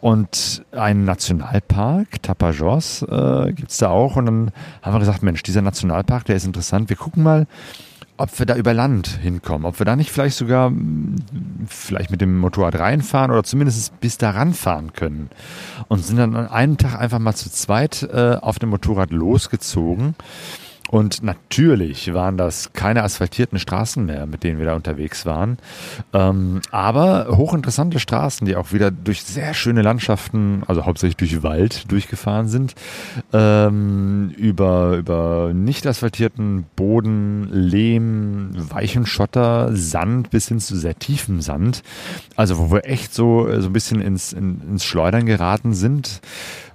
und 0.00 0.64
einen 0.72 1.04
Nationalpark, 1.04 2.22
Tapajos, 2.22 3.02
äh, 3.02 3.52
gibt 3.52 3.70
es 3.70 3.78
da 3.78 3.88
auch. 3.88 4.16
Und 4.16 4.26
dann 4.26 4.50
haben 4.82 4.94
wir 4.94 5.00
gesagt, 5.00 5.22
Mensch, 5.22 5.42
dieser 5.42 5.62
Nationalpark, 5.62 6.24
der 6.24 6.36
ist 6.36 6.46
interessant. 6.46 6.88
Wir 6.88 6.96
gucken 6.96 7.09
mal, 7.16 7.46
ob 8.16 8.38
wir 8.38 8.44
da 8.44 8.54
über 8.56 8.74
Land 8.74 9.06
hinkommen, 9.06 9.64
ob 9.64 9.78
wir 9.78 9.86
da 9.86 9.96
nicht 9.96 10.10
vielleicht 10.10 10.36
sogar 10.36 10.68
hm, 10.68 11.16
vielleicht 11.66 12.10
mit 12.10 12.20
dem 12.20 12.38
Motorrad 12.38 12.78
reinfahren 12.78 13.30
oder 13.30 13.44
zumindest 13.44 13.98
bis 14.00 14.18
da 14.18 14.30
ranfahren 14.30 14.92
können. 14.92 15.30
Und 15.88 16.04
sind 16.04 16.18
dann 16.18 16.36
an 16.36 16.48
einem 16.48 16.76
Tag 16.76 17.00
einfach 17.00 17.18
mal 17.18 17.34
zu 17.34 17.50
zweit 17.50 18.02
äh, 18.02 18.36
auf 18.40 18.58
dem 18.58 18.68
Motorrad 18.68 19.10
losgezogen 19.10 20.14
und 20.90 21.22
natürlich 21.22 22.12
waren 22.14 22.36
das 22.36 22.72
keine 22.72 23.04
asphaltierten 23.04 23.60
Straßen 23.60 24.04
mehr, 24.04 24.26
mit 24.26 24.42
denen 24.42 24.58
wir 24.58 24.66
da 24.66 24.74
unterwegs 24.74 25.24
waren. 25.24 25.58
Ähm, 26.12 26.62
aber 26.72 27.28
hochinteressante 27.30 28.00
Straßen, 28.00 28.44
die 28.44 28.56
auch 28.56 28.72
wieder 28.72 28.90
durch 28.90 29.22
sehr 29.22 29.54
schöne 29.54 29.82
Landschaften, 29.82 30.64
also 30.66 30.86
hauptsächlich 30.86 31.16
durch 31.16 31.44
Wald 31.44 31.92
durchgefahren 31.92 32.48
sind. 32.48 32.74
Ähm, 33.32 34.34
über, 34.36 34.96
über 34.96 35.52
nicht 35.54 35.86
asphaltierten 35.86 36.64
Boden, 36.74 37.48
Lehm, 37.52 38.50
weichen 38.56 39.06
Schotter, 39.06 39.70
Sand 39.76 40.30
bis 40.30 40.48
hin 40.48 40.58
zu 40.58 40.76
sehr 40.76 40.98
tiefem 40.98 41.40
Sand. 41.40 41.84
Also 42.34 42.58
wo 42.58 42.72
wir 42.72 42.84
echt 42.84 43.14
so, 43.14 43.46
so 43.60 43.68
ein 43.68 43.72
bisschen 43.72 44.00
ins, 44.00 44.32
in, 44.32 44.60
ins 44.68 44.84
Schleudern 44.84 45.24
geraten 45.24 45.72
sind 45.72 46.20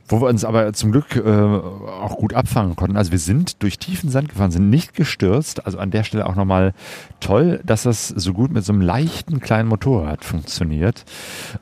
wo 0.07 0.21
wir 0.21 0.27
uns 0.27 0.45
aber 0.45 0.71
zum 0.73 0.91
Glück 0.91 1.15
äh, 1.15 1.29
auch 1.29 2.17
gut 2.17 2.33
abfangen 2.33 2.75
konnten. 2.75 2.97
Also 2.97 3.11
wir 3.11 3.19
sind 3.19 3.63
durch 3.63 3.79
tiefen 3.79 4.09
Sand 4.09 4.29
gefahren, 4.29 4.51
sind 4.51 4.69
nicht 4.69 4.93
gestürzt. 4.93 5.65
Also 5.65 5.79
an 5.79 5.91
der 5.91 6.03
Stelle 6.03 6.27
auch 6.27 6.35
nochmal 6.35 6.73
toll, 7.19 7.61
dass 7.65 7.83
das 7.83 8.09
so 8.09 8.33
gut 8.33 8.51
mit 8.51 8.63
so 8.63 8.73
einem 8.73 8.81
leichten 8.81 9.39
kleinen 9.39 9.67
Motorrad 9.67 10.23
funktioniert. 10.23 11.05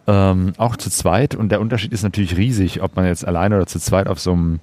Ähm, 0.08 0.53
auch 0.58 0.75
zu 0.75 0.89
zweit. 0.89 1.36
Und 1.36 1.49
der 1.49 1.62
Unterschied 1.62 1.93
ist 1.93 2.03
natürlich 2.03 2.36
riesig, 2.36 2.82
ob 2.82 2.95
man 2.95 3.06
jetzt 3.06 3.25
alleine 3.25 3.56
oder 3.56 3.67
zu 3.67 3.79
zweit 3.79 4.08
auf 4.08 4.19
so 4.19 4.34
einem 4.34 4.60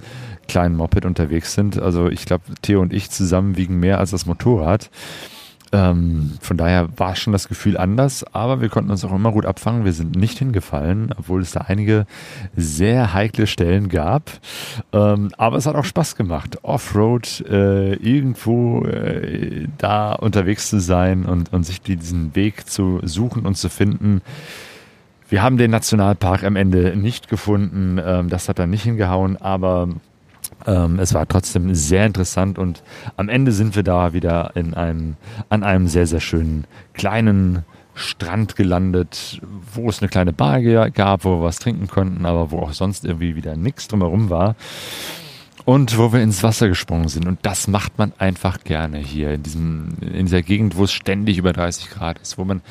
kleinen 0.46 0.76
Moped 0.76 1.06
unterwegs 1.06 1.54
sind. 1.54 1.80
Also 1.80 2.08
ich 2.08 2.26
glaube, 2.26 2.44
Theo 2.60 2.80
und 2.80 2.92
ich 2.92 3.10
zusammen 3.10 3.56
wiegen 3.56 3.78
mehr 3.78 3.98
als 3.98 4.10
das 4.10 4.26
Motorrad. 4.26 4.90
Ähm, 5.72 6.32
von 6.40 6.56
daher 6.56 6.88
war 6.98 7.14
schon 7.14 7.32
das 7.32 7.46
Gefühl 7.48 7.76
anders, 7.76 8.24
aber 8.34 8.60
wir 8.60 8.68
konnten 8.68 8.90
uns 8.90 9.04
auch 9.04 9.12
immer 9.12 9.30
gut 9.30 9.46
abfangen. 9.46 9.84
Wir 9.84 9.92
sind 9.92 10.16
nicht 10.16 10.38
hingefallen, 10.38 11.14
obwohl 11.16 11.42
es 11.42 11.52
da 11.52 11.60
einige 11.60 12.06
sehr 12.56 13.14
heikle 13.14 13.46
Stellen 13.46 13.88
gab. 13.88 14.30
Ähm, 14.92 15.30
aber 15.38 15.56
es 15.56 15.66
hat 15.66 15.76
auch 15.76 15.84
Spaß 15.84 16.16
gemacht, 16.16 16.58
Offroad 16.62 17.44
äh, 17.48 17.94
irgendwo 17.94 18.84
äh, 18.84 19.68
da 19.78 20.12
unterwegs 20.12 20.70
zu 20.70 20.80
sein 20.80 21.24
und, 21.24 21.52
und 21.52 21.64
sich 21.64 21.80
diesen 21.80 22.34
Weg 22.34 22.68
zu 22.68 23.00
suchen 23.04 23.46
und 23.46 23.56
zu 23.56 23.68
finden. 23.68 24.22
Wir 25.28 25.42
haben 25.42 25.56
den 25.56 25.70
Nationalpark 25.70 26.42
am 26.42 26.56
Ende 26.56 26.96
nicht 26.96 27.28
gefunden. 27.28 28.00
Ähm, 28.04 28.28
das 28.28 28.48
hat 28.48 28.58
dann 28.58 28.70
nicht 28.70 28.82
hingehauen, 28.82 29.36
aber 29.40 29.88
ähm, 30.66 30.98
es 30.98 31.14
war 31.14 31.26
trotzdem 31.26 31.74
sehr 31.74 32.06
interessant 32.06 32.58
und 32.58 32.82
am 33.16 33.28
Ende 33.28 33.52
sind 33.52 33.76
wir 33.76 33.82
da 33.82 34.12
wieder 34.12 34.52
in 34.54 34.74
einem, 34.74 35.16
an 35.48 35.62
einem 35.62 35.88
sehr, 35.88 36.06
sehr 36.06 36.20
schönen 36.20 36.64
kleinen 36.94 37.64
Strand 37.94 38.56
gelandet, 38.56 39.40
wo 39.74 39.88
es 39.88 40.00
eine 40.00 40.08
kleine 40.08 40.32
Bar 40.32 40.60
gab, 40.90 41.24
wo 41.24 41.40
wir 41.40 41.42
was 41.44 41.58
trinken 41.58 41.88
konnten, 41.88 42.24
aber 42.24 42.50
wo 42.50 42.60
auch 42.60 42.72
sonst 42.72 43.04
irgendwie 43.04 43.36
wieder 43.36 43.56
nichts 43.56 43.88
drumherum 43.88 44.30
war 44.30 44.54
und 45.64 45.98
wo 45.98 46.12
wir 46.12 46.22
ins 46.22 46.42
Wasser 46.42 46.68
gesprungen 46.68 47.08
sind. 47.08 47.26
Und 47.26 47.38
das 47.42 47.68
macht 47.68 47.98
man 47.98 48.12
einfach 48.18 48.64
gerne 48.64 48.98
hier 48.98 49.32
in, 49.34 49.42
diesem, 49.42 49.96
in 50.00 50.26
dieser 50.26 50.42
Gegend, 50.42 50.76
wo 50.76 50.84
es 50.84 50.92
ständig 50.92 51.38
über 51.38 51.52
30 51.52 51.90
Grad 51.90 52.18
ist, 52.18 52.38
wo 52.38 52.44
man 52.44 52.62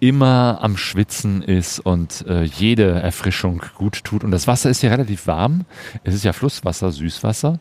immer 0.00 0.58
am 0.60 0.76
Schwitzen 0.76 1.42
ist 1.42 1.80
und 1.80 2.26
äh, 2.28 2.42
jede 2.42 2.90
Erfrischung 2.90 3.62
gut 3.76 4.04
tut. 4.04 4.24
Und 4.24 4.30
das 4.30 4.46
Wasser 4.46 4.70
ist 4.70 4.80
hier 4.80 4.90
relativ 4.90 5.26
warm. 5.26 5.64
Es 6.02 6.14
ist 6.14 6.24
ja 6.24 6.32
Flusswasser, 6.32 6.92
Süßwasser. 6.92 7.58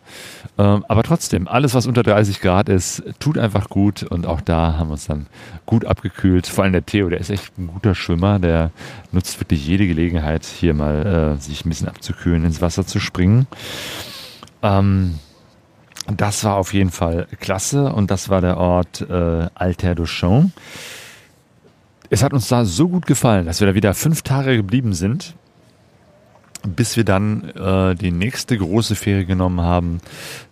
Ähm, 0.58 0.86
aber 0.88 1.04
trotzdem, 1.04 1.48
alles, 1.48 1.74
was 1.74 1.88
unter 1.88 2.04
30 2.04 2.42
Grad 2.42 2.70
ist, 2.70 3.04
tut 3.20 3.38
einfach 3.38 3.70
gut. 3.70 4.04
Und 4.04 4.26
auch 4.26 4.42
da 4.42 4.78
haben 4.78 4.90
wir 4.90 4.94
uns 4.94 5.08
dann 5.08 5.28
gut 5.66 5.86
abgekühlt. 5.86 6.48
Vor 6.48 6.64
allem 6.64 6.74
der 6.74 6.86
Theo, 6.86 7.10
der 7.10 7.20
ist 7.20 7.30
echt 7.30 7.58
ein 7.58 7.68
guter 7.68 7.96
Schwimmer. 7.96 8.40
Der 8.40 8.72
nutzt 9.12 9.40
wirklich 9.40 9.66
jede 9.66 9.88
Gelegenheit, 9.88 10.46
hier 10.46 10.74
mal 10.74 11.36
äh, 11.38 11.42
sich 11.42 11.66
ein 11.66 11.70
bisschen 11.70 11.88
abzukühlen, 11.88 12.44
ins 12.44 12.62
Wasser 12.62 12.86
zu 12.86 13.00
springen. 13.00 13.48
Ähm, 14.64 15.20
das 16.08 16.44
war 16.44 16.56
auf 16.56 16.74
jeden 16.74 16.90
Fall 16.90 17.28
klasse 17.40 17.94
und 17.94 18.12
das 18.12 18.30
war 18.30 18.42
der 18.42 18.58
Ort 18.58 19.02
äh, 19.02 19.48
Alter 19.54 19.96
Duchamp. 19.96 20.52
Es 22.10 22.24
hat 22.24 22.34
uns 22.34 22.48
da 22.48 22.66
so 22.66 22.90
gut 22.90 23.06
gefallen, 23.06 23.46
dass 23.46 23.60
wir 23.60 23.68
da 23.68 23.76
wieder 23.76 23.94
fünf 23.94 24.22
Tage 24.22 24.56
geblieben 24.56 24.94
sind, 24.94 25.36
bis 26.68 26.98
wir 26.98 27.04
dann 27.04 27.50
äh, 27.50 27.96
die 27.96 28.12
nächste 28.12 28.58
große 28.58 28.96
Ferie 28.96 29.26
genommen 29.26 29.62
haben, 29.62 30.00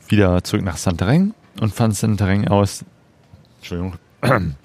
wieder 0.07 0.43
zurück 0.43 0.63
nach 0.63 0.77
Santarém 0.77 1.33
und 1.59 1.73
Pflanzenterrain 1.73 2.47
aus. 2.47 2.85
Entschuldigung. 3.59 3.93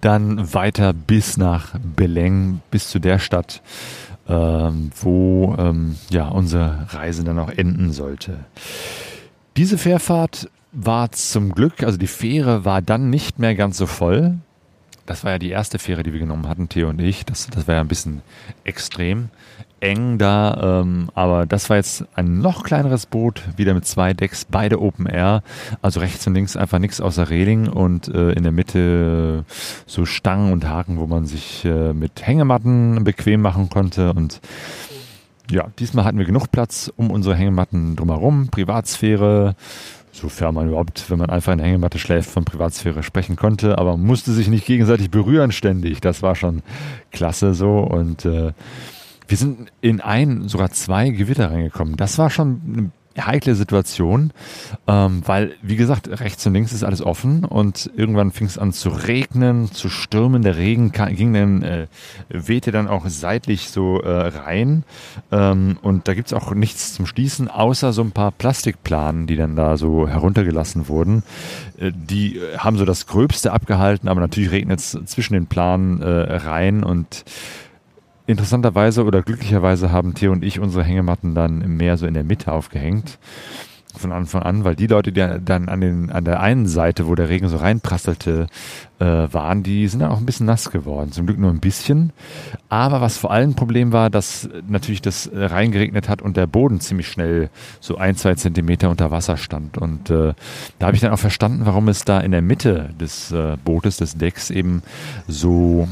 Dann 0.00 0.52
weiter 0.52 0.92
bis 0.92 1.36
nach 1.36 1.76
Beleng, 1.78 2.60
bis 2.72 2.88
zu 2.88 2.98
der 2.98 3.20
Stadt, 3.20 3.62
ähm, 4.28 4.90
wo 5.00 5.54
ähm, 5.58 5.96
ja, 6.10 6.28
unsere 6.28 6.86
Reise 6.90 7.24
dann 7.24 7.38
auch 7.38 7.50
enden 7.50 7.92
sollte. 7.92 8.38
Diese 9.56 9.78
Fährfahrt 9.78 10.50
war 10.72 11.12
zum 11.12 11.52
Glück, 11.52 11.82
also 11.82 11.98
die 11.98 12.06
Fähre 12.06 12.64
war 12.64 12.80
dann 12.80 13.10
nicht 13.10 13.38
mehr 13.38 13.54
ganz 13.54 13.76
so 13.76 13.86
voll. 13.86 14.38
Das 15.04 15.24
war 15.24 15.32
ja 15.32 15.38
die 15.38 15.50
erste 15.50 15.78
Fähre, 15.78 16.02
die 16.02 16.12
wir 16.12 16.20
genommen 16.20 16.48
hatten, 16.48 16.68
Theo 16.68 16.88
und 16.88 17.00
ich. 17.00 17.26
Das, 17.26 17.48
das 17.48 17.66
war 17.66 17.74
ja 17.74 17.80
ein 17.80 17.88
bisschen 17.88 18.22
extrem 18.64 19.28
eng 19.82 20.16
da, 20.18 20.80
ähm, 20.82 21.10
aber 21.14 21.44
das 21.44 21.68
war 21.68 21.76
jetzt 21.76 22.04
ein 22.14 22.38
noch 22.38 22.62
kleineres 22.62 23.06
Boot, 23.06 23.42
wieder 23.56 23.74
mit 23.74 23.84
zwei 23.84 24.14
Decks, 24.14 24.44
beide 24.44 24.80
Open 24.80 25.06
Air, 25.06 25.42
also 25.82 26.00
rechts 26.00 26.26
und 26.26 26.34
links 26.34 26.56
einfach 26.56 26.78
nichts 26.78 27.00
außer 27.00 27.30
Reling 27.30 27.68
und 27.68 28.08
äh, 28.08 28.32
in 28.32 28.44
der 28.44 28.52
Mitte 28.52 29.44
so 29.86 30.04
Stangen 30.06 30.52
und 30.52 30.68
Haken, 30.68 30.98
wo 30.98 31.06
man 31.06 31.26
sich 31.26 31.64
äh, 31.64 31.92
mit 31.92 32.24
Hängematten 32.24 33.02
bequem 33.02 33.42
machen 33.42 33.68
konnte 33.68 34.12
und 34.12 34.40
ja, 35.50 35.66
diesmal 35.78 36.04
hatten 36.04 36.18
wir 36.18 36.24
genug 36.24 36.52
Platz 36.52 36.90
um 36.96 37.10
unsere 37.10 37.34
Hängematten 37.34 37.96
drumherum, 37.96 38.48
Privatsphäre, 38.48 39.56
sofern 40.12 40.54
man 40.54 40.68
überhaupt, 40.68 41.10
wenn 41.10 41.18
man 41.18 41.28
einfach 41.28 41.52
in 41.52 41.58
der 41.58 41.66
Hängematte 41.66 41.98
schläft, 41.98 42.30
von 42.30 42.44
Privatsphäre 42.44 43.02
sprechen 43.02 43.34
konnte, 43.34 43.78
aber 43.78 43.96
musste 43.96 44.32
sich 44.32 44.48
nicht 44.48 44.64
gegenseitig 44.64 45.10
berühren 45.10 45.50
ständig. 45.50 46.00
Das 46.00 46.22
war 46.22 46.36
schon 46.36 46.62
klasse 47.10 47.52
so 47.54 47.78
und 47.80 48.24
äh, 48.24 48.52
wir 49.32 49.38
sind 49.38 49.72
in 49.80 50.02
ein, 50.02 50.46
sogar 50.46 50.72
zwei 50.72 51.08
Gewitter 51.08 51.50
reingekommen. 51.50 51.96
Das 51.96 52.18
war 52.18 52.28
schon 52.28 52.92
eine 53.16 53.26
heikle 53.26 53.54
Situation, 53.54 54.30
ähm, 54.86 55.22
weil, 55.24 55.54
wie 55.62 55.76
gesagt, 55.76 56.20
rechts 56.20 56.46
und 56.46 56.52
links 56.52 56.74
ist 56.74 56.84
alles 56.84 57.00
offen 57.00 57.46
und 57.46 57.90
irgendwann 57.96 58.30
fing 58.30 58.46
es 58.46 58.58
an 58.58 58.74
zu 58.74 58.90
regnen, 58.90 59.72
zu 59.72 59.88
stürmen. 59.88 60.42
Der 60.42 60.58
Regen 60.58 60.92
ging 60.92 61.32
dann, 61.32 61.62
äh, 61.62 61.86
wehte 62.28 62.72
dann 62.72 62.88
auch 62.88 63.06
seitlich 63.08 63.70
so 63.70 64.02
äh, 64.02 64.10
rein. 64.10 64.84
Ähm, 65.30 65.78
und 65.80 66.08
da 66.08 66.12
gibt's 66.12 66.34
auch 66.34 66.52
nichts 66.52 66.92
zum 66.92 67.06
Schließen, 67.06 67.48
außer 67.48 67.94
so 67.94 68.02
ein 68.02 68.12
paar 68.12 68.32
Plastikplanen, 68.32 69.26
die 69.26 69.36
dann 69.36 69.56
da 69.56 69.78
so 69.78 70.06
heruntergelassen 70.06 70.88
wurden. 70.88 71.22
Äh, 71.78 71.90
die 71.94 72.38
haben 72.58 72.76
so 72.76 72.84
das 72.84 73.06
Gröbste 73.06 73.52
abgehalten, 73.52 74.10
aber 74.10 74.20
natürlich 74.20 74.50
regnet 74.50 74.80
es 74.80 74.90
zwischen 75.06 75.32
den 75.32 75.46
Planen 75.46 76.02
äh, 76.02 76.36
rein 76.36 76.84
und 76.84 77.24
interessanterweise 78.26 79.04
oder 79.04 79.22
glücklicherweise 79.22 79.90
haben 79.90 80.14
Theo 80.14 80.32
und 80.32 80.44
ich 80.44 80.60
unsere 80.60 80.84
Hängematten 80.84 81.34
dann 81.34 81.60
im 81.60 81.76
Meer 81.76 81.96
so 81.96 82.06
in 82.06 82.14
der 82.14 82.24
Mitte 82.24 82.52
aufgehängt. 82.52 83.18
Von 83.94 84.10
Anfang 84.10 84.42
an, 84.42 84.64
weil 84.64 84.74
die 84.74 84.86
Leute, 84.86 85.12
die 85.12 85.20
dann 85.20 85.68
an, 85.68 85.82
den, 85.82 86.10
an 86.10 86.24
der 86.24 86.40
einen 86.40 86.66
Seite, 86.66 87.06
wo 87.06 87.14
der 87.14 87.28
Regen 87.28 87.50
so 87.50 87.58
reinprasselte, 87.58 88.46
äh, 88.98 89.04
waren, 89.04 89.62
die 89.62 89.86
sind 89.86 90.00
dann 90.00 90.10
auch 90.10 90.16
ein 90.16 90.24
bisschen 90.24 90.46
nass 90.46 90.70
geworden. 90.70 91.12
Zum 91.12 91.26
Glück 91.26 91.38
nur 91.38 91.50
ein 91.50 91.60
bisschen. 91.60 92.10
Aber 92.70 93.02
was 93.02 93.18
vor 93.18 93.30
allem 93.30 93.50
ein 93.50 93.54
Problem 93.54 93.92
war, 93.92 94.08
dass 94.08 94.48
natürlich 94.66 95.02
das 95.02 95.30
reingeregnet 95.34 96.08
hat 96.08 96.22
und 96.22 96.38
der 96.38 96.46
Boden 96.46 96.80
ziemlich 96.80 97.08
schnell 97.08 97.50
so 97.80 97.98
ein, 97.98 98.16
zwei 98.16 98.34
Zentimeter 98.34 98.88
unter 98.88 99.10
Wasser 99.10 99.36
stand. 99.36 99.76
Und 99.76 100.08
äh, 100.08 100.32
da 100.78 100.86
habe 100.86 100.94
ich 100.94 101.02
dann 101.02 101.12
auch 101.12 101.18
verstanden, 101.18 101.66
warum 101.66 101.88
es 101.88 102.06
da 102.06 102.18
in 102.18 102.30
der 102.30 102.42
Mitte 102.42 102.94
des 102.98 103.30
äh, 103.30 103.58
Bootes, 103.62 103.98
des 103.98 104.16
Decks 104.16 104.48
eben 104.48 104.82
so 105.28 105.86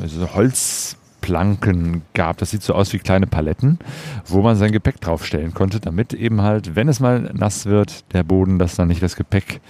also 0.00 0.34
Holz 0.34 0.96
Planken 1.24 2.02
gab. 2.12 2.36
Das 2.36 2.50
sieht 2.50 2.62
so 2.62 2.74
aus 2.74 2.92
wie 2.92 2.98
kleine 2.98 3.26
Paletten, 3.26 3.78
wo 4.26 4.42
man 4.42 4.56
sein 4.56 4.72
Gepäck 4.72 5.00
draufstellen 5.00 5.54
konnte, 5.54 5.80
damit 5.80 6.12
eben 6.12 6.42
halt, 6.42 6.76
wenn 6.76 6.86
es 6.86 7.00
mal 7.00 7.30
nass 7.32 7.64
wird, 7.64 8.04
der 8.12 8.24
Boden, 8.24 8.58
dass 8.58 8.76
dann 8.76 8.88
nicht 8.88 9.02
das 9.02 9.16
Gepäck 9.16 9.62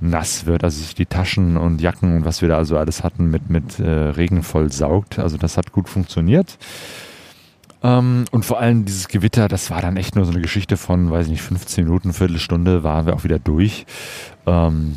nass 0.00 0.46
wird, 0.46 0.64
also 0.64 0.80
sich 0.80 0.94
die 0.94 1.04
Taschen 1.04 1.58
und 1.58 1.82
Jacken 1.82 2.16
und 2.16 2.24
was 2.24 2.40
wir 2.40 2.48
da 2.48 2.56
also 2.56 2.78
alles 2.78 3.04
hatten 3.04 3.26
mit, 3.26 3.50
mit 3.50 3.78
äh, 3.78 3.90
Regen 3.90 4.42
voll 4.42 4.72
saugt. 4.72 5.18
Also 5.18 5.36
das 5.36 5.58
hat 5.58 5.72
gut 5.72 5.90
funktioniert. 5.90 6.56
Ähm, 7.82 8.24
und 8.30 8.46
vor 8.46 8.58
allem 8.58 8.86
dieses 8.86 9.08
Gewitter, 9.08 9.48
das 9.48 9.70
war 9.70 9.82
dann 9.82 9.98
echt 9.98 10.16
nur 10.16 10.24
so 10.24 10.30
eine 10.30 10.40
Geschichte 10.40 10.78
von, 10.78 11.10
weiß 11.10 11.26
ich 11.26 11.32
nicht, 11.32 11.42
15 11.42 11.84
Minuten, 11.84 12.14
Viertelstunde, 12.14 12.84
waren 12.84 13.04
wir 13.04 13.12
auch 13.12 13.24
wieder 13.24 13.38
durch. 13.38 13.84
Ähm, 14.46 14.96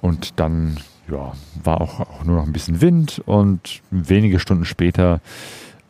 und 0.00 0.40
dann 0.40 0.78
ja, 1.10 1.32
war 1.62 1.80
auch, 1.80 2.00
auch 2.00 2.24
nur 2.24 2.36
noch 2.36 2.46
ein 2.46 2.52
bisschen 2.52 2.80
Wind 2.80 3.22
und 3.26 3.82
wenige 3.90 4.38
Stunden 4.38 4.64
später 4.64 5.20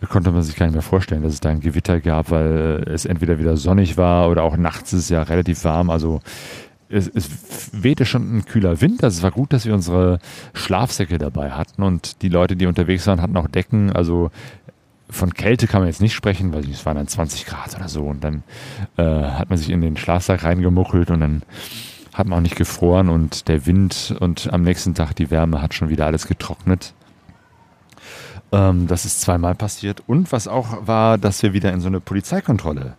konnte 0.09 0.33
man 0.33 0.42
sich 0.42 0.56
gar 0.56 0.66
nicht 0.66 0.74
mehr 0.74 0.83
vorstellen, 0.83 1.22
dass 1.22 1.35
es 1.35 1.40
da 1.40 1.50
ein 1.50 1.61
Gewitter 1.61 2.00
gab, 2.00 2.30
weil 2.30 2.85
es 2.87 3.04
entweder 3.04 3.38
wieder 3.38 3.56
sonnig 3.56 3.96
war 3.96 4.30
oder 4.30 4.42
auch 4.42 4.56
nachts 4.56 4.92
ist 4.92 5.00
es 5.00 5.09
ja 5.11 5.22
relativ 5.22 5.62
warm. 5.64 5.90
Also 5.90 6.22
es, 6.88 7.06
es 7.09 7.28
wehte 7.72 8.06
schon 8.06 8.38
ein 8.38 8.44
kühler 8.46 8.80
Wind. 8.80 9.04
Also 9.04 9.18
es 9.18 9.22
war 9.22 9.30
gut, 9.30 9.52
dass 9.52 9.66
wir 9.66 9.74
unsere 9.74 10.18
Schlafsäcke 10.54 11.18
dabei 11.18 11.50
hatten 11.50 11.83
und 11.83 12.22
die 12.22 12.28
Leute, 12.28 12.56
die 12.56 12.66
unterwegs 12.66 13.06
waren, 13.06 13.20
hatten 13.20 13.37
auch 13.37 13.48
Decken. 13.48 13.92
Also 13.92 14.30
von 15.11 15.35
Kälte 15.35 15.66
kann 15.66 15.80
man 15.80 15.88
jetzt 15.88 16.00
nicht 16.00 16.14
sprechen, 16.14 16.52
weil 16.52 16.68
es 16.70 16.87
waren 16.87 16.96
dann 16.96 17.09
20 17.09 17.46
Grad 17.46 17.76
oder 17.76 17.88
so. 17.88 18.04
Und 18.04 18.24
dann 18.24 18.42
äh, 18.96 19.02
hat 19.02 19.50
man 19.50 19.59
sich 19.59 19.70
in 19.70 19.80
den 19.80 19.96
Schlafsack 19.96 20.44
reingemuckelt 20.44 21.11
und 21.11 21.20
dann 21.20 21.42
hat 22.12 22.27
man 22.27 22.38
auch 22.38 22.42
nicht 22.42 22.57
gefroren 22.57 23.09
und 23.09 23.49
der 23.49 23.66
Wind 23.66 24.14
und 24.20 24.53
am 24.53 24.62
nächsten 24.62 24.94
Tag 24.94 25.14
die 25.14 25.31
Wärme 25.31 25.62
hat 25.62 25.75
schon 25.75 25.88
wieder 25.88 26.07
alles 26.07 26.27
getrocknet. 26.27 26.94
Ähm, 28.53 28.87
das 28.87 29.05
ist 29.05 29.20
zweimal 29.20 29.55
passiert. 29.55 30.03
Und 30.07 30.33
was 30.33 30.49
auch 30.49 30.87
war, 30.87 31.18
dass 31.18 31.42
wir 31.42 31.53
wieder 31.53 31.73
in 31.73 31.81
so 31.81 31.88
eine 31.88 32.01
Polizeikontrolle 32.01 32.96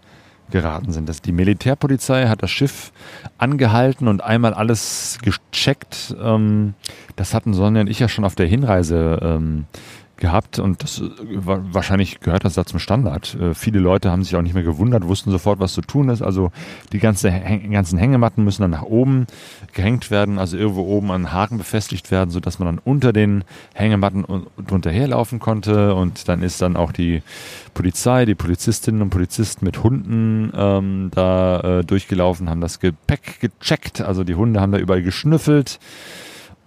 geraten 0.51 0.91
sind. 0.91 1.09
Das, 1.09 1.21
die 1.21 1.31
Militärpolizei 1.31 2.27
hat 2.27 2.43
das 2.43 2.51
Schiff 2.51 2.91
angehalten 3.37 4.07
und 4.07 4.21
einmal 4.21 4.53
alles 4.53 5.17
gecheckt. 5.21 6.15
Ähm, 6.21 6.75
das 7.15 7.33
hatten 7.33 7.53
Sonja 7.53 7.81
und 7.81 7.89
ich 7.89 7.99
ja 7.99 8.09
schon 8.09 8.25
auf 8.25 8.35
der 8.35 8.47
Hinreise 8.47 9.19
ähm, 9.21 9.65
gehabt 10.21 10.59
und 10.59 10.81
das 10.83 11.01
äh, 11.01 11.09
wahrscheinlich 11.19 12.21
gehört 12.21 12.45
das 12.45 12.53
da 12.53 12.65
zum 12.65 12.79
Standard. 12.79 13.35
Äh, 13.35 13.53
viele 13.53 13.79
Leute 13.79 14.09
haben 14.09 14.23
sich 14.23 14.35
auch 14.37 14.41
nicht 14.41 14.53
mehr 14.53 14.63
gewundert, 14.63 15.05
wussten 15.05 15.31
sofort, 15.31 15.59
was 15.59 15.73
zu 15.73 15.81
tun 15.81 16.07
ist. 16.07 16.21
Also 16.21 16.51
die 16.93 16.99
ganze, 16.99 17.29
ganzen 17.29 17.99
Hängematten 17.99 18.45
müssen 18.45 18.61
dann 18.61 18.71
nach 18.71 18.83
oben 18.83 19.27
gehängt 19.73 20.09
werden, 20.09 20.39
also 20.39 20.55
irgendwo 20.55 20.83
oben 20.83 21.11
an 21.11 21.33
Haken 21.33 21.57
befestigt 21.57 22.11
werden, 22.11 22.29
sodass 22.29 22.59
man 22.59 22.67
dann 22.67 22.79
unter 22.83 23.11
den 23.11 23.43
Hängematten 23.73 24.25
drunter 24.65 24.91
herlaufen 24.91 25.39
konnte 25.39 25.93
und 25.93 26.29
dann 26.29 26.41
ist 26.41 26.61
dann 26.61 26.77
auch 26.77 26.93
die 26.93 27.21
Polizei, 27.73 28.25
die 28.25 28.35
Polizistinnen 28.35 29.01
und 29.01 29.09
Polizisten 29.09 29.65
mit 29.65 29.83
Hunden 29.83 30.53
ähm, 30.55 31.11
da 31.13 31.79
äh, 31.79 31.83
durchgelaufen, 31.83 32.49
haben 32.49 32.61
das 32.61 32.79
Gepäck 32.79 33.39
gecheckt, 33.39 34.01
also 34.01 34.23
die 34.23 34.35
Hunde 34.35 34.61
haben 34.61 34.71
da 34.71 34.77
überall 34.77 35.01
geschnüffelt 35.01 35.79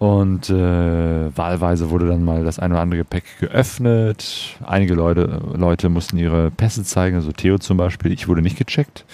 und 0.05 0.51
äh, 0.51 1.35
wahlweise 1.35 1.89
wurde 1.89 2.07
dann 2.07 2.27
mal 2.27 2.45
das 2.45 2.59
eine 2.59 2.75
oder 2.75 2.83
andere 2.83 2.99
Gepäck 2.99 3.25
geöffnet. 3.41 4.59
Einige 4.63 4.93
Leute, 4.93 5.41
Leute 5.55 5.89
mussten 5.89 6.19
ihre 6.19 6.51
Pässe 6.51 6.85
zeigen, 6.85 7.17
also 7.17 7.33
Theo 7.33 7.57
zum 7.57 7.79
Beispiel. 7.79 8.13
Ich 8.13 8.29
wurde 8.29 8.43
nicht 8.43 8.59
gecheckt. 8.59 9.07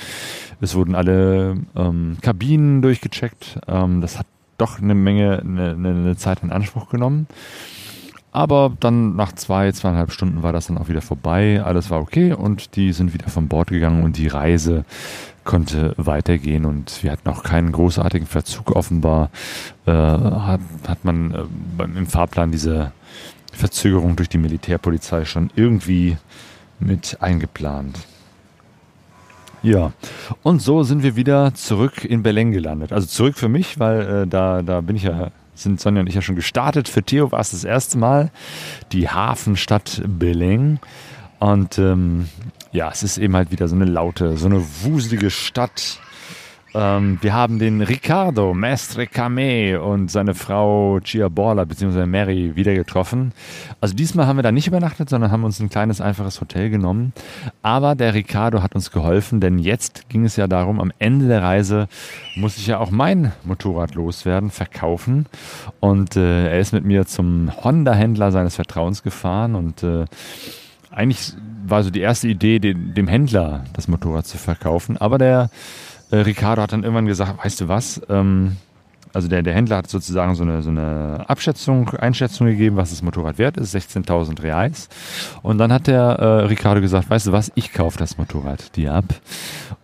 Es 0.60 0.74
wurden 0.74 0.96
alle 0.96 1.58
ähm, 1.76 2.16
Kabinen 2.22 2.82
durchgecheckt. 2.82 3.60
Ähm, 3.68 4.00
das 4.00 4.18
hat 4.18 4.26
doch 4.58 4.82
eine 4.82 4.96
Menge, 4.96 5.38
eine, 5.38 5.70
eine 5.74 6.16
Zeit 6.16 6.42
in 6.42 6.50
Anspruch 6.50 6.88
genommen. 6.88 7.28
Aber 8.32 8.72
dann 8.78 9.16
nach 9.16 9.32
zwei, 9.32 9.72
zweieinhalb 9.72 10.12
Stunden 10.12 10.42
war 10.42 10.52
das 10.52 10.68
dann 10.68 10.78
auch 10.78 10.88
wieder 10.88 11.02
vorbei. 11.02 11.62
Alles 11.64 11.90
war 11.90 12.00
okay 12.00 12.32
und 12.32 12.76
die 12.76 12.92
sind 12.92 13.12
wieder 13.12 13.28
von 13.28 13.48
Bord 13.48 13.70
gegangen 13.70 14.04
und 14.04 14.16
die 14.16 14.28
Reise 14.28 14.84
konnte 15.44 15.94
weitergehen 15.96 16.64
und 16.64 17.02
wir 17.02 17.10
hatten 17.10 17.28
auch 17.28 17.42
keinen 17.42 17.72
großartigen 17.72 18.26
Verzug 18.26 18.76
offenbar. 18.76 19.30
Äh, 19.86 19.92
hat, 19.92 20.60
hat 20.86 21.04
man 21.04 21.32
äh, 21.78 21.82
im 21.82 22.06
Fahrplan 22.06 22.52
diese 22.52 22.92
Verzögerung 23.52 24.14
durch 24.14 24.28
die 24.28 24.38
Militärpolizei 24.38 25.24
schon 25.24 25.50
irgendwie 25.56 26.16
mit 26.78 27.18
eingeplant. 27.20 27.98
Ja, 29.62 29.92
und 30.42 30.62
so 30.62 30.84
sind 30.84 31.02
wir 31.02 31.16
wieder 31.16 31.52
zurück 31.54 32.04
in 32.04 32.22
Beleng 32.22 32.52
gelandet. 32.52 32.92
Also 32.92 33.06
zurück 33.06 33.36
für 33.36 33.48
mich, 33.48 33.78
weil 33.78 34.00
äh, 34.00 34.26
da, 34.26 34.62
da 34.62 34.80
bin 34.80 34.96
ich 34.96 35.02
ja, 35.02 35.30
sind 35.62 35.80
Sonja 35.80 36.00
und 36.00 36.08
ich 36.08 36.14
ja 36.14 36.22
schon 36.22 36.36
gestartet. 36.36 36.88
Für 36.88 37.02
Theo 37.02 37.32
war 37.32 37.40
es 37.40 37.50
das 37.50 37.64
erste 37.64 37.98
Mal 37.98 38.30
die 38.92 39.08
Hafenstadt 39.08 40.02
Beleng. 40.06 40.78
Und 41.38 41.78
ähm, 41.78 42.28
ja, 42.72 42.90
es 42.90 43.02
ist 43.02 43.18
eben 43.18 43.34
halt 43.34 43.50
wieder 43.50 43.68
so 43.68 43.74
eine 43.74 43.86
laute, 43.86 44.36
so 44.36 44.46
eine 44.46 44.62
wuselige 44.82 45.30
Stadt. 45.30 45.98
Ähm, 46.74 47.18
wir 47.20 47.34
haben 47.34 47.58
den 47.58 47.82
Ricardo 47.82 48.54
Mestre 48.54 49.04
Camé 49.04 49.76
und 49.76 50.10
seine 50.10 50.34
Frau 50.34 51.00
Chia 51.00 51.28
Borla 51.28 51.64
bzw. 51.64 52.06
Mary 52.06 52.54
wieder 52.54 52.74
getroffen. 52.74 53.32
Also 53.80 53.94
diesmal 53.94 54.26
haben 54.26 54.36
wir 54.36 54.42
da 54.42 54.52
nicht 54.52 54.68
übernachtet, 54.68 55.08
sondern 55.08 55.32
haben 55.32 55.44
uns 55.44 55.58
ein 55.60 55.68
kleines 55.68 56.00
einfaches 56.00 56.40
Hotel 56.40 56.70
genommen. 56.70 57.12
Aber 57.62 57.94
der 57.94 58.14
Ricardo 58.14 58.62
hat 58.62 58.74
uns 58.74 58.92
geholfen, 58.92 59.40
denn 59.40 59.58
jetzt 59.58 60.08
ging 60.08 60.24
es 60.24 60.36
ja 60.36 60.46
darum, 60.46 60.80
am 60.80 60.92
Ende 60.98 61.26
der 61.26 61.42
Reise 61.42 61.88
muss 62.36 62.56
ich 62.56 62.68
ja 62.68 62.78
auch 62.78 62.90
mein 62.90 63.32
Motorrad 63.44 63.94
loswerden, 63.94 64.50
verkaufen. 64.50 65.26
Und 65.80 66.16
äh, 66.16 66.50
er 66.50 66.60
ist 66.60 66.72
mit 66.72 66.84
mir 66.84 67.06
zum 67.06 67.50
Honda-Händler 67.64 68.30
seines 68.30 68.54
Vertrauens 68.54 69.02
gefahren 69.02 69.54
und 69.54 69.82
äh, 69.82 70.04
eigentlich 70.90 71.34
war 71.66 71.82
so 71.82 71.90
die 71.90 72.00
erste 72.00 72.28
Idee, 72.28 72.58
dem, 72.58 72.94
dem 72.94 73.08
Händler 73.08 73.64
das 73.72 73.88
Motorrad 73.88 74.26
zu 74.26 74.38
verkaufen. 74.38 74.96
Aber 74.96 75.18
der 75.18 75.50
äh, 76.10 76.16
Ricardo 76.16 76.62
hat 76.62 76.72
dann 76.72 76.82
irgendwann 76.82 77.06
gesagt, 77.06 77.44
weißt 77.44 77.60
du 77.60 77.68
was, 77.68 78.00
ähm, 78.08 78.56
also 79.12 79.28
der, 79.28 79.42
der 79.42 79.54
Händler 79.54 79.78
hat 79.78 79.88
sozusagen 79.88 80.34
so 80.34 80.44
eine, 80.44 80.62
so 80.62 80.70
eine 80.70 81.24
Abschätzung, 81.26 81.90
Einschätzung 81.90 82.46
gegeben, 82.46 82.76
was 82.76 82.90
das 82.90 83.02
Motorrad 83.02 83.38
wert 83.38 83.56
ist, 83.56 83.74
16.000 83.74 84.42
Reais. 84.42 84.88
Und 85.42 85.58
dann 85.58 85.72
hat 85.72 85.86
der 85.86 86.00
äh, 86.00 86.24
Ricardo 86.46 86.80
gesagt, 86.80 87.10
weißt 87.10 87.26
du 87.26 87.32
was, 87.32 87.50
ich 87.54 87.72
kaufe 87.72 87.98
das 87.98 88.18
Motorrad 88.18 88.76
dir 88.76 88.94
ab. 88.94 89.06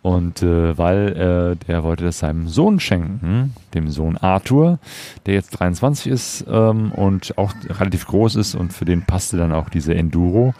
Und 0.02 0.42
äh, 0.42 0.78
weil 0.78 1.56
äh, 1.60 1.66
der 1.66 1.82
wollte 1.82 2.04
das 2.04 2.20
seinem 2.20 2.48
Sohn 2.48 2.78
schenken, 2.78 3.54
dem 3.74 3.90
Sohn 3.90 4.16
Arthur, 4.16 4.78
der 5.26 5.34
jetzt 5.34 5.50
23 5.50 6.06
ist 6.06 6.44
ähm, 6.48 6.92
und 6.92 7.36
auch 7.36 7.52
relativ 7.68 8.06
groß 8.06 8.36
ist 8.36 8.54
und 8.54 8.72
für 8.72 8.84
den 8.84 9.02
passte 9.02 9.36
dann 9.36 9.52
auch 9.52 9.68
diese 9.68 9.94
Enduro. 9.94 10.54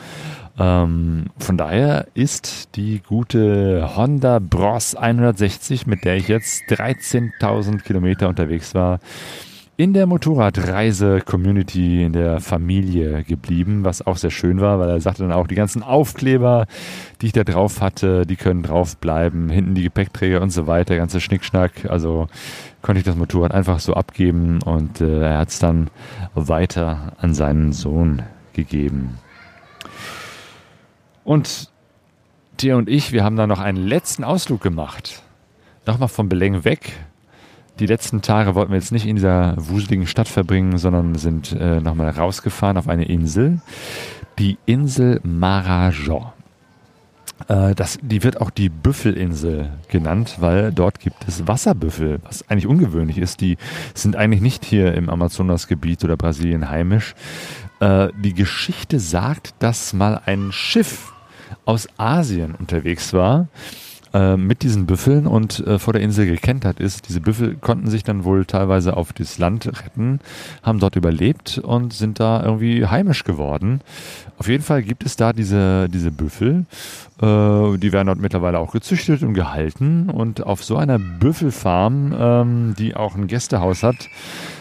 Ähm, 0.59 1.27
von 1.38 1.57
daher 1.57 2.07
ist 2.14 2.77
die 2.77 3.03
gute 3.07 3.97
Honda 3.97 4.38
Bros 4.38 4.95
160, 4.95 5.87
mit 5.87 6.05
der 6.05 6.16
ich 6.16 6.29
jetzt 6.29 6.62
13.000 6.71 7.83
Kilometer 7.83 8.29
unterwegs 8.29 8.75
war, 8.75 9.01
in 9.79 9.92
der 9.92 10.07
Motorradreise-Community, 10.07 12.05
in 12.05 12.14
der 12.14 12.40
Familie 12.40 13.25
geblieben, 13.25 13.85
was 13.85 14.07
auch 14.07 14.16
sehr 14.16 14.31
schön 14.31 14.59
war, 14.62 14.79
weil 14.79 14.88
er 14.88 15.01
sagte 15.03 15.23
dann 15.23 15.33
auch, 15.33 15.47
die 15.47 15.55
ganzen 15.55 15.83
Aufkleber, 15.83 16.66
die 17.21 17.27
ich 17.27 17.33
da 17.33 17.45
drauf 17.45 17.83
hatte, 17.83 18.25
die 18.25 18.37
können 18.37 18.62
drauf 18.62 18.97
bleiben, 18.97 19.51
hinten 19.51 19.75
die 19.75 19.83
Gepäckträger 19.83 20.40
und 20.40 20.49
so 20.49 20.66
weiter, 20.66 20.97
ganze 20.97 21.21
Schnickschnack. 21.21 21.90
Also 21.90 22.29
konnte 22.81 23.01
ich 23.01 23.05
das 23.05 23.16
Motorrad 23.16 23.53
einfach 23.53 23.81
so 23.81 23.92
abgeben 23.92 24.62
und 24.62 25.03
äh, 25.03 25.21
er 25.21 25.38
hat 25.38 25.51
es 25.51 25.59
dann 25.59 25.88
weiter 26.35 27.12
an 27.19 27.35
seinen 27.35 27.73
Sohn 27.73 28.23
gegeben. 28.55 29.19
Und 31.26 31.70
Theo 32.56 32.78
und 32.78 32.88
ich, 32.88 33.10
wir 33.10 33.24
haben 33.24 33.34
da 33.36 33.48
noch 33.48 33.58
einen 33.58 33.84
letzten 33.84 34.22
Ausflug 34.22 34.62
gemacht. 34.62 35.22
Nochmal 35.84 36.08
von 36.08 36.28
Beleng 36.28 36.64
weg. 36.64 36.92
Die 37.80 37.86
letzten 37.86 38.22
Tage 38.22 38.54
wollten 38.54 38.70
wir 38.70 38.78
jetzt 38.78 38.92
nicht 38.92 39.06
in 39.06 39.16
dieser 39.16 39.54
wuseligen 39.58 40.06
Stadt 40.06 40.28
verbringen, 40.28 40.78
sondern 40.78 41.16
sind 41.16 41.50
äh, 41.50 41.80
nochmal 41.80 42.10
rausgefahren 42.10 42.78
auf 42.78 42.88
eine 42.88 43.06
Insel. 43.06 43.60
Die 44.38 44.56
Insel 44.66 45.20
Marajon. 45.24 46.26
Äh, 47.48 47.74
das, 47.74 47.98
die 48.00 48.22
wird 48.22 48.40
auch 48.40 48.50
die 48.50 48.68
Büffelinsel 48.68 49.70
genannt, 49.88 50.36
weil 50.38 50.70
dort 50.72 51.00
gibt 51.00 51.26
es 51.26 51.48
Wasserbüffel, 51.48 52.20
was 52.22 52.48
eigentlich 52.48 52.68
ungewöhnlich 52.68 53.18
ist. 53.18 53.40
Die 53.40 53.58
sind 53.94 54.14
eigentlich 54.14 54.42
nicht 54.42 54.64
hier 54.64 54.94
im 54.94 55.10
Amazonasgebiet 55.10 56.04
oder 56.04 56.16
Brasilien 56.16 56.70
heimisch. 56.70 57.16
Äh, 57.80 58.10
die 58.16 58.32
Geschichte 58.32 59.00
sagt, 59.00 59.54
dass 59.58 59.92
mal 59.92 60.20
ein 60.24 60.52
Schiff 60.52 61.12
aus 61.64 61.88
Asien 61.96 62.54
unterwegs 62.54 63.12
war 63.12 63.48
äh, 64.16 64.37
mit 64.37 64.62
diesen 64.62 64.87
Büffeln 64.87 65.26
und 65.26 65.61
äh, 65.66 65.78
vor 65.78 65.92
der 65.92 66.00
Insel 66.00 66.26
gekentert 66.26 66.80
ist. 66.80 67.09
Diese 67.09 67.20
Büffel 67.20 67.56
konnten 67.56 67.88
sich 67.90 68.02
dann 68.02 68.24
wohl 68.24 68.46
teilweise 68.46 68.96
auf 68.96 69.12
das 69.12 69.37
Land 69.37 69.66
retten, 69.66 70.20
haben 70.62 70.78
dort 70.78 70.96
überlebt 70.96 71.59
und 71.59 71.92
sind 71.92 72.18
da 72.18 72.42
irgendwie 72.42 72.87
heimisch 72.87 73.24
geworden. 73.24 73.82
Auf 74.38 74.48
jeden 74.48 74.62
Fall 74.62 74.82
gibt 74.82 75.04
es 75.04 75.16
da 75.16 75.32
diese, 75.35 75.88
diese 75.90 76.11
Büffel. 76.11 76.64
Äh, 77.20 77.76
die 77.78 77.92
werden 77.92 78.06
dort 78.06 78.18
mittlerweile 78.18 78.59
auch 78.59 78.72
gezüchtet 78.72 79.22
und 79.22 79.35
gehalten. 79.35 80.09
Und 80.09 80.46
auf 80.46 80.64
so 80.64 80.76
einer 80.76 80.98
Büffelfarm, 80.98 82.14
ähm, 82.18 82.74
die 82.78 82.96
auch 82.96 83.16
ein 83.16 83.26
Gästehaus 83.26 83.82
hat, 83.82 84.09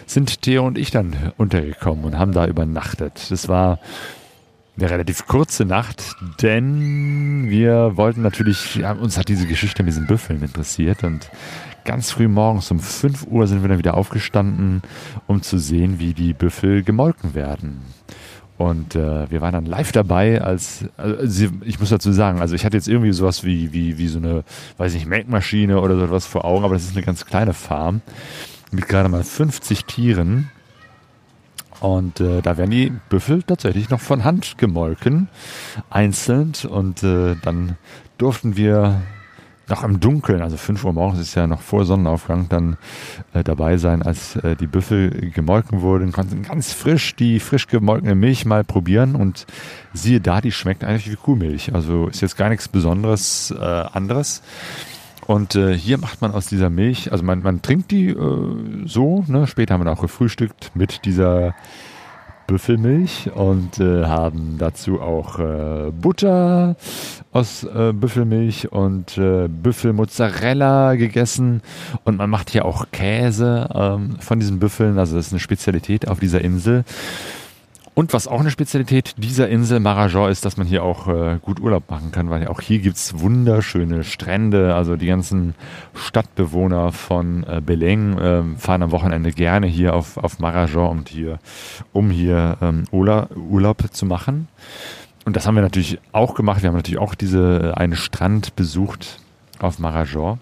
sind 0.06 0.42
Theo 0.42 0.66
und 0.66 0.78
ich 0.78 0.92
dann 0.92 1.14
untergekommen 1.38 2.04
und 2.04 2.18
haben 2.18 2.34
da 2.34 2.46
übernachtet. 2.46 3.28
Das 3.30 3.48
war 3.48 3.80
eine 4.78 4.90
relativ 4.90 5.26
kurze 5.26 5.66
Nacht, 5.66 6.16
denn 6.42 7.50
wir 7.50 7.96
wollten 7.96 8.22
natürlich, 8.22 8.76
ja, 8.76 8.92
uns 8.92 9.18
hat 9.18 9.30
diese 9.30 9.48
Geschichte 9.48 9.84
mit 9.84 9.94
diesen 9.94 10.08
Büffeln 10.08 10.42
interessiert 10.42 11.04
und 11.04 11.30
ganz 11.86 12.12
früh 12.12 12.28
morgens 12.28 12.70
um 12.72 12.80
5 12.80 13.28
Uhr 13.28 13.48
sind 13.48 13.62
wir 13.62 13.70
dann 13.70 13.78
wieder 13.78 13.96
aufgestanden, 13.96 14.82
um 15.28 15.42
zu 15.42 15.60
sehen, 15.60 16.00
wie 16.00 16.14
die 16.14 16.34
Büffel 16.34 16.84
gemolken 16.84 17.36
werden. 17.36 17.82
Und 18.58 18.96
äh, 18.96 19.30
wir 19.30 19.42
waren 19.42 19.54
dann 19.54 19.66
live 19.66 19.92
dabei, 19.92 20.42
als 20.42 20.86
also 20.98 21.48
ich 21.66 21.80
muss 21.80 21.90
dazu 21.90 22.14
sagen, 22.14 22.40
also 22.40 22.56
ich 22.56 22.66
hatte 22.66 22.78
jetzt 22.78 22.88
irgendwie 22.88 23.12
sowas 23.12 23.44
wie, 23.44 23.74
wie, 23.74 23.98
wie 23.98 24.08
so 24.08 24.18
eine, 24.18 24.44
weiß 24.78 24.94
nicht, 24.94 25.08
Melkmaschine 25.08 25.80
oder 25.80 25.98
so 25.98 26.06
etwas 26.06 26.26
vor 26.26 26.46
Augen, 26.46 26.64
aber 26.64 26.74
das 26.74 26.84
ist 26.84 26.96
eine 26.96 27.06
ganz 27.06 27.26
kleine 27.26 27.54
Farm 27.54 28.02
mit 28.72 28.88
gerade 28.88 29.10
mal 29.10 29.24
50 29.24 29.86
Tieren. 29.86 30.50
Und 31.80 32.20
äh, 32.20 32.42
da 32.42 32.58
werden 32.58 32.72
die 32.72 32.92
Büffel 33.10 33.44
tatsächlich 33.44 33.90
noch 33.90 34.00
von 34.00 34.24
Hand 34.24 34.58
gemolken, 34.58 35.30
einzeln. 35.90 36.54
Und 36.70 37.04
äh, 37.04 37.36
dann 37.42 37.78
durften 38.18 38.56
wir 38.56 39.02
noch 39.68 39.84
im 39.84 40.00
Dunkeln, 40.00 40.42
also 40.42 40.58
5 40.58 40.84
Uhr 40.86 40.94
morgens 40.94 41.20
ist 41.20 41.36
ja 41.36 41.48
noch 41.48 41.62
vor 41.62 41.86
Sonnenaufgang, 41.86 42.50
dann 42.50 42.78
äh, 43.34 43.44
dabei 43.44 43.78
sein, 43.78 44.04
als 44.04 44.36
äh, 44.38 44.56
die 44.56 44.68
Büffel 44.68 45.32
gemolken 45.32 45.82
wurden, 45.82 46.12
konnten 46.12 46.44
ganz 46.44 46.72
frisch 46.72 47.16
die 47.16 47.40
frisch 47.40 47.68
gemolkene 47.68 48.16
Milch 48.16 48.46
mal 48.46 48.64
probieren 48.64 49.16
und 49.16 49.48
siehe 49.94 50.22
da, 50.22 50.42
die 50.42 50.52
schmeckt 50.52 50.84
eigentlich 50.84 51.12
wie 51.12 51.16
Kuhmilch. 51.16 51.74
Also 51.74 52.08
ist 52.08 52.22
jetzt 52.22 52.38
gar 52.38 52.50
nichts 52.50 52.68
Besonderes 52.68 53.54
äh, 53.58 53.64
anderes. 53.64 54.42
Und 55.28 55.56
äh, 55.56 55.76
hier 55.78 55.98
macht 55.98 56.22
man 56.22 56.32
aus 56.32 56.48
dieser 56.48 56.70
Milch, 56.70 57.12
also 57.12 57.24
man, 57.24 57.42
man 57.42 57.62
trinkt 57.62 57.92
die 57.92 58.10
äh, 58.10 58.86
so, 58.86 59.24
ne? 59.28 59.48
später 59.48 59.74
haben 59.74 59.84
wir 59.84 59.92
auch 59.92 60.02
gefrühstückt 60.02 60.72
mit 60.76 61.06
dieser 61.06 61.56
Büffelmilch 62.48 63.32
und 63.34 63.80
äh, 63.80 64.06
haben 64.06 64.58
dazu 64.60 65.02
auch 65.02 65.40
äh, 65.40 65.92
Butter 65.92 66.76
aus 67.32 67.64
äh, 67.64 67.92
Büffelmilch 67.92 68.72
und 68.72 69.18
äh, 69.18 69.48
Büffelmozzarella 69.48 70.96
gegessen 70.96 71.62
und 72.04 72.18
man 72.18 72.30
macht 72.30 72.52
hier 72.52 72.66
auch 72.66 72.86
Käse 72.92 73.68
ähm, 73.74 74.18
von 74.20 74.40
diesen 74.40 74.60
Büffeln, 74.60 75.00
also 75.00 75.16
das 75.16 75.28
ist 75.28 75.34
eine 75.34 75.40
Spezialität 75.40 76.08
auf 76.08 76.20
dieser 76.20 76.42
Insel. 76.42 76.84
Und 77.96 78.12
was 78.12 78.28
auch 78.28 78.42
eine 78.42 78.52
Spezialität 78.52 79.16
dieser 79.18 79.48
Insel 79.48 79.80
Marajon 79.80 80.30
ist, 80.30 80.44
dass 80.44 80.58
man 80.58 80.68
hier 80.68 80.84
auch 80.84 81.08
äh, 81.08 81.40
gut 81.42 81.62
Urlaub 81.62 81.90
machen 81.90 82.12
kann, 82.12 82.30
weil 82.30 82.46
auch 82.50 82.60
hier 82.60 82.80
gibt's 82.80 83.20
wunderschöne 83.20 84.04
Strände. 84.04 84.76
Also 84.76 84.98
die 84.98 85.06
ganzen 85.06 85.56
Stadtbewohner 85.94 86.92
von 86.92 87.46
äh, 87.46 87.62
Beleng 87.66 88.18
äh, 88.18 88.44
fahren 88.58 88.84
am 88.84 88.92
Wochenende 88.92 89.32
gerne 89.32 89.68
hier 89.68 89.96
auf, 89.96 90.18
auf 90.18 90.40
Marajon, 90.40 90.90
um 90.90 91.04
hier, 91.08 91.40
um 91.94 92.10
hier 92.12 92.58
ähm, 92.62 92.84
Urlaub, 92.92 93.34
Urlaub 93.34 93.82
zu 93.92 94.06
machen. 94.06 94.50
Und 95.24 95.38
das 95.38 95.48
haben 95.48 95.56
wir 95.56 95.64
natürlich 95.64 95.98
auch 96.12 96.36
gemacht. 96.36 96.64
Wir 96.64 96.68
haben 96.68 96.76
natürlich 96.76 97.00
auch 97.00 97.16
diese 97.16 97.72
äh, 97.74 97.80
einen 97.80 97.96
Strand 97.96 98.58
besucht 98.58 99.20
auf 99.60 99.80
Marajon. 99.80 100.40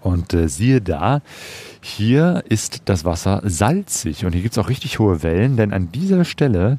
Und 0.00 0.34
äh, 0.34 0.48
siehe 0.48 0.80
da, 0.80 1.22
hier 1.80 2.42
ist 2.48 2.82
das 2.86 3.04
Wasser 3.04 3.42
salzig 3.44 4.24
und 4.24 4.32
hier 4.32 4.42
gibt 4.42 4.52
es 4.52 4.58
auch 4.58 4.68
richtig 4.68 4.98
hohe 4.98 5.22
Wellen, 5.22 5.56
denn 5.56 5.72
an 5.72 5.92
dieser 5.92 6.24
Stelle 6.24 6.78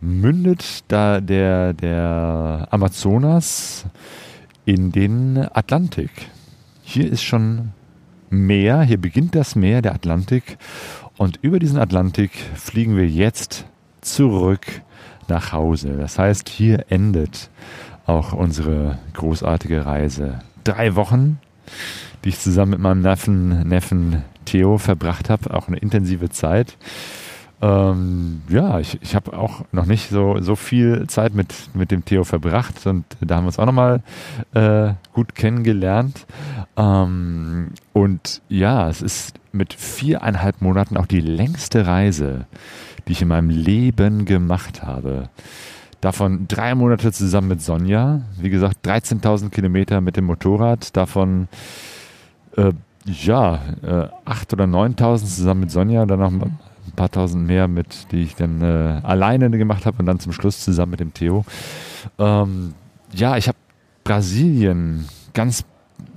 mündet 0.00 0.84
da 0.88 1.20
der, 1.20 1.72
der 1.72 2.68
Amazonas 2.70 3.86
in 4.64 4.92
den 4.92 5.38
Atlantik. 5.38 6.10
Hier 6.82 7.10
ist 7.10 7.22
schon 7.22 7.70
Meer, 8.30 8.82
hier 8.82 9.00
beginnt 9.00 9.34
das 9.34 9.56
Meer, 9.56 9.82
der 9.82 9.94
Atlantik. 9.94 10.56
Und 11.18 11.38
über 11.42 11.58
diesen 11.58 11.78
Atlantik 11.78 12.32
fliegen 12.54 12.96
wir 12.96 13.06
jetzt 13.06 13.66
zurück 14.00 14.66
nach 15.28 15.52
Hause. 15.52 15.96
Das 15.98 16.18
heißt, 16.18 16.48
hier 16.48 16.86
endet 16.88 17.50
auch 18.06 18.32
unsere 18.32 18.98
großartige 19.12 19.84
Reise. 19.84 20.40
Drei 20.64 20.96
Wochen 20.96 21.38
die 22.24 22.30
ich 22.30 22.38
zusammen 22.38 22.72
mit 22.72 22.80
meinem 22.80 23.02
Neffen, 23.02 23.66
Neffen 23.66 24.22
Theo 24.44 24.78
verbracht 24.78 25.30
habe. 25.30 25.54
Auch 25.54 25.68
eine 25.68 25.78
intensive 25.78 26.30
Zeit. 26.30 26.76
Ähm, 27.62 28.42
ja, 28.48 28.80
ich, 28.80 29.00
ich 29.02 29.14
habe 29.14 29.38
auch 29.38 29.64
noch 29.70 29.86
nicht 29.86 30.10
so, 30.10 30.40
so 30.40 30.56
viel 30.56 31.06
Zeit 31.06 31.32
mit, 31.32 31.54
mit 31.74 31.92
dem 31.92 32.04
Theo 32.04 32.24
verbracht 32.24 32.84
und 32.88 33.04
da 33.20 33.36
haben 33.36 33.44
wir 33.44 33.48
uns 33.48 33.58
auch 33.60 33.66
nochmal 33.66 34.02
äh, 34.52 34.94
gut 35.12 35.36
kennengelernt. 35.36 36.26
Ähm, 36.76 37.68
und 37.92 38.42
ja, 38.48 38.88
es 38.88 39.00
ist 39.00 39.38
mit 39.52 39.74
viereinhalb 39.74 40.60
Monaten 40.60 40.96
auch 40.96 41.06
die 41.06 41.20
längste 41.20 41.86
Reise, 41.86 42.46
die 43.06 43.12
ich 43.12 43.22
in 43.22 43.28
meinem 43.28 43.50
Leben 43.50 44.24
gemacht 44.24 44.82
habe. 44.82 45.28
Davon 46.00 46.48
drei 46.48 46.74
Monate 46.74 47.12
zusammen 47.12 47.46
mit 47.46 47.62
Sonja. 47.62 48.22
Wie 48.40 48.50
gesagt, 48.50 48.84
13.000 48.84 49.50
Kilometer 49.50 50.00
mit 50.00 50.16
dem 50.16 50.24
Motorrad. 50.24 50.96
Davon 50.96 51.46
äh, 52.56 52.72
ja, 53.04 53.60
äh, 53.82 54.08
8.000 54.30 54.52
oder 54.52 54.64
9.000 54.64 55.18
zusammen 55.18 55.60
mit 55.60 55.70
Sonja, 55.70 56.06
dann 56.06 56.20
noch 56.20 56.32
ein 56.32 56.58
paar 56.96 57.10
tausend 57.10 57.46
mehr 57.46 57.68
mit, 57.68 58.12
die 58.12 58.22
ich 58.22 58.34
dann 58.34 58.60
äh, 58.62 59.00
alleine 59.02 59.50
gemacht 59.50 59.86
habe 59.86 59.98
und 59.98 60.06
dann 60.06 60.20
zum 60.20 60.32
Schluss 60.32 60.62
zusammen 60.62 60.90
mit 60.92 61.00
dem 61.00 61.14
Theo. 61.14 61.44
Ähm, 62.18 62.74
ja, 63.12 63.36
ich 63.36 63.48
habe 63.48 63.58
Brasilien 64.04 65.06
ganz 65.34 65.64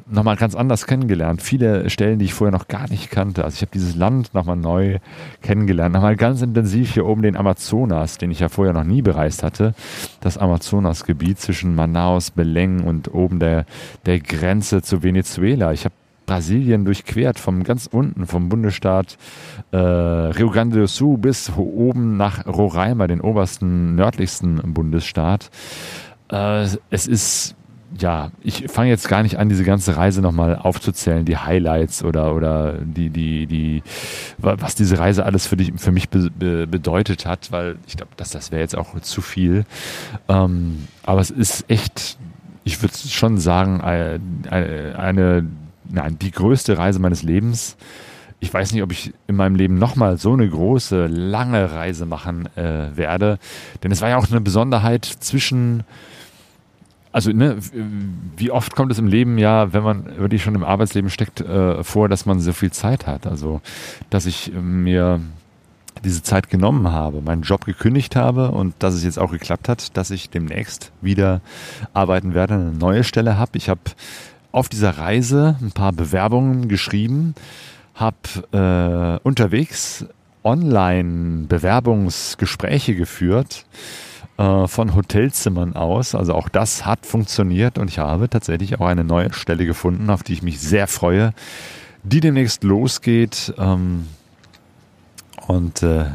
nochmal 0.08 0.36
ganz 0.36 0.56
anders 0.56 0.86
kennengelernt. 0.86 1.42
Viele 1.42 1.90
Stellen, 1.90 2.20
die 2.20 2.26
ich 2.26 2.34
vorher 2.34 2.56
noch 2.56 2.68
gar 2.68 2.88
nicht 2.90 3.10
kannte. 3.10 3.44
Also 3.44 3.56
ich 3.56 3.62
habe 3.62 3.72
dieses 3.74 3.96
Land 3.96 4.34
nochmal 4.34 4.56
neu 4.56 5.00
kennengelernt. 5.42 5.96
Nochmal 5.96 6.16
ganz 6.16 6.42
intensiv 6.42 6.94
hier 6.94 7.06
oben 7.06 7.24
den 7.24 7.36
Amazonas, 7.36 8.18
den 8.18 8.32
ich 8.32 8.40
ja 8.40 8.50
vorher 8.50 8.74
noch 8.74 8.84
nie 8.84 9.02
bereist 9.02 9.42
hatte. 9.42 9.74
Das 10.22 10.38
Amazonasgebiet 10.38 11.40
zwischen 11.40 11.74
Manaus, 11.74 12.32
Beleng 12.32 12.84
und 12.84 13.14
oben 13.14 13.40
der, 13.40 13.66
der 14.06 14.20
Grenze 14.20 14.82
zu 14.84 15.02
Venezuela. 15.02 15.74
Ich 15.74 15.86
habe 15.86 15.96
Brasilien 16.26 16.86
durchquert, 16.86 17.40
vom 17.40 17.64
ganz 17.64 17.88
unten, 17.92 18.26
vom 18.26 18.50
Bundesstaat 18.50 19.18
äh, 19.72 19.78
Rio 19.78 20.50
Grande 20.50 20.80
do 20.80 20.88
Sul 20.88 21.18
bis 21.18 21.52
oben 21.56 22.18
nach 22.18 22.46
Roraima, 22.46 23.08
den 23.08 23.22
obersten, 23.22 23.96
nördlichsten 23.96 24.62
Bundesstaat. 24.74 25.50
Äh, 26.32 26.68
es 26.90 27.08
ist 27.08 27.56
ja, 28.00 28.32
ich 28.42 28.66
fange 28.70 28.90
jetzt 28.90 29.08
gar 29.08 29.24
nicht 29.24 29.38
an, 29.38 29.50
diese 29.50 29.64
ganze 29.64 29.96
Reise 29.96 30.22
nochmal 30.22 30.58
aufzuzählen, 30.58 31.26
die 31.26 31.38
Highlights 31.38 32.04
oder, 32.04 32.36
oder 32.36 32.74
die, 32.74 33.10
die, 33.10 33.48
die, 33.48 33.84
was 34.38 34.76
diese 34.76 35.00
Reise 35.00 35.26
alles 35.26 35.48
für, 35.48 35.56
dich, 35.56 35.72
für 35.78 35.92
mich 35.92 36.10
be, 36.10 36.30
be, 36.30 36.68
bedeutet 36.68 37.26
hat, 37.26 37.52
weil 37.52 37.78
ich 37.88 37.96
glaube, 37.96 38.12
dass 38.18 38.32
das 38.32 38.52
wäre 38.52 38.62
jetzt 38.62 38.78
auch 38.78 39.00
zu 39.00 39.22
viel. 39.22 39.66
Ähm, 40.28 40.88
aber 41.04 41.22
es 41.22 41.30
ist 41.30 41.70
echt, 41.70 42.18
ich 42.64 42.82
würde 42.82 42.96
schon 42.98 43.38
sagen, 43.38 43.82
eine, 43.82 44.20
eine, 44.98 45.46
nein, 45.90 46.18
die 46.20 46.32
größte 46.32 46.78
Reise 46.78 47.00
meines 47.00 47.24
Lebens. 47.24 47.78
Ich 48.40 48.54
weiß 48.54 48.74
nicht, 48.74 48.84
ob 48.84 48.92
ich 48.92 49.14
in 49.28 49.36
meinem 49.36 49.56
Leben 49.56 49.78
nochmal 49.78 50.18
so 50.18 50.34
eine 50.34 50.48
große, 50.48 51.08
lange 51.08 51.72
Reise 51.72 52.06
machen 52.06 52.50
äh, 52.56 52.96
werde. 52.96 53.40
Denn 53.84 53.92
es 53.92 54.02
war 54.02 54.10
ja 54.10 54.18
auch 54.18 54.30
eine 54.30 54.42
Besonderheit 54.42 55.06
zwischen 55.06 55.84
also 57.16 57.32
ne, 57.32 57.56
wie 58.36 58.52
oft 58.52 58.76
kommt 58.76 58.92
es 58.92 59.00
im 59.00 59.08
Leben 59.08 59.38
ja, 59.38 59.72
wenn 59.72 59.84
man 59.84 60.18
wirklich 60.18 60.44
schon 60.44 60.54
im 60.54 60.66
Arbeitsleben 60.66 61.10
steckt, 61.10 61.40
äh, 61.40 61.82
vor, 61.82 62.10
dass 62.10 62.26
man 62.26 62.42
so 62.42 62.52
viel 62.52 62.74
Zeit 62.74 63.08
hat. 63.08 63.26
Also, 63.26 63.62
dass 64.10 64.26
ich 64.26 64.52
mir 64.52 65.22
diese 66.04 66.24
Zeit 66.24 66.50
genommen 66.50 66.92
habe, 66.92 67.22
meinen 67.22 67.44
Job 67.44 67.64
gekündigt 67.64 68.18
habe 68.18 68.52
und 68.52 68.76
dass 68.80 68.94
es 68.94 69.06
jetzt 69.06 69.18
auch 69.18 69.32
geklappt 69.32 69.70
hat, 69.70 69.96
dass 69.96 70.12
ich 70.12 70.30
demnächst 70.30 70.92
wieder 71.02 71.40
arbeiten 71.94 72.34
werde, 72.34 72.56
eine 72.56 72.72
neue 72.74 73.06
Stelle 73.06 73.38
habe. 73.38 73.58
Ich 73.58 73.70
habe 73.70 73.80
auf 74.56 74.70
dieser 74.70 74.98
Reise 74.98 75.58
ein 75.62 75.72
paar 75.72 75.92
Bewerbungen 75.92 76.70
geschrieben, 76.70 77.36
habe 77.94 79.20
äh, 79.22 79.28
unterwegs 79.28 80.06
online 80.46 81.46
Bewerbungsgespräche 81.48 82.96
geführt 82.96 83.66
äh, 84.38 84.66
von 84.68 84.96
Hotelzimmern 84.96 85.76
aus. 85.76 86.16
Also 86.16 86.34
auch 86.34 86.48
das 86.48 86.86
hat 86.86 87.06
funktioniert 87.06 87.78
und 87.78 87.90
ich 87.90 88.00
habe 88.00 88.30
tatsächlich 88.30 88.80
auch 88.80 88.86
eine 88.86 89.04
neue 89.04 89.34
Stelle 89.34 89.66
gefunden, 89.66 90.10
auf 90.10 90.24
die 90.24 90.32
ich 90.32 90.42
mich 90.42 90.62
sehr 90.62 90.88
freue, 90.88 91.34
die 92.04 92.22
demnächst 92.22 92.64
losgeht. 92.64 93.54
Ähm, 93.58 94.08
und 95.48 95.84
äh, 95.84 96.06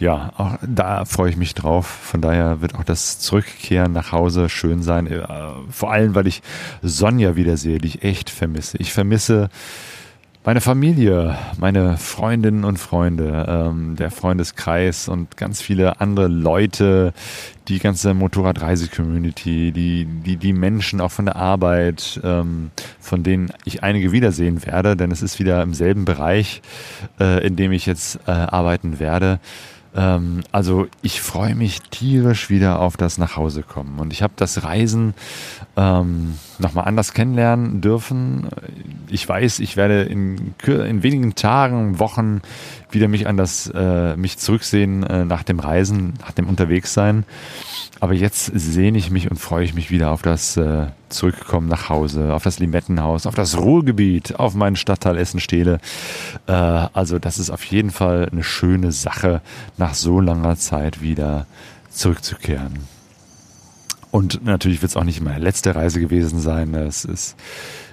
ja, 0.00 0.32
auch 0.36 0.58
da 0.66 1.04
freue 1.04 1.30
ich 1.30 1.36
mich 1.36 1.54
drauf. 1.54 1.86
Von 1.86 2.22
daher 2.22 2.60
wird 2.62 2.74
auch 2.74 2.84
das 2.84 3.18
Zurückkehren 3.18 3.92
nach 3.92 4.12
Hause 4.12 4.48
schön 4.48 4.82
sein. 4.82 5.06
Äh, 5.06 5.22
vor 5.70 5.92
allem, 5.92 6.14
weil 6.14 6.26
ich 6.26 6.42
Sonja 6.82 7.36
wiedersehe, 7.36 7.78
die 7.78 7.88
ich 7.88 8.02
echt 8.02 8.30
vermisse. 8.30 8.78
Ich 8.78 8.92
vermisse 8.92 9.50
meine 10.42 10.62
Familie, 10.62 11.36
meine 11.58 11.98
Freundinnen 11.98 12.64
und 12.64 12.78
Freunde, 12.78 13.44
ähm, 13.46 13.96
der 13.96 14.10
Freundeskreis 14.10 15.06
und 15.06 15.36
ganz 15.36 15.60
viele 15.60 16.00
andere 16.00 16.28
Leute, 16.28 17.12
die 17.68 17.78
ganze 17.78 18.14
Motorradreise-Community, 18.14 19.70
die, 19.70 20.06
die, 20.06 20.38
die 20.38 20.52
Menschen 20.54 21.02
auch 21.02 21.10
von 21.10 21.26
der 21.26 21.36
Arbeit, 21.36 22.18
ähm, 22.24 22.70
von 23.00 23.22
denen 23.22 23.52
ich 23.66 23.82
einige 23.82 24.12
wiedersehen 24.12 24.64
werde, 24.64 24.96
denn 24.96 25.10
es 25.10 25.20
ist 25.20 25.38
wieder 25.38 25.62
im 25.62 25.74
selben 25.74 26.06
Bereich, 26.06 26.62
äh, 27.20 27.46
in 27.46 27.56
dem 27.56 27.70
ich 27.72 27.84
jetzt 27.84 28.18
äh, 28.26 28.30
arbeiten 28.30 28.98
werde. 28.98 29.40
Ähm, 29.94 30.42
also 30.52 30.86
ich 31.02 31.20
freue 31.20 31.54
mich 31.54 31.80
tierisch 31.82 32.50
wieder 32.50 32.80
auf 32.80 32.96
das 32.96 33.18
Nachhausekommen. 33.18 33.98
Und 33.98 34.12
ich 34.12 34.22
habe 34.22 34.32
das 34.36 34.62
Reisen 34.64 35.14
ähm, 35.76 36.34
nochmal 36.58 36.84
anders 36.84 37.12
kennenlernen 37.12 37.80
dürfen. 37.80 38.48
Ich 39.08 39.28
weiß, 39.28 39.58
ich 39.60 39.76
werde 39.76 40.02
in, 40.02 40.54
in 40.66 41.02
wenigen 41.02 41.34
Tagen, 41.34 41.98
Wochen 41.98 42.42
wieder 42.92 43.08
mich 43.08 43.26
an 43.26 43.36
das, 43.36 43.70
äh, 43.74 44.16
mich 44.16 44.38
zurücksehen 44.38 45.02
äh, 45.02 45.24
nach 45.24 45.42
dem 45.42 45.58
Reisen, 45.58 46.14
nach 46.20 46.32
dem 46.32 46.48
Unterwegssein. 46.48 47.24
Aber 48.00 48.14
jetzt 48.14 48.46
sehne 48.54 48.96
ich 48.98 49.10
mich 49.10 49.30
und 49.30 49.36
freue 49.36 49.64
ich 49.64 49.74
mich 49.74 49.90
wieder 49.90 50.10
auf 50.10 50.22
das 50.22 50.56
äh, 50.56 50.86
Zurückkommen 51.10 51.68
nach 51.68 51.88
Hause, 51.88 52.32
auf 52.32 52.44
das 52.44 52.60
Limettenhaus, 52.60 53.26
auf 53.26 53.34
das 53.34 53.58
Ruhrgebiet, 53.58 54.38
auf 54.38 54.54
meinen 54.54 54.76
Stadtteil 54.76 55.18
Essenstede. 55.18 55.80
Äh, 56.46 56.52
also 56.52 57.18
das 57.18 57.38
ist 57.38 57.50
auf 57.50 57.64
jeden 57.64 57.90
Fall 57.90 58.28
eine 58.30 58.44
schöne 58.44 58.92
Sache, 58.92 59.42
nach 59.76 59.94
so 59.94 60.20
langer 60.20 60.56
Zeit 60.56 61.02
wieder 61.02 61.46
zurückzukehren. 61.90 62.78
Und 64.10 64.44
natürlich 64.44 64.82
wird 64.82 64.90
es 64.90 64.96
auch 64.96 65.04
nicht 65.04 65.20
meine 65.20 65.38
letzte 65.38 65.74
Reise 65.74 66.00
gewesen 66.00 66.40
sein. 66.40 66.74
Es 66.74 67.04
ist 67.04 67.36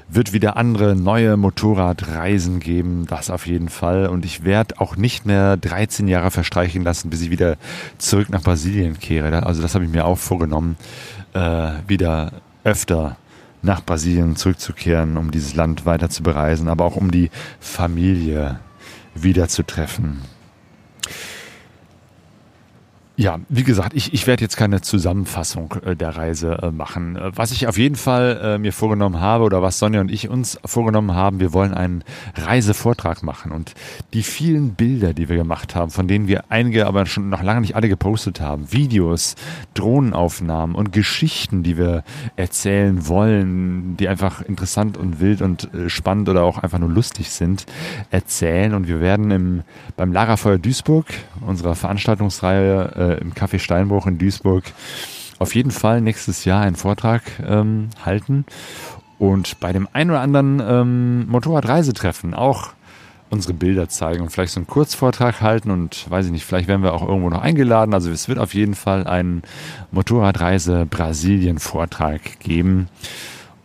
wird 0.10 0.34
wieder 0.34 0.56
andere 0.56 0.96
neue 0.96 1.36
Motorradreisen 1.36 2.60
geben, 2.60 3.06
das 3.08 3.30
auf 3.30 3.46
jeden 3.46 3.70
Fall. 3.70 4.08
Und 4.08 4.26
ich 4.26 4.44
werde 4.44 4.80
auch 4.80 4.96
nicht 4.96 5.26
mehr 5.26 5.58
13 5.58 6.08
Jahre 6.08 6.32
verstreichen 6.32 6.84
lassen, 6.84 7.10
bis 7.10 7.22
ich 7.22 7.30
wieder 7.30 7.58
zurück 7.98 8.30
nach 8.30 8.42
Brasilien 8.42 9.00
kehre. 9.00 9.46
Also 9.46 9.62
das 9.62 9.76
habe 9.76 9.86
ich 9.86 9.92
mir 9.92 10.06
auch 10.06 10.18
vorgenommen, 10.18 10.78
äh, 11.34 11.72
wieder 11.88 12.32
öfter 12.64 13.18
nach 13.62 13.84
Brasilien 13.84 14.36
zurückzukehren, 14.36 15.18
um 15.18 15.32
dieses 15.32 15.56
Land 15.56 15.86
weiter 15.86 16.10
zu 16.10 16.24
bereisen, 16.24 16.70
aber 16.70 16.86
auch 16.86 16.96
um 16.96 17.12
die 17.12 17.30
Familie 17.60 18.60
wieder 19.14 19.48
zu 19.48 19.64
treffen. 19.64 20.22
Ja, 23.20 23.40
wie 23.50 23.64
gesagt, 23.64 23.96
ich, 23.96 24.14
ich 24.14 24.28
werde 24.28 24.44
jetzt 24.44 24.58
keine 24.58 24.82
Zusammenfassung 24.82 25.74
äh, 25.84 25.96
der 25.96 26.16
Reise 26.16 26.60
äh, 26.62 26.70
machen. 26.70 27.16
Äh, 27.16 27.32
was 27.34 27.52
ich 27.52 27.66
auf 27.66 27.76
jeden 27.76 27.96
Fall 27.96 28.60
mir 28.60 28.72
vorgenommen 28.72 29.20
habe 29.20 29.44
oder 29.44 29.64
was 29.64 29.80
Sonja 29.80 30.02
und 30.02 30.12
ich 30.12 30.30
uns 30.30 30.60
vorgenommen 30.64 31.16
haben, 31.16 31.40
wir 31.40 31.52
wollen 31.52 31.74
einen 31.74 32.04
Reisevortrag 32.36 33.24
machen. 33.24 33.52
Und 33.52 33.74
die 34.14 34.22
vielen 34.22 34.76
Bilder, 34.76 35.14
die 35.14 35.30
wir 35.30 35.36
gemacht 35.36 35.74
haben, 35.74 35.90
von 35.90 36.08
denen 36.08 36.28
wir 36.28 36.46
einige 36.50 36.86
aber 36.86 37.08
schon 37.08 37.30
noch 37.30 37.42
lange 37.42 37.62
nicht 37.62 37.76
alle 37.76 37.90
gepostet 37.90 38.40
haben, 38.40 38.72
Videos, 38.72 39.36
Drohnenaufnahmen 39.74 40.76
und 40.76 40.92
Geschichten, 40.92 41.64
die 41.64 41.78
wir 41.78 42.04
erzählen 42.36 43.08
wollen, 43.08 43.98
die 43.98 44.08
einfach 44.08 44.42
interessant 44.42 44.96
und 44.96 45.20
wild 45.20 45.42
und 45.42 45.70
spannend 45.88 46.30
oder 46.30 46.44
auch 46.44 46.60
einfach 46.60 46.80
nur 46.80 46.90
lustig 46.90 47.32
sind, 47.32 47.66
erzählen. 48.12 48.76
Und 48.76 48.88
wir 48.88 49.00
werden 49.00 49.32
im, 49.32 49.64
beim 49.96 50.14
Lagerfeuer 50.14 50.60
Duisburg, 50.60 51.08
unserer 51.42 51.76
Veranstaltungsreihe, 51.76 53.07
äh, 53.08 53.22
im 53.22 53.34
Café 53.34 53.60
Steinbruch 53.60 54.08
in 54.08 54.18
Duisburg 54.18 54.64
auf 55.40 55.56
jeden 55.56 55.72
Fall 55.72 56.02
nächstes 56.02 56.46
Jahr 56.46 56.62
einen 56.62 56.76
Vortrag 56.76 57.24
ähm, 57.46 57.90
halten 58.04 58.46
und 59.20 59.60
bei 59.60 59.72
dem 59.74 59.88
ein 59.94 60.10
oder 60.10 60.22
anderen 60.22 60.62
ähm, 60.66 61.28
Motorradreisetreffen 61.28 62.34
auch 62.34 62.70
unsere 63.30 63.54
Bilder 63.54 63.90
zeigen 63.90 64.22
und 64.22 64.30
vielleicht 64.30 64.54
so 64.54 64.60
einen 64.60 64.68
Kurzvortrag 64.68 65.42
halten 65.42 65.70
und 65.70 66.10
weiß 66.10 66.28
ich 66.28 66.32
nicht, 66.32 66.46
vielleicht 66.46 66.68
werden 66.68 66.84
wir 66.84 66.94
auch 66.94 67.06
irgendwo 67.06 67.30
noch 67.30 67.42
eingeladen. 67.42 67.94
Also 67.94 68.10
es 68.10 68.30
wird 68.30 68.40
auf 68.40 68.54
jeden 68.54 68.76
Fall 68.76 69.06
einen 69.06 69.42
Motorradreise 69.92 70.86
Brasilien 70.86 71.60
Vortrag 71.60 72.40
geben 72.40 72.88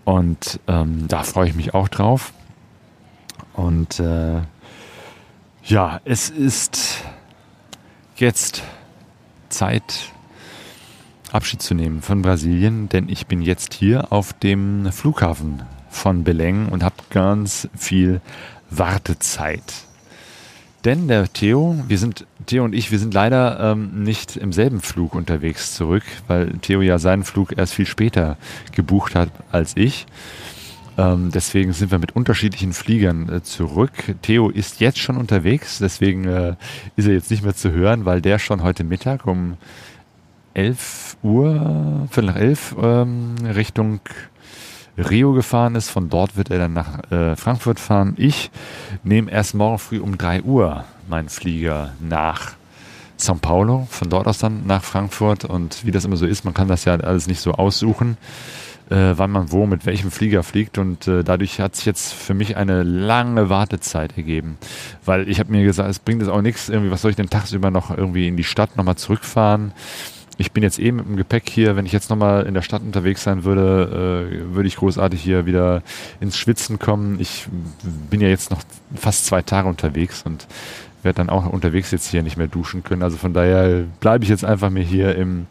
und 0.04 0.58
ähm, 0.66 1.06
da 1.06 1.22
freue 1.22 1.48
ich 1.48 1.54
mich 1.54 1.74
auch 1.74 1.88
drauf. 1.88 2.32
Und 3.54 4.00
äh, 4.00 4.40
ja, 5.64 6.00
es 6.04 6.28
ist 6.30 7.04
jetzt 8.16 8.62
Zeit, 9.52 10.10
Abschied 11.30 11.62
zu 11.62 11.74
nehmen 11.74 12.02
von 12.02 12.22
Brasilien, 12.22 12.88
denn 12.88 13.08
ich 13.08 13.26
bin 13.26 13.40
jetzt 13.40 13.74
hier 13.74 14.12
auf 14.12 14.32
dem 14.32 14.90
Flughafen 14.92 15.62
von 15.88 16.24
Belém 16.24 16.68
und 16.68 16.82
habe 16.82 16.96
ganz 17.10 17.68
viel 17.76 18.20
Wartezeit. 18.70 19.62
Denn 20.84 21.06
der 21.06 21.32
Theo, 21.32 21.76
wir 21.86 21.98
sind, 21.98 22.26
Theo 22.46 22.64
und 22.64 22.74
ich, 22.74 22.90
wir 22.90 22.98
sind 22.98 23.14
leider 23.14 23.72
ähm, 23.72 24.02
nicht 24.02 24.36
im 24.36 24.52
selben 24.52 24.80
Flug 24.80 25.14
unterwegs 25.14 25.74
zurück, 25.74 26.02
weil 26.26 26.58
Theo 26.60 26.82
ja 26.82 26.98
seinen 26.98 27.22
Flug 27.22 27.56
erst 27.56 27.74
viel 27.74 27.86
später 27.86 28.36
gebucht 28.72 29.14
hat 29.14 29.30
als 29.52 29.76
ich. 29.76 30.06
Ähm, 30.98 31.30
deswegen 31.32 31.72
sind 31.72 31.90
wir 31.90 31.98
mit 31.98 32.14
unterschiedlichen 32.14 32.72
Fliegern 32.72 33.28
äh, 33.28 33.42
zurück. 33.42 33.92
Theo 34.22 34.50
ist 34.50 34.80
jetzt 34.80 34.98
schon 34.98 35.16
unterwegs, 35.16 35.78
deswegen 35.78 36.24
äh, 36.26 36.56
ist 36.96 37.06
er 37.06 37.14
jetzt 37.14 37.30
nicht 37.30 37.42
mehr 37.42 37.54
zu 37.54 37.72
hören, 37.72 38.04
weil 38.04 38.20
der 38.20 38.38
schon 38.38 38.62
heute 38.62 38.84
Mittag 38.84 39.26
um 39.26 39.56
11 40.54 41.16
Uhr, 41.22 42.08
Viertel 42.10 42.26
nach 42.26 42.36
11 42.36 42.76
ähm, 42.82 43.34
Richtung 43.54 44.00
Rio 44.98 45.32
gefahren 45.32 45.76
ist. 45.76 45.88
Von 45.88 46.10
dort 46.10 46.36
wird 46.36 46.50
er 46.50 46.58
dann 46.58 46.74
nach 46.74 47.10
äh, 47.10 47.36
Frankfurt 47.36 47.80
fahren. 47.80 48.14
Ich 48.18 48.50
nehme 49.02 49.30
erst 49.30 49.54
morgen 49.54 49.78
früh 49.78 49.98
um 49.98 50.18
3 50.18 50.42
Uhr 50.42 50.84
meinen 51.08 51.30
Flieger 51.30 51.94
nach 52.00 52.52
São 53.18 53.38
Paulo, 53.38 53.86
von 53.90 54.10
dort 54.10 54.26
aus 54.26 54.38
dann 54.38 54.66
nach 54.66 54.82
Frankfurt. 54.82 55.46
Und 55.46 55.86
wie 55.86 55.90
das 55.90 56.04
immer 56.04 56.16
so 56.16 56.26
ist, 56.26 56.44
man 56.44 56.52
kann 56.52 56.68
das 56.68 56.84
ja 56.84 56.96
alles 56.96 57.26
nicht 57.26 57.40
so 57.40 57.52
aussuchen 57.52 58.18
äh, 58.92 59.18
wann 59.18 59.30
man 59.30 59.50
wo 59.50 59.66
mit 59.66 59.86
welchem 59.86 60.10
Flieger 60.10 60.42
fliegt 60.42 60.78
und 60.78 61.08
äh, 61.08 61.24
dadurch 61.24 61.58
hat 61.60 61.76
sich 61.76 61.86
jetzt 61.86 62.12
für 62.12 62.34
mich 62.34 62.56
eine 62.56 62.82
lange 62.82 63.48
Wartezeit 63.48 64.16
ergeben, 64.16 64.58
weil 65.04 65.28
ich 65.28 65.40
habe 65.40 65.50
mir 65.50 65.64
gesagt, 65.64 65.90
es 65.90 65.98
bringt 65.98 66.20
jetzt 66.20 66.30
auch 66.30 66.42
nichts, 66.42 66.68
irgendwie, 66.68 66.90
was 66.90 67.02
soll 67.02 67.10
ich 67.10 67.16
denn 67.16 67.30
tagsüber 67.30 67.70
noch 67.70 67.96
irgendwie 67.96 68.28
in 68.28 68.36
die 68.36 68.44
Stadt 68.44 68.76
nochmal 68.76 68.96
zurückfahren? 68.96 69.72
ich 70.38 70.52
bin 70.52 70.62
jetzt 70.62 70.78
eben 70.78 70.98
eh 70.98 71.02
mit 71.02 71.08
dem 71.08 71.16
Gepäck 71.16 71.48
hier, 71.48 71.76
wenn 71.76 71.86
ich 71.86 71.92
jetzt 71.92 72.10
nochmal 72.10 72.46
in 72.46 72.54
der 72.54 72.62
Stadt 72.62 72.82
unterwegs 72.82 73.22
sein 73.22 73.44
würde, 73.44 74.28
äh, 74.30 74.54
würde 74.54 74.66
ich 74.66 74.76
großartig 74.76 75.20
hier 75.22 75.46
wieder 75.46 75.82
ins 76.20 76.36
Schwitzen 76.36 76.78
kommen. 76.78 77.20
Ich 77.20 77.46
bin 78.10 78.20
ja 78.20 78.28
jetzt 78.28 78.50
noch 78.50 78.62
fast 78.94 79.26
zwei 79.26 79.42
Tage 79.42 79.68
unterwegs 79.68 80.22
und 80.24 80.46
werde 81.02 81.16
dann 81.16 81.30
auch 81.30 81.46
unterwegs 81.46 81.90
jetzt 81.90 82.08
hier 82.10 82.22
nicht 82.22 82.36
mehr 82.36 82.48
duschen 82.48 82.82
können. 82.82 83.02
Also 83.02 83.16
von 83.16 83.32
daher 83.32 83.84
bleibe 84.00 84.24
ich 84.24 84.30
jetzt 84.30 84.44
einfach 84.44 84.70
mir 84.70 84.82
hier 84.82 85.14
im, 85.16 85.46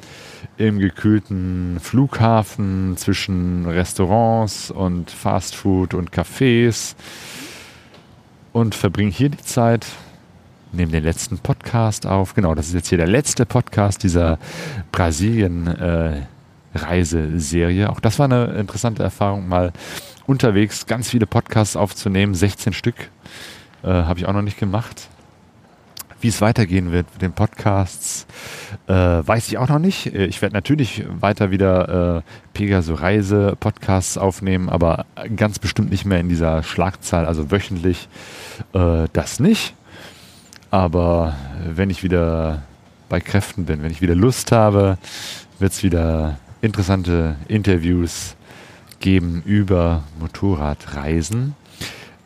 im 0.58 0.80
gekühlten 0.80 1.80
Flughafen 1.80 2.98
zwischen 2.98 3.66
Restaurants 3.66 4.72
und 4.72 5.12
Fastfood 5.12 5.94
und 5.94 6.12
Cafés 6.12 6.96
und 8.54 8.76
verbringe 8.76 9.12
hier 9.12 9.30
die 9.30 9.38
Zeit, 9.38 9.86
nehme 10.72 10.92
den 10.92 11.04
letzten 11.04 11.40
Podcast 11.40 12.06
auf. 12.06 12.34
Genau, 12.34 12.56
das 12.56 12.68
ist 12.68 12.74
jetzt 12.74 12.90
hier 12.90 12.98
der 12.98 13.08
letzte 13.08 13.46
Podcast 13.46 14.04
dieser 14.04 14.40
Brasilien-Reiseserie. 14.92 17.84
Äh, 17.84 17.88
Auch 17.88 18.00
das 18.00 18.20
war 18.20 18.26
eine 18.26 18.46
interessante 18.54 19.04
Erfahrung, 19.04 19.48
mal 19.48 19.72
unterwegs 20.28 20.86
ganz 20.86 21.10
viele 21.10 21.26
Podcasts 21.26 21.76
aufzunehmen. 21.76 22.34
16 22.34 22.74
Stück 22.74 22.96
äh, 23.84 23.88
habe 23.88 24.20
ich 24.20 24.26
auch 24.26 24.34
noch 24.34 24.42
nicht 24.42 24.60
gemacht. 24.60 25.10
Wie 26.22 26.28
es 26.28 26.40
weitergehen 26.40 26.92
wird 26.92 27.08
mit 27.14 27.22
den 27.24 27.34
Podcasts, 27.34 28.28
äh, 28.88 28.94
weiß 28.94 29.48
ich 29.48 29.58
auch 29.58 29.68
noch 29.68 29.80
nicht. 29.80 30.14
Äh, 30.14 30.26
ich 30.26 30.42
werde 30.44 30.54
natürlich 30.54 31.04
weiter 31.10 31.50
wieder 31.50 32.18
äh, 32.18 32.22
Pegaso 32.54 32.94
Reise 32.94 33.58
Podcasts 33.60 34.20
aufnehmen, 34.20 34.70
aber 34.70 35.06
ganz 35.36 35.58
bestimmt 35.58 35.90
nicht 35.90 36.06
mehr 36.06 36.20
in 36.20 36.30
dieser 36.30 36.62
Schlagzahl, 36.62 37.26
also 37.26 37.50
wöchentlich. 37.50 38.08
Äh, 38.74 39.08
das 39.14 39.40
nicht. 39.40 39.74
Aber 40.70 41.36
wenn 41.66 41.90
ich 41.90 42.04
wieder 42.04 42.62
bei 43.10 43.20
Kräften 43.20 43.66
bin, 43.66 43.82
wenn 43.82 43.92
ich 43.92 44.02
wieder 44.02 44.16
Lust 44.16 44.52
habe, 44.52 45.00
wird 45.58 45.74
es 45.74 45.84
wieder 45.84 46.38
interessante 46.62 47.36
Interviews 47.48 48.36
geben 49.00 49.42
über 49.46 50.04
Motorradreisen. 50.20 51.56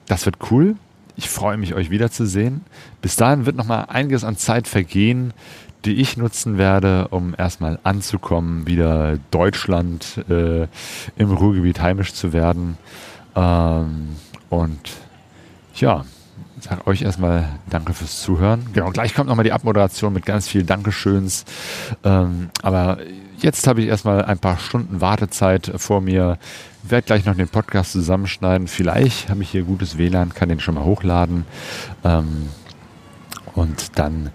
Das 0.08 0.26
wird 0.26 0.36
cool. 0.52 0.76
Ich 1.18 1.30
freue 1.30 1.58
mich, 1.58 1.74
euch 1.74 1.90
wiederzusehen. 1.90 2.62
Bis 3.02 3.16
dahin 3.16 3.46
wird 3.46 3.56
noch 3.56 3.66
mal 3.66 3.84
einiges 3.84 4.24
an 4.24 4.38
Zeit 4.38 4.68
vergehen, 4.68 5.34
die 5.86 5.96
ich 5.96 6.18
nutzen 6.18 6.58
werde, 6.58 7.08
um 7.10 7.36
erstmal 7.38 7.80
anzukommen, 7.84 8.68
wieder 8.68 9.18
Deutschland 9.32 10.24
äh, 10.30 10.68
im 11.16 11.32
Ruhrgebiet 11.32 11.80
heimisch 11.80 12.14
zu 12.14 12.34
werden. 12.34 12.78
Ähm, 13.36 14.16
und 14.50 14.92
ja, 15.76 16.06
sage 16.60 16.88
euch 16.88 17.02
erstmal 17.02 17.48
Danke 17.70 17.94
fürs 17.94 18.22
Zuhören. 18.22 18.66
Genau, 18.74 18.90
gleich 18.92 19.14
kommt 19.14 19.30
nochmal 19.30 19.46
die 19.46 19.52
Abmoderation 19.52 20.14
mit 20.14 20.26
ganz 20.26 20.48
vielen 20.48 20.66
Dankeschöns. 20.66 21.46
Ähm, 22.04 22.50
aber 22.62 22.98
jetzt 23.40 23.68
habe 23.68 23.82
ich 23.82 23.88
erstmal 23.88 24.24
ein 24.26 24.40
paar 24.40 24.58
Stunden 24.58 25.02
Wartezeit 25.02 25.72
vor 25.78 26.02
mir. 26.02 26.38
Werde 26.84 27.06
gleich 27.06 27.26
noch 27.26 27.36
den 27.36 27.48
Podcast 27.48 27.92
zusammenschneiden. 27.92 28.68
Vielleicht 28.68 29.30
habe 29.30 29.42
ich 29.44 29.50
hier 29.50 29.64
gutes 29.64 29.98
WLAN, 29.98 30.34
kann 30.34 30.50
den 30.50 30.60
schon 30.60 30.76
mal 30.76 30.86
hochladen. 30.86 31.46
Ähm, 32.04 32.50
und 33.54 33.98
dann 33.98 34.32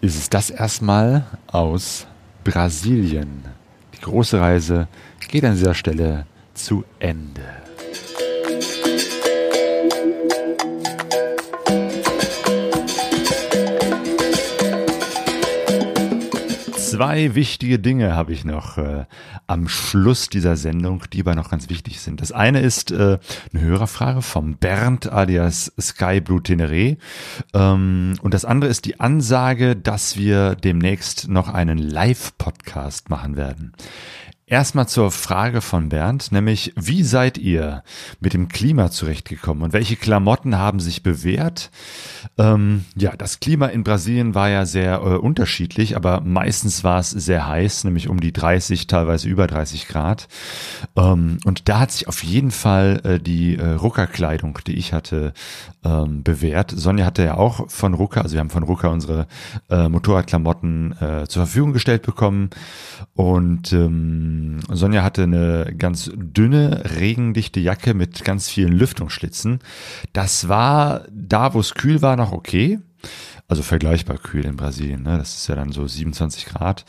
ist 0.00 0.16
es 0.16 0.30
das 0.30 0.50
erstmal 0.50 1.24
aus 1.46 2.06
Brasilien. 2.42 3.44
Die 3.94 4.00
große 4.00 4.40
Reise 4.40 4.88
geht 5.28 5.44
an 5.44 5.54
dieser 5.54 5.74
Stelle 5.74 6.26
zu 6.54 6.84
Ende. 6.98 7.63
Zwei 16.94 17.34
wichtige 17.34 17.80
Dinge 17.80 18.14
habe 18.14 18.32
ich 18.32 18.44
noch 18.44 18.78
äh, 18.78 19.06
am 19.48 19.66
Schluss 19.66 20.28
dieser 20.28 20.56
Sendung, 20.56 21.02
die 21.12 21.22
aber 21.22 21.34
noch 21.34 21.50
ganz 21.50 21.68
wichtig 21.68 22.00
sind. 22.00 22.20
Das 22.20 22.30
eine 22.30 22.60
ist 22.60 22.92
äh, 22.92 23.18
eine 23.52 23.62
Hörerfrage 23.62 24.22
vom 24.22 24.56
Bernd 24.58 25.10
alias 25.10 25.72
Sky 25.80 26.20
Blue 26.20 26.40
Tenere. 26.40 26.96
Ähm, 27.52 28.14
und 28.22 28.32
das 28.32 28.44
andere 28.44 28.70
ist 28.70 28.84
die 28.84 29.00
Ansage, 29.00 29.74
dass 29.74 30.16
wir 30.16 30.54
demnächst 30.54 31.28
noch 31.28 31.48
einen 31.48 31.78
Live-Podcast 31.78 33.10
machen 33.10 33.36
werden. 33.36 33.72
Erstmal 34.46 34.86
zur 34.86 35.10
Frage 35.10 35.62
von 35.62 35.88
Bernd, 35.88 36.30
nämlich 36.30 36.74
wie 36.76 37.02
seid 37.02 37.38
ihr 37.38 37.82
mit 38.20 38.34
dem 38.34 38.48
Klima 38.48 38.90
zurechtgekommen 38.90 39.62
und 39.62 39.72
welche 39.72 39.96
Klamotten 39.96 40.58
haben 40.58 40.80
sich 40.80 41.02
bewährt? 41.02 41.70
Ähm, 42.36 42.84
ja, 42.94 43.16
das 43.16 43.40
Klima 43.40 43.68
in 43.68 43.84
Brasilien 43.84 44.34
war 44.34 44.50
ja 44.50 44.66
sehr 44.66 44.96
äh, 44.96 45.16
unterschiedlich, 45.16 45.96
aber 45.96 46.20
meistens 46.20 46.84
war 46.84 46.98
es 46.98 47.08
sehr 47.08 47.48
heiß, 47.48 47.84
nämlich 47.84 48.10
um 48.10 48.20
die 48.20 48.34
30, 48.34 48.86
teilweise 48.86 49.30
über 49.30 49.46
30 49.46 49.88
Grad. 49.88 50.28
Ähm, 50.94 51.38
und 51.46 51.70
da 51.70 51.80
hat 51.80 51.92
sich 51.92 52.06
auf 52.06 52.22
jeden 52.22 52.50
Fall 52.50 53.00
äh, 53.02 53.20
die 53.20 53.56
äh, 53.56 53.66
Rucker-Kleidung, 53.66 54.58
die 54.66 54.74
ich 54.74 54.92
hatte, 54.92 55.32
ähm, 55.84 56.22
bewährt. 56.22 56.70
Sonja 56.70 57.06
hatte 57.06 57.24
ja 57.24 57.38
auch 57.38 57.70
von 57.70 57.94
Rucker, 57.94 58.20
also 58.20 58.34
wir 58.34 58.40
haben 58.40 58.50
von 58.50 58.62
Rucker 58.62 58.90
unsere 58.90 59.26
äh, 59.70 59.88
Motorradklamotten 59.88 60.92
äh, 61.00 61.28
zur 61.28 61.46
Verfügung 61.46 61.72
gestellt 61.72 62.02
bekommen 62.02 62.50
und 63.14 63.72
ähm, 64.44 64.60
Sonja 64.70 65.02
hatte 65.02 65.24
eine 65.24 65.74
ganz 65.76 66.10
dünne, 66.14 66.82
regendichte 66.98 67.60
Jacke 67.60 67.94
mit 67.94 68.24
ganz 68.24 68.48
vielen 68.48 68.72
Lüftungsschlitzen. 68.72 69.60
Das 70.12 70.48
war 70.48 71.04
da, 71.10 71.54
wo 71.54 71.60
es 71.60 71.74
kühl 71.74 72.02
war, 72.02 72.16
noch 72.16 72.32
okay. 72.32 72.78
Also 73.46 73.62
vergleichbar 73.62 74.16
kühl 74.16 74.46
in 74.46 74.56
Brasilien, 74.56 75.02
ne? 75.02 75.18
das 75.18 75.36
ist 75.36 75.48
ja 75.48 75.54
dann 75.54 75.70
so 75.70 75.86
27 75.86 76.46
Grad. 76.46 76.86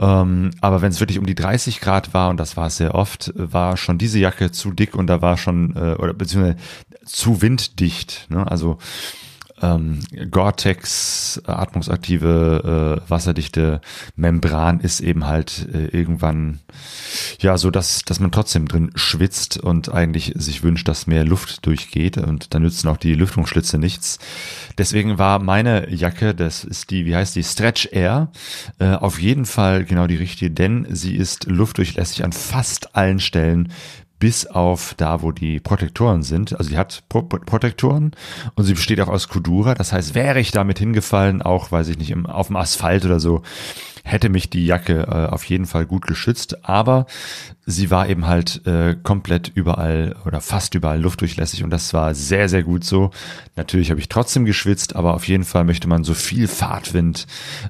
Ähm, 0.00 0.50
aber 0.60 0.82
wenn 0.82 0.90
es 0.90 0.98
wirklich 0.98 1.20
um 1.20 1.26
die 1.26 1.36
30 1.36 1.80
Grad 1.80 2.12
war, 2.12 2.28
und 2.30 2.38
das 2.38 2.56
war 2.56 2.66
es 2.66 2.76
sehr 2.78 2.96
oft, 2.96 3.32
war 3.36 3.76
schon 3.76 3.98
diese 3.98 4.18
Jacke 4.18 4.50
zu 4.50 4.72
dick 4.72 4.96
und 4.96 5.06
da 5.06 5.22
war 5.22 5.36
schon, 5.36 5.76
äh, 5.76 5.94
oder 5.94 6.12
beziehungsweise 6.12 6.56
zu 7.04 7.40
winddicht. 7.40 8.26
Ne? 8.30 8.44
Also 8.50 8.78
ähm, 9.62 10.00
Gore-Tex, 10.30 11.42
äh, 11.46 11.50
atmungsaktive, 11.50 13.00
äh, 13.06 13.10
wasserdichte 13.10 13.80
Membran 14.16 14.80
ist 14.80 15.00
eben 15.00 15.26
halt 15.26 15.68
äh, 15.72 15.86
irgendwann 15.86 16.60
ja 17.40 17.56
so, 17.58 17.70
dass, 17.70 18.02
dass 18.02 18.20
man 18.20 18.32
trotzdem 18.32 18.68
drin 18.68 18.90
schwitzt 18.94 19.58
und 19.58 19.92
eigentlich 19.92 20.32
sich 20.36 20.62
wünscht, 20.62 20.88
dass 20.88 21.06
mehr 21.06 21.24
Luft 21.24 21.64
durchgeht 21.66 22.18
und 22.18 22.54
dann 22.54 22.62
nützen 22.62 22.88
auch 22.88 22.96
die 22.96 23.14
Lüftungsschlitze 23.14 23.78
nichts. 23.78 24.18
Deswegen 24.78 25.18
war 25.18 25.38
meine 25.38 25.90
Jacke, 25.90 26.34
das 26.34 26.64
ist 26.64 26.90
die, 26.90 27.06
wie 27.06 27.14
heißt 27.14 27.36
die, 27.36 27.44
Stretch 27.44 27.88
Air, 27.92 28.30
äh, 28.78 28.94
auf 28.94 29.20
jeden 29.20 29.46
Fall 29.46 29.84
genau 29.84 30.06
die 30.06 30.16
richtige, 30.16 30.50
denn 30.50 30.86
sie 30.90 31.16
ist 31.16 31.46
luftdurchlässig 31.46 32.24
an 32.24 32.32
fast 32.32 32.96
allen 32.96 33.20
Stellen 33.20 33.72
bis 34.22 34.46
auf 34.46 34.94
da, 34.98 35.20
wo 35.22 35.32
die 35.32 35.58
Protektoren 35.58 36.22
sind. 36.22 36.56
Also 36.56 36.70
die 36.70 36.78
hat 36.78 37.02
Pro 37.08 37.22
Protektoren 37.22 38.12
und 38.54 38.64
sie 38.64 38.74
besteht 38.74 39.00
auch 39.00 39.08
aus 39.08 39.26
Kudura. 39.26 39.74
Das 39.74 39.92
heißt, 39.92 40.14
wäre 40.14 40.38
ich 40.38 40.52
damit 40.52 40.78
hingefallen, 40.78 41.42
auch, 41.42 41.72
weiß 41.72 41.88
ich 41.88 41.98
nicht, 41.98 42.12
im, 42.12 42.26
auf 42.26 42.46
dem 42.46 42.54
Asphalt 42.54 43.04
oder 43.04 43.18
so, 43.18 43.42
hätte 44.04 44.28
mich 44.28 44.48
die 44.48 44.64
Jacke 44.64 45.08
äh, 45.08 45.26
auf 45.26 45.42
jeden 45.46 45.66
Fall 45.66 45.86
gut 45.86 46.06
geschützt, 46.06 46.64
aber 46.64 47.06
sie 47.64 47.90
war 47.90 48.08
eben 48.08 48.26
halt 48.26 48.66
äh, 48.66 48.96
komplett 49.02 49.50
überall 49.54 50.16
oder 50.26 50.40
fast 50.40 50.74
überall 50.74 51.00
luftdurchlässig 51.00 51.62
und 51.62 51.70
das 51.70 51.94
war 51.94 52.14
sehr, 52.14 52.48
sehr 52.48 52.62
gut 52.62 52.84
so. 52.84 53.10
Natürlich 53.54 53.90
habe 53.90 54.00
ich 54.00 54.08
trotzdem 54.08 54.44
geschwitzt, 54.44 54.96
aber 54.96 55.14
auf 55.14 55.28
jeden 55.28 55.44
Fall 55.44 55.64
möchte 55.64 55.88
man 55.88 56.04
so 56.04 56.14
viel 56.14 56.48
Fahrtwind 56.48 57.26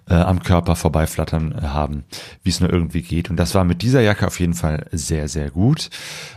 äh, 0.09 0.15
am 0.15 0.43
Körper 0.43 0.77
vorbeiflattern 0.77 1.53
äh, 1.53 1.63
haben, 1.67 2.05
wie 2.43 2.51
es 2.51 2.61
nur 2.61 2.73
irgendwie 2.73 3.03
geht. 3.03 3.31
Und 3.31 3.37
das 3.37 3.55
war 3.55 3.65
mit 3.65 3.83
dieser 3.83 4.01
Jacke 4.01 4.27
auf 4.27 4.41
jeden 4.41 4.55
Fall 4.55 4.87
sehr, 4.93 5.29
sehr 5.29 5.51
gut. 5.51 5.91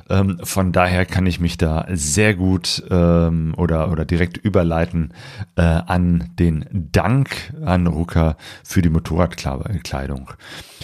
Ähm, 0.09 0.39
von 0.43 0.71
daher 0.71 1.05
kann 1.05 1.25
ich 1.25 1.39
mich 1.39 1.57
da 1.57 1.85
sehr 1.89 2.33
gut 2.33 2.83
ähm, 2.89 3.53
oder, 3.57 3.91
oder 3.91 4.03
direkt 4.03 4.37
überleiten 4.37 5.13
äh, 5.55 5.61
an 5.61 6.31
den 6.37 6.65
Dank 6.71 7.53
an 7.63 7.87
Rucker 7.87 8.35
für 8.63 8.81
die 8.81 8.89
Motorradkleidung. 8.89 10.31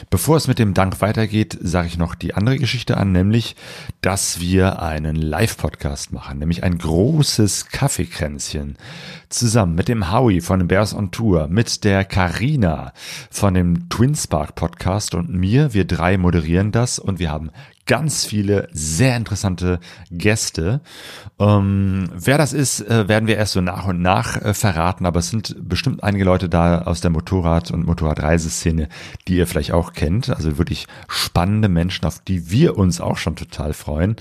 Bevor 0.10 0.38
es 0.38 0.48
mit 0.48 0.58
dem 0.60 0.74
Dank 0.74 1.02
weitergeht, 1.02 1.58
sage 1.62 1.88
ich 1.88 1.98
noch 1.98 2.16
die 2.16 2.34
andere 2.34 2.58
Geschichte 2.62 2.96
an, 2.96 3.12
nämlich, 3.12 3.56
dass 4.02 4.40
wir 4.40 4.82
einen 4.82 5.16
Live-Podcast 5.16 6.14
machen, 6.14 6.38
nämlich 6.38 6.64
ein 6.64 6.78
großes 6.78 7.70
Kaffeekränzchen 7.70 8.78
zusammen 9.30 9.74
mit 9.74 9.88
dem 9.88 10.12
Howie 10.12 10.42
von 10.42 10.60
den 10.60 10.68
Bears 10.68 10.94
on 10.94 11.10
Tour, 11.12 11.48
mit 11.48 11.84
der 11.84 12.06
Karina 12.06 12.94
von 13.32 13.56
dem 13.56 13.90
Twinspark 13.90 14.54
Podcast 14.54 15.16
und 15.16 15.34
mir. 15.34 15.74
Wir 15.74 15.86
drei 15.86 16.18
moderieren 16.18 16.72
das 16.72 17.00
und 17.00 17.18
wir 17.18 17.32
haben 17.32 17.50
ganz 17.92 18.24
viele 18.24 18.70
sehr 18.72 19.18
interessante 19.18 19.82
Gäste. 20.12 20.80
Ähm, 21.40 22.10
wer 22.16 22.38
das 22.38 22.54
ist, 22.54 22.80
äh, 22.80 23.10
werden 23.10 23.28
wir 23.28 23.36
erst 23.36 23.52
so 23.52 23.60
nach 23.60 23.86
und 23.86 24.02
nach 24.02 24.42
äh, 24.42 24.54
verraten, 24.54 25.06
aber 25.06 25.20
es 25.20 25.30
sind 25.30 25.58
bestimmt 25.68 26.02
einige 26.02 26.24
Leute 26.24 26.48
da 26.48 26.84
aus 26.84 27.02
der 27.02 27.12
Motorrad- 27.12 27.70
und 27.70 27.86
Motorradreiseszene, 27.86 28.88
die 29.28 29.36
ihr 29.36 29.46
vielleicht 29.46 29.74
auch 29.74 29.92
kennt. 29.92 30.30
Also 30.30 30.58
wirklich 30.58 30.88
spannende 31.10 31.68
Menschen, 31.68 32.06
auf 32.06 32.20
die 32.20 32.50
wir 32.50 32.78
uns 32.78 33.02
auch 33.02 33.18
schon 33.18 33.36
total 33.36 33.74
freuen. 33.74 34.16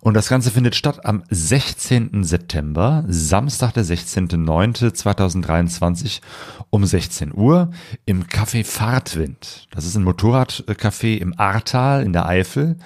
Und 0.00 0.12
das 0.12 0.28
Ganze 0.28 0.50
findet 0.50 0.76
statt 0.76 1.06
am 1.06 1.22
16. 1.30 2.22
September, 2.22 3.02
Samstag, 3.08 3.72
der 3.72 3.86
16.09.2023 3.86 6.20
um 6.68 6.84
16 6.84 7.32
Uhr 7.32 7.70
im 8.04 8.24
Café 8.24 8.62
Fahrtwind. 8.62 9.68
Das 9.70 9.86
ist 9.86 9.96
ein 9.96 10.04
Motorradcafé 10.04 11.16
im 11.16 11.32
Ahrtal 11.38 12.02
in 12.02 12.12
der 12.12 12.26
Eifel. 12.26 12.76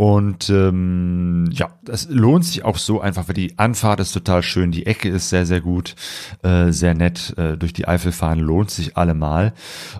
Und 0.00 0.48
ähm, 0.48 1.50
ja, 1.52 1.68
das 1.84 2.08
lohnt 2.08 2.46
sich 2.46 2.64
auch 2.64 2.78
so 2.78 3.02
einfach, 3.02 3.28
weil 3.28 3.34
die 3.34 3.58
Anfahrt 3.58 4.00
ist 4.00 4.12
total 4.12 4.42
schön, 4.42 4.72
die 4.72 4.86
Ecke 4.86 5.10
ist 5.10 5.28
sehr, 5.28 5.44
sehr 5.44 5.60
gut, 5.60 5.94
äh, 6.42 6.72
sehr 6.72 6.94
nett. 6.94 7.34
Äh, 7.36 7.58
durch 7.58 7.74
die 7.74 7.86
Eifel 7.86 8.10
fahren 8.10 8.38
lohnt 8.38 8.70
sich 8.70 8.96
allemal. 8.96 9.52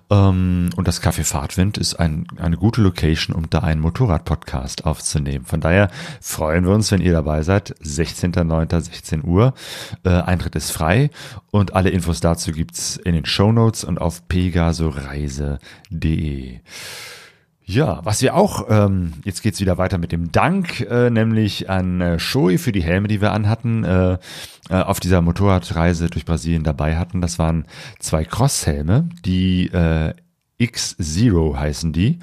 Ähm, 0.08 0.70
und 0.74 0.88
das 0.88 1.02
Café 1.02 1.22
Fahrtwind 1.22 1.76
ist 1.76 1.96
ein, 1.96 2.26
eine 2.38 2.56
gute 2.56 2.80
Location, 2.80 3.36
um 3.36 3.50
da 3.50 3.58
einen 3.58 3.82
Motorrad-Podcast 3.82 4.86
aufzunehmen. 4.86 5.44
Von 5.44 5.60
daher 5.60 5.90
freuen 6.22 6.64
wir 6.64 6.72
uns, 6.72 6.90
wenn 6.92 7.02
ihr 7.02 7.12
dabei 7.12 7.42
seid. 7.42 7.74
16.09. 7.84 8.80
16 8.80 9.22
Uhr. 9.22 9.52
Äh, 10.04 10.22
Eintritt 10.22 10.56
ist 10.56 10.70
frei 10.70 11.10
und 11.50 11.74
alle 11.74 11.90
Infos 11.90 12.20
dazu 12.20 12.52
gibt's 12.52 12.96
in 12.96 13.12
den 13.12 13.26
Show 13.26 13.52
Notes 13.52 13.84
und 13.84 14.00
auf 14.00 14.26
pegasoreise.de. 14.28 16.60
Ja, 17.70 18.00
was 18.02 18.20
wir 18.20 18.34
auch, 18.34 18.66
ähm, 18.68 19.12
jetzt 19.24 19.44
geht's 19.44 19.60
wieder 19.60 19.78
weiter 19.78 19.96
mit 19.96 20.10
dem 20.10 20.32
Dank, 20.32 20.80
äh, 20.80 21.08
nämlich 21.08 21.70
an 21.70 22.00
äh, 22.00 22.18
Shoei 22.18 22.58
für 22.58 22.72
die 22.72 22.82
Helme, 22.82 23.06
die 23.06 23.20
wir 23.20 23.30
anhatten, 23.30 23.84
äh, 23.84 24.18
äh, 24.70 24.74
auf 24.74 24.98
dieser 24.98 25.22
Motorradreise 25.22 26.10
durch 26.10 26.24
Brasilien 26.24 26.64
dabei 26.64 26.96
hatten. 26.96 27.20
Das 27.20 27.38
waren 27.38 27.66
zwei 28.00 28.24
Crosshelme, 28.24 29.08
die 29.24 29.68
äh, 29.68 30.14
X-Zero 30.60 31.56
heißen 31.58 31.92
die. 31.92 32.18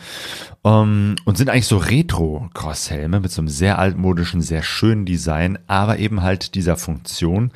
Um, 0.62 0.74
ähm, 0.74 1.16
und 1.26 1.38
sind 1.38 1.50
eigentlich 1.50 1.68
so 1.68 1.78
Retro-Crosshelme 1.78 3.20
mit 3.20 3.32
so 3.32 3.42
einem 3.42 3.48
sehr 3.48 3.80
altmodischen, 3.80 4.42
sehr 4.42 4.64
schönen 4.64 5.06
Design, 5.06 5.58
aber 5.68 5.98
eben 5.98 6.24
halt 6.24 6.56
dieser 6.56 6.76
Funktion, 6.76 7.52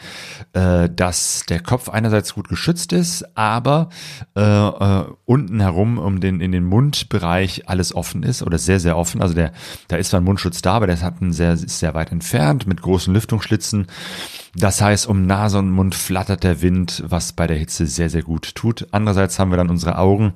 äh, 0.54 0.90
dass 0.90 1.44
der 1.48 1.60
Kopf 1.60 1.90
einerseits 1.90 2.34
gut 2.34 2.48
geschützt 2.48 2.94
ist, 2.94 3.38
aber 3.38 3.90
äh, 4.36 4.42
äh, 4.42 5.06
unten 5.26 5.60
herum 5.60 5.98
um 5.98 6.22
den, 6.22 6.42
in 6.42 6.52
den 6.52 6.64
Mundbereich 6.64 7.68
alles 7.70 7.94
offen 7.94 8.24
ist 8.24 8.44
oder 8.44 8.58
sehr, 8.58 8.80
sehr 8.80 8.98
offen. 8.98 9.22
Also 9.22 9.34
der, 9.34 9.52
da 9.88 9.98
ist 9.98 10.10
zwar 10.10 10.22
ein 10.22 10.26
Mundschutz 10.26 10.62
da, 10.62 10.74
aber 10.74 10.88
der 10.88 11.02
hat 11.02 11.22
einen 11.22 11.34
sehr, 11.34 11.54
ist 11.54 11.80
sehr 11.80 11.94
weit 11.94 12.12
entfernt 12.12 12.66
mit 12.66 12.82
großen 12.82 13.14
Lüftungsschlitzen. 13.14 13.88
Das 14.54 14.82
heißt, 14.82 15.08
um 15.08 15.26
Nase 15.26 15.60
und 15.60 15.72
Mund 15.72 15.96
flattert 15.96 16.44
der 16.44 16.62
Wind, 16.62 17.04
was 17.06 17.32
bei 17.32 17.48
der 17.48 17.58
Hitze 17.58 17.88
sehr, 17.88 18.10
sehr 18.10 18.22
gut 18.22 18.54
tut. 18.56 18.88
Andererseits 18.92 19.40
haben 19.40 19.50
wir 19.50 19.58
dann 19.58 19.70
unsere 19.70 19.98
Augen 19.98 20.34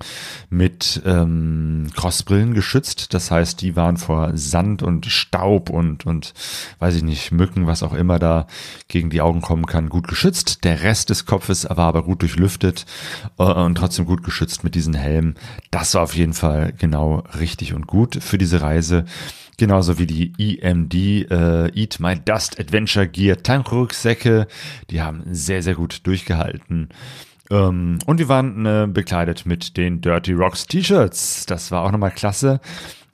mit 0.50 1.02
ähm, 1.06 1.88
Crossbrillen 1.96 2.54
geschützt. 2.54 3.14
Das 3.14 3.32
heißt, 3.32 3.62
die 3.62 3.76
waren 3.76 3.98
vor 3.98 4.32
Sand 4.36 4.84
und 4.84 5.06
Staub 5.06 5.70
und, 5.70 6.06
und 6.06 6.34
weiß 6.80 6.96
ich 6.96 7.04
nicht, 7.04 7.32
Mücken, 7.32 7.68
was 7.68 7.84
auch 7.84 7.94
immer 7.94 8.20
da 8.20 8.48
gegen 8.88 9.10
die 9.10 9.22
Augen 9.22 9.42
kommen 9.42 9.66
kann, 9.66 9.90
gut 9.90 10.08
geschützt. 10.08 10.64
Der 10.64 10.84
Rest 10.84 11.10
des 11.10 11.26
Kopfes 11.26 11.68
war 11.70 11.88
aber 11.88 12.04
gut 12.04 12.22
durchlüftet 12.22 12.86
äh, 13.38 13.44
und 13.44 13.76
trotzdem 13.76 14.06
gut 14.06 14.24
geschützt 14.24 14.64
mit 14.64 14.76
diesen 14.76 14.94
Helmen. 14.94 15.36
Das 15.72 15.94
war 15.94 16.04
auf 16.04 16.16
jeden 16.16 16.34
Fall 16.34 16.74
genau 16.78 17.24
richtig 17.40 17.74
und 17.74 17.88
gut 17.88 18.22
für 18.22 18.38
diese 18.38 18.62
Reise. 18.62 19.06
Genauso 19.58 19.98
wie 19.98 20.06
die 20.06 20.34
EMD 20.38 20.94
äh, 20.96 21.70
Eat 21.70 22.00
My 22.00 22.20
Dust 22.20 22.60
Adventure 22.60 23.08
Gear 23.08 23.42
Tankrucksäcke. 23.42 24.48
Die 24.90 25.02
haben 25.02 25.24
sehr, 25.32 25.64
sehr 25.64 25.76
gut 25.76 26.06
durchgehalten. 26.06 26.90
Ähm, 27.52 28.00
und 28.06 28.20
wir 28.20 28.28
waren 28.30 28.66
äh, 28.66 28.88
bekleidet 28.90 29.46
mit 29.46 29.78
den 29.78 30.02
Dirty 30.02 30.34
Rocks 30.34 30.68
T-Shirts. 30.68 31.46
Das 31.46 31.72
war 31.72 31.84
auch 31.84 31.92
nochmal 31.92 32.12
klasse. 32.12 32.60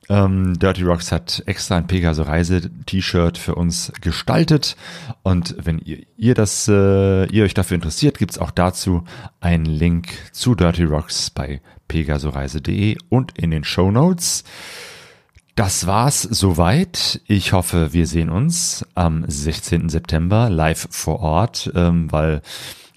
Ähm, 0.10 0.60
Dirty 0.60 0.84
Rocks 0.84 1.12
hat 1.12 1.44
extra 1.46 1.78
ein 1.78 1.88
Pegaso 1.88 2.24
Reise 2.24 2.70
T-Shirt 2.86 3.38
für 3.38 3.56
uns 3.56 3.94
gestaltet. 4.02 4.76
Und 5.24 5.56
wenn 5.58 5.80
ihr, 5.80 6.00
ihr 6.18 6.34
das, 6.34 6.68
äh, 6.68 7.26
ihr 7.28 7.44
euch 7.44 7.54
dafür 7.54 7.76
interessiert, 7.76 8.18
gibt's 8.18 8.38
auch 8.38 8.52
dazu 8.52 9.04
einen 9.40 9.66
Link 9.66 10.10
zu 10.32 10.56
Dirty 10.56 10.84
Rocks 10.84 11.30
bei 11.30 11.62
pegasoreise.de 11.88 12.98
und 13.10 13.38
in 13.38 13.52
den 13.52 13.64
Show 13.64 13.92
Notes. 13.92 14.44
Das 15.56 15.86
war's 15.88 16.22
soweit. 16.22 17.22
Ich 17.28 17.54
hoffe, 17.54 17.94
wir 17.94 18.08
sehen 18.08 18.30
uns 18.30 18.86
am 18.96 19.24
16. 19.28 19.90
September 19.90 20.50
live 20.50 20.88
vor 20.90 21.20
Ort, 21.20 21.72
ähm, 21.76 22.12
weil 22.12 22.42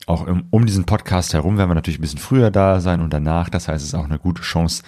auch 0.07 0.27
im, 0.27 0.45
um 0.51 0.67
diesen 0.67 0.85
Podcast 0.85 1.33
herum 1.33 1.57
werden 1.57 1.71
wir 1.71 1.75
natürlich 1.75 1.99
ein 1.99 2.03
bisschen 2.03 2.19
früher 2.19 2.51
da 2.51 2.81
sein 2.81 3.01
und 3.01 3.13
danach. 3.13 3.49
Das 3.49 3.69
heißt, 3.69 3.83
es 3.83 3.89
ist 3.89 3.95
auch 3.95 4.05
eine 4.05 4.19
gute 4.19 4.43
Chance, 4.43 4.83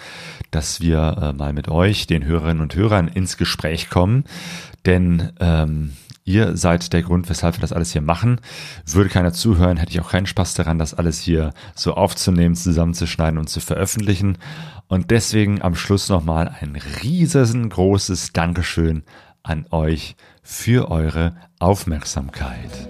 dass 0.51 0.81
wir 0.81 1.17
äh, 1.21 1.33
mal 1.33 1.53
mit 1.53 1.69
euch, 1.69 2.07
den 2.07 2.23
Hörerinnen 2.25 2.61
und 2.61 2.75
Hörern, 2.75 3.07
ins 3.07 3.37
Gespräch 3.37 3.89
kommen. 3.89 4.25
Denn 4.85 5.31
ähm, 5.39 5.93
Ihr 6.27 6.57
seid 6.57 6.91
der 6.91 7.03
Grund, 7.03 7.29
weshalb 7.29 7.55
wir 7.55 7.61
das 7.61 7.71
alles 7.71 7.93
hier 7.93 8.01
machen. 8.01 8.41
Würde 8.85 9.09
keiner 9.09 9.31
zuhören, 9.31 9.77
hätte 9.77 9.93
ich 9.93 10.01
auch 10.01 10.11
keinen 10.11 10.25
Spaß 10.25 10.55
daran, 10.55 10.77
das 10.77 10.93
alles 10.93 11.21
hier 11.21 11.53
so 11.73 11.93
aufzunehmen, 11.93 12.53
zusammenzuschneiden 12.53 13.39
und 13.39 13.47
zu 13.47 13.61
veröffentlichen. 13.61 14.37
Und 14.89 15.09
deswegen 15.09 15.61
am 15.61 15.73
Schluss 15.73 16.09
nochmal 16.09 16.53
ein 16.59 16.77
riesengroßes 17.01 18.33
Dankeschön 18.33 19.03
an 19.41 19.67
euch 19.71 20.17
für 20.43 20.91
eure 20.91 21.37
Aufmerksamkeit. 21.59 22.89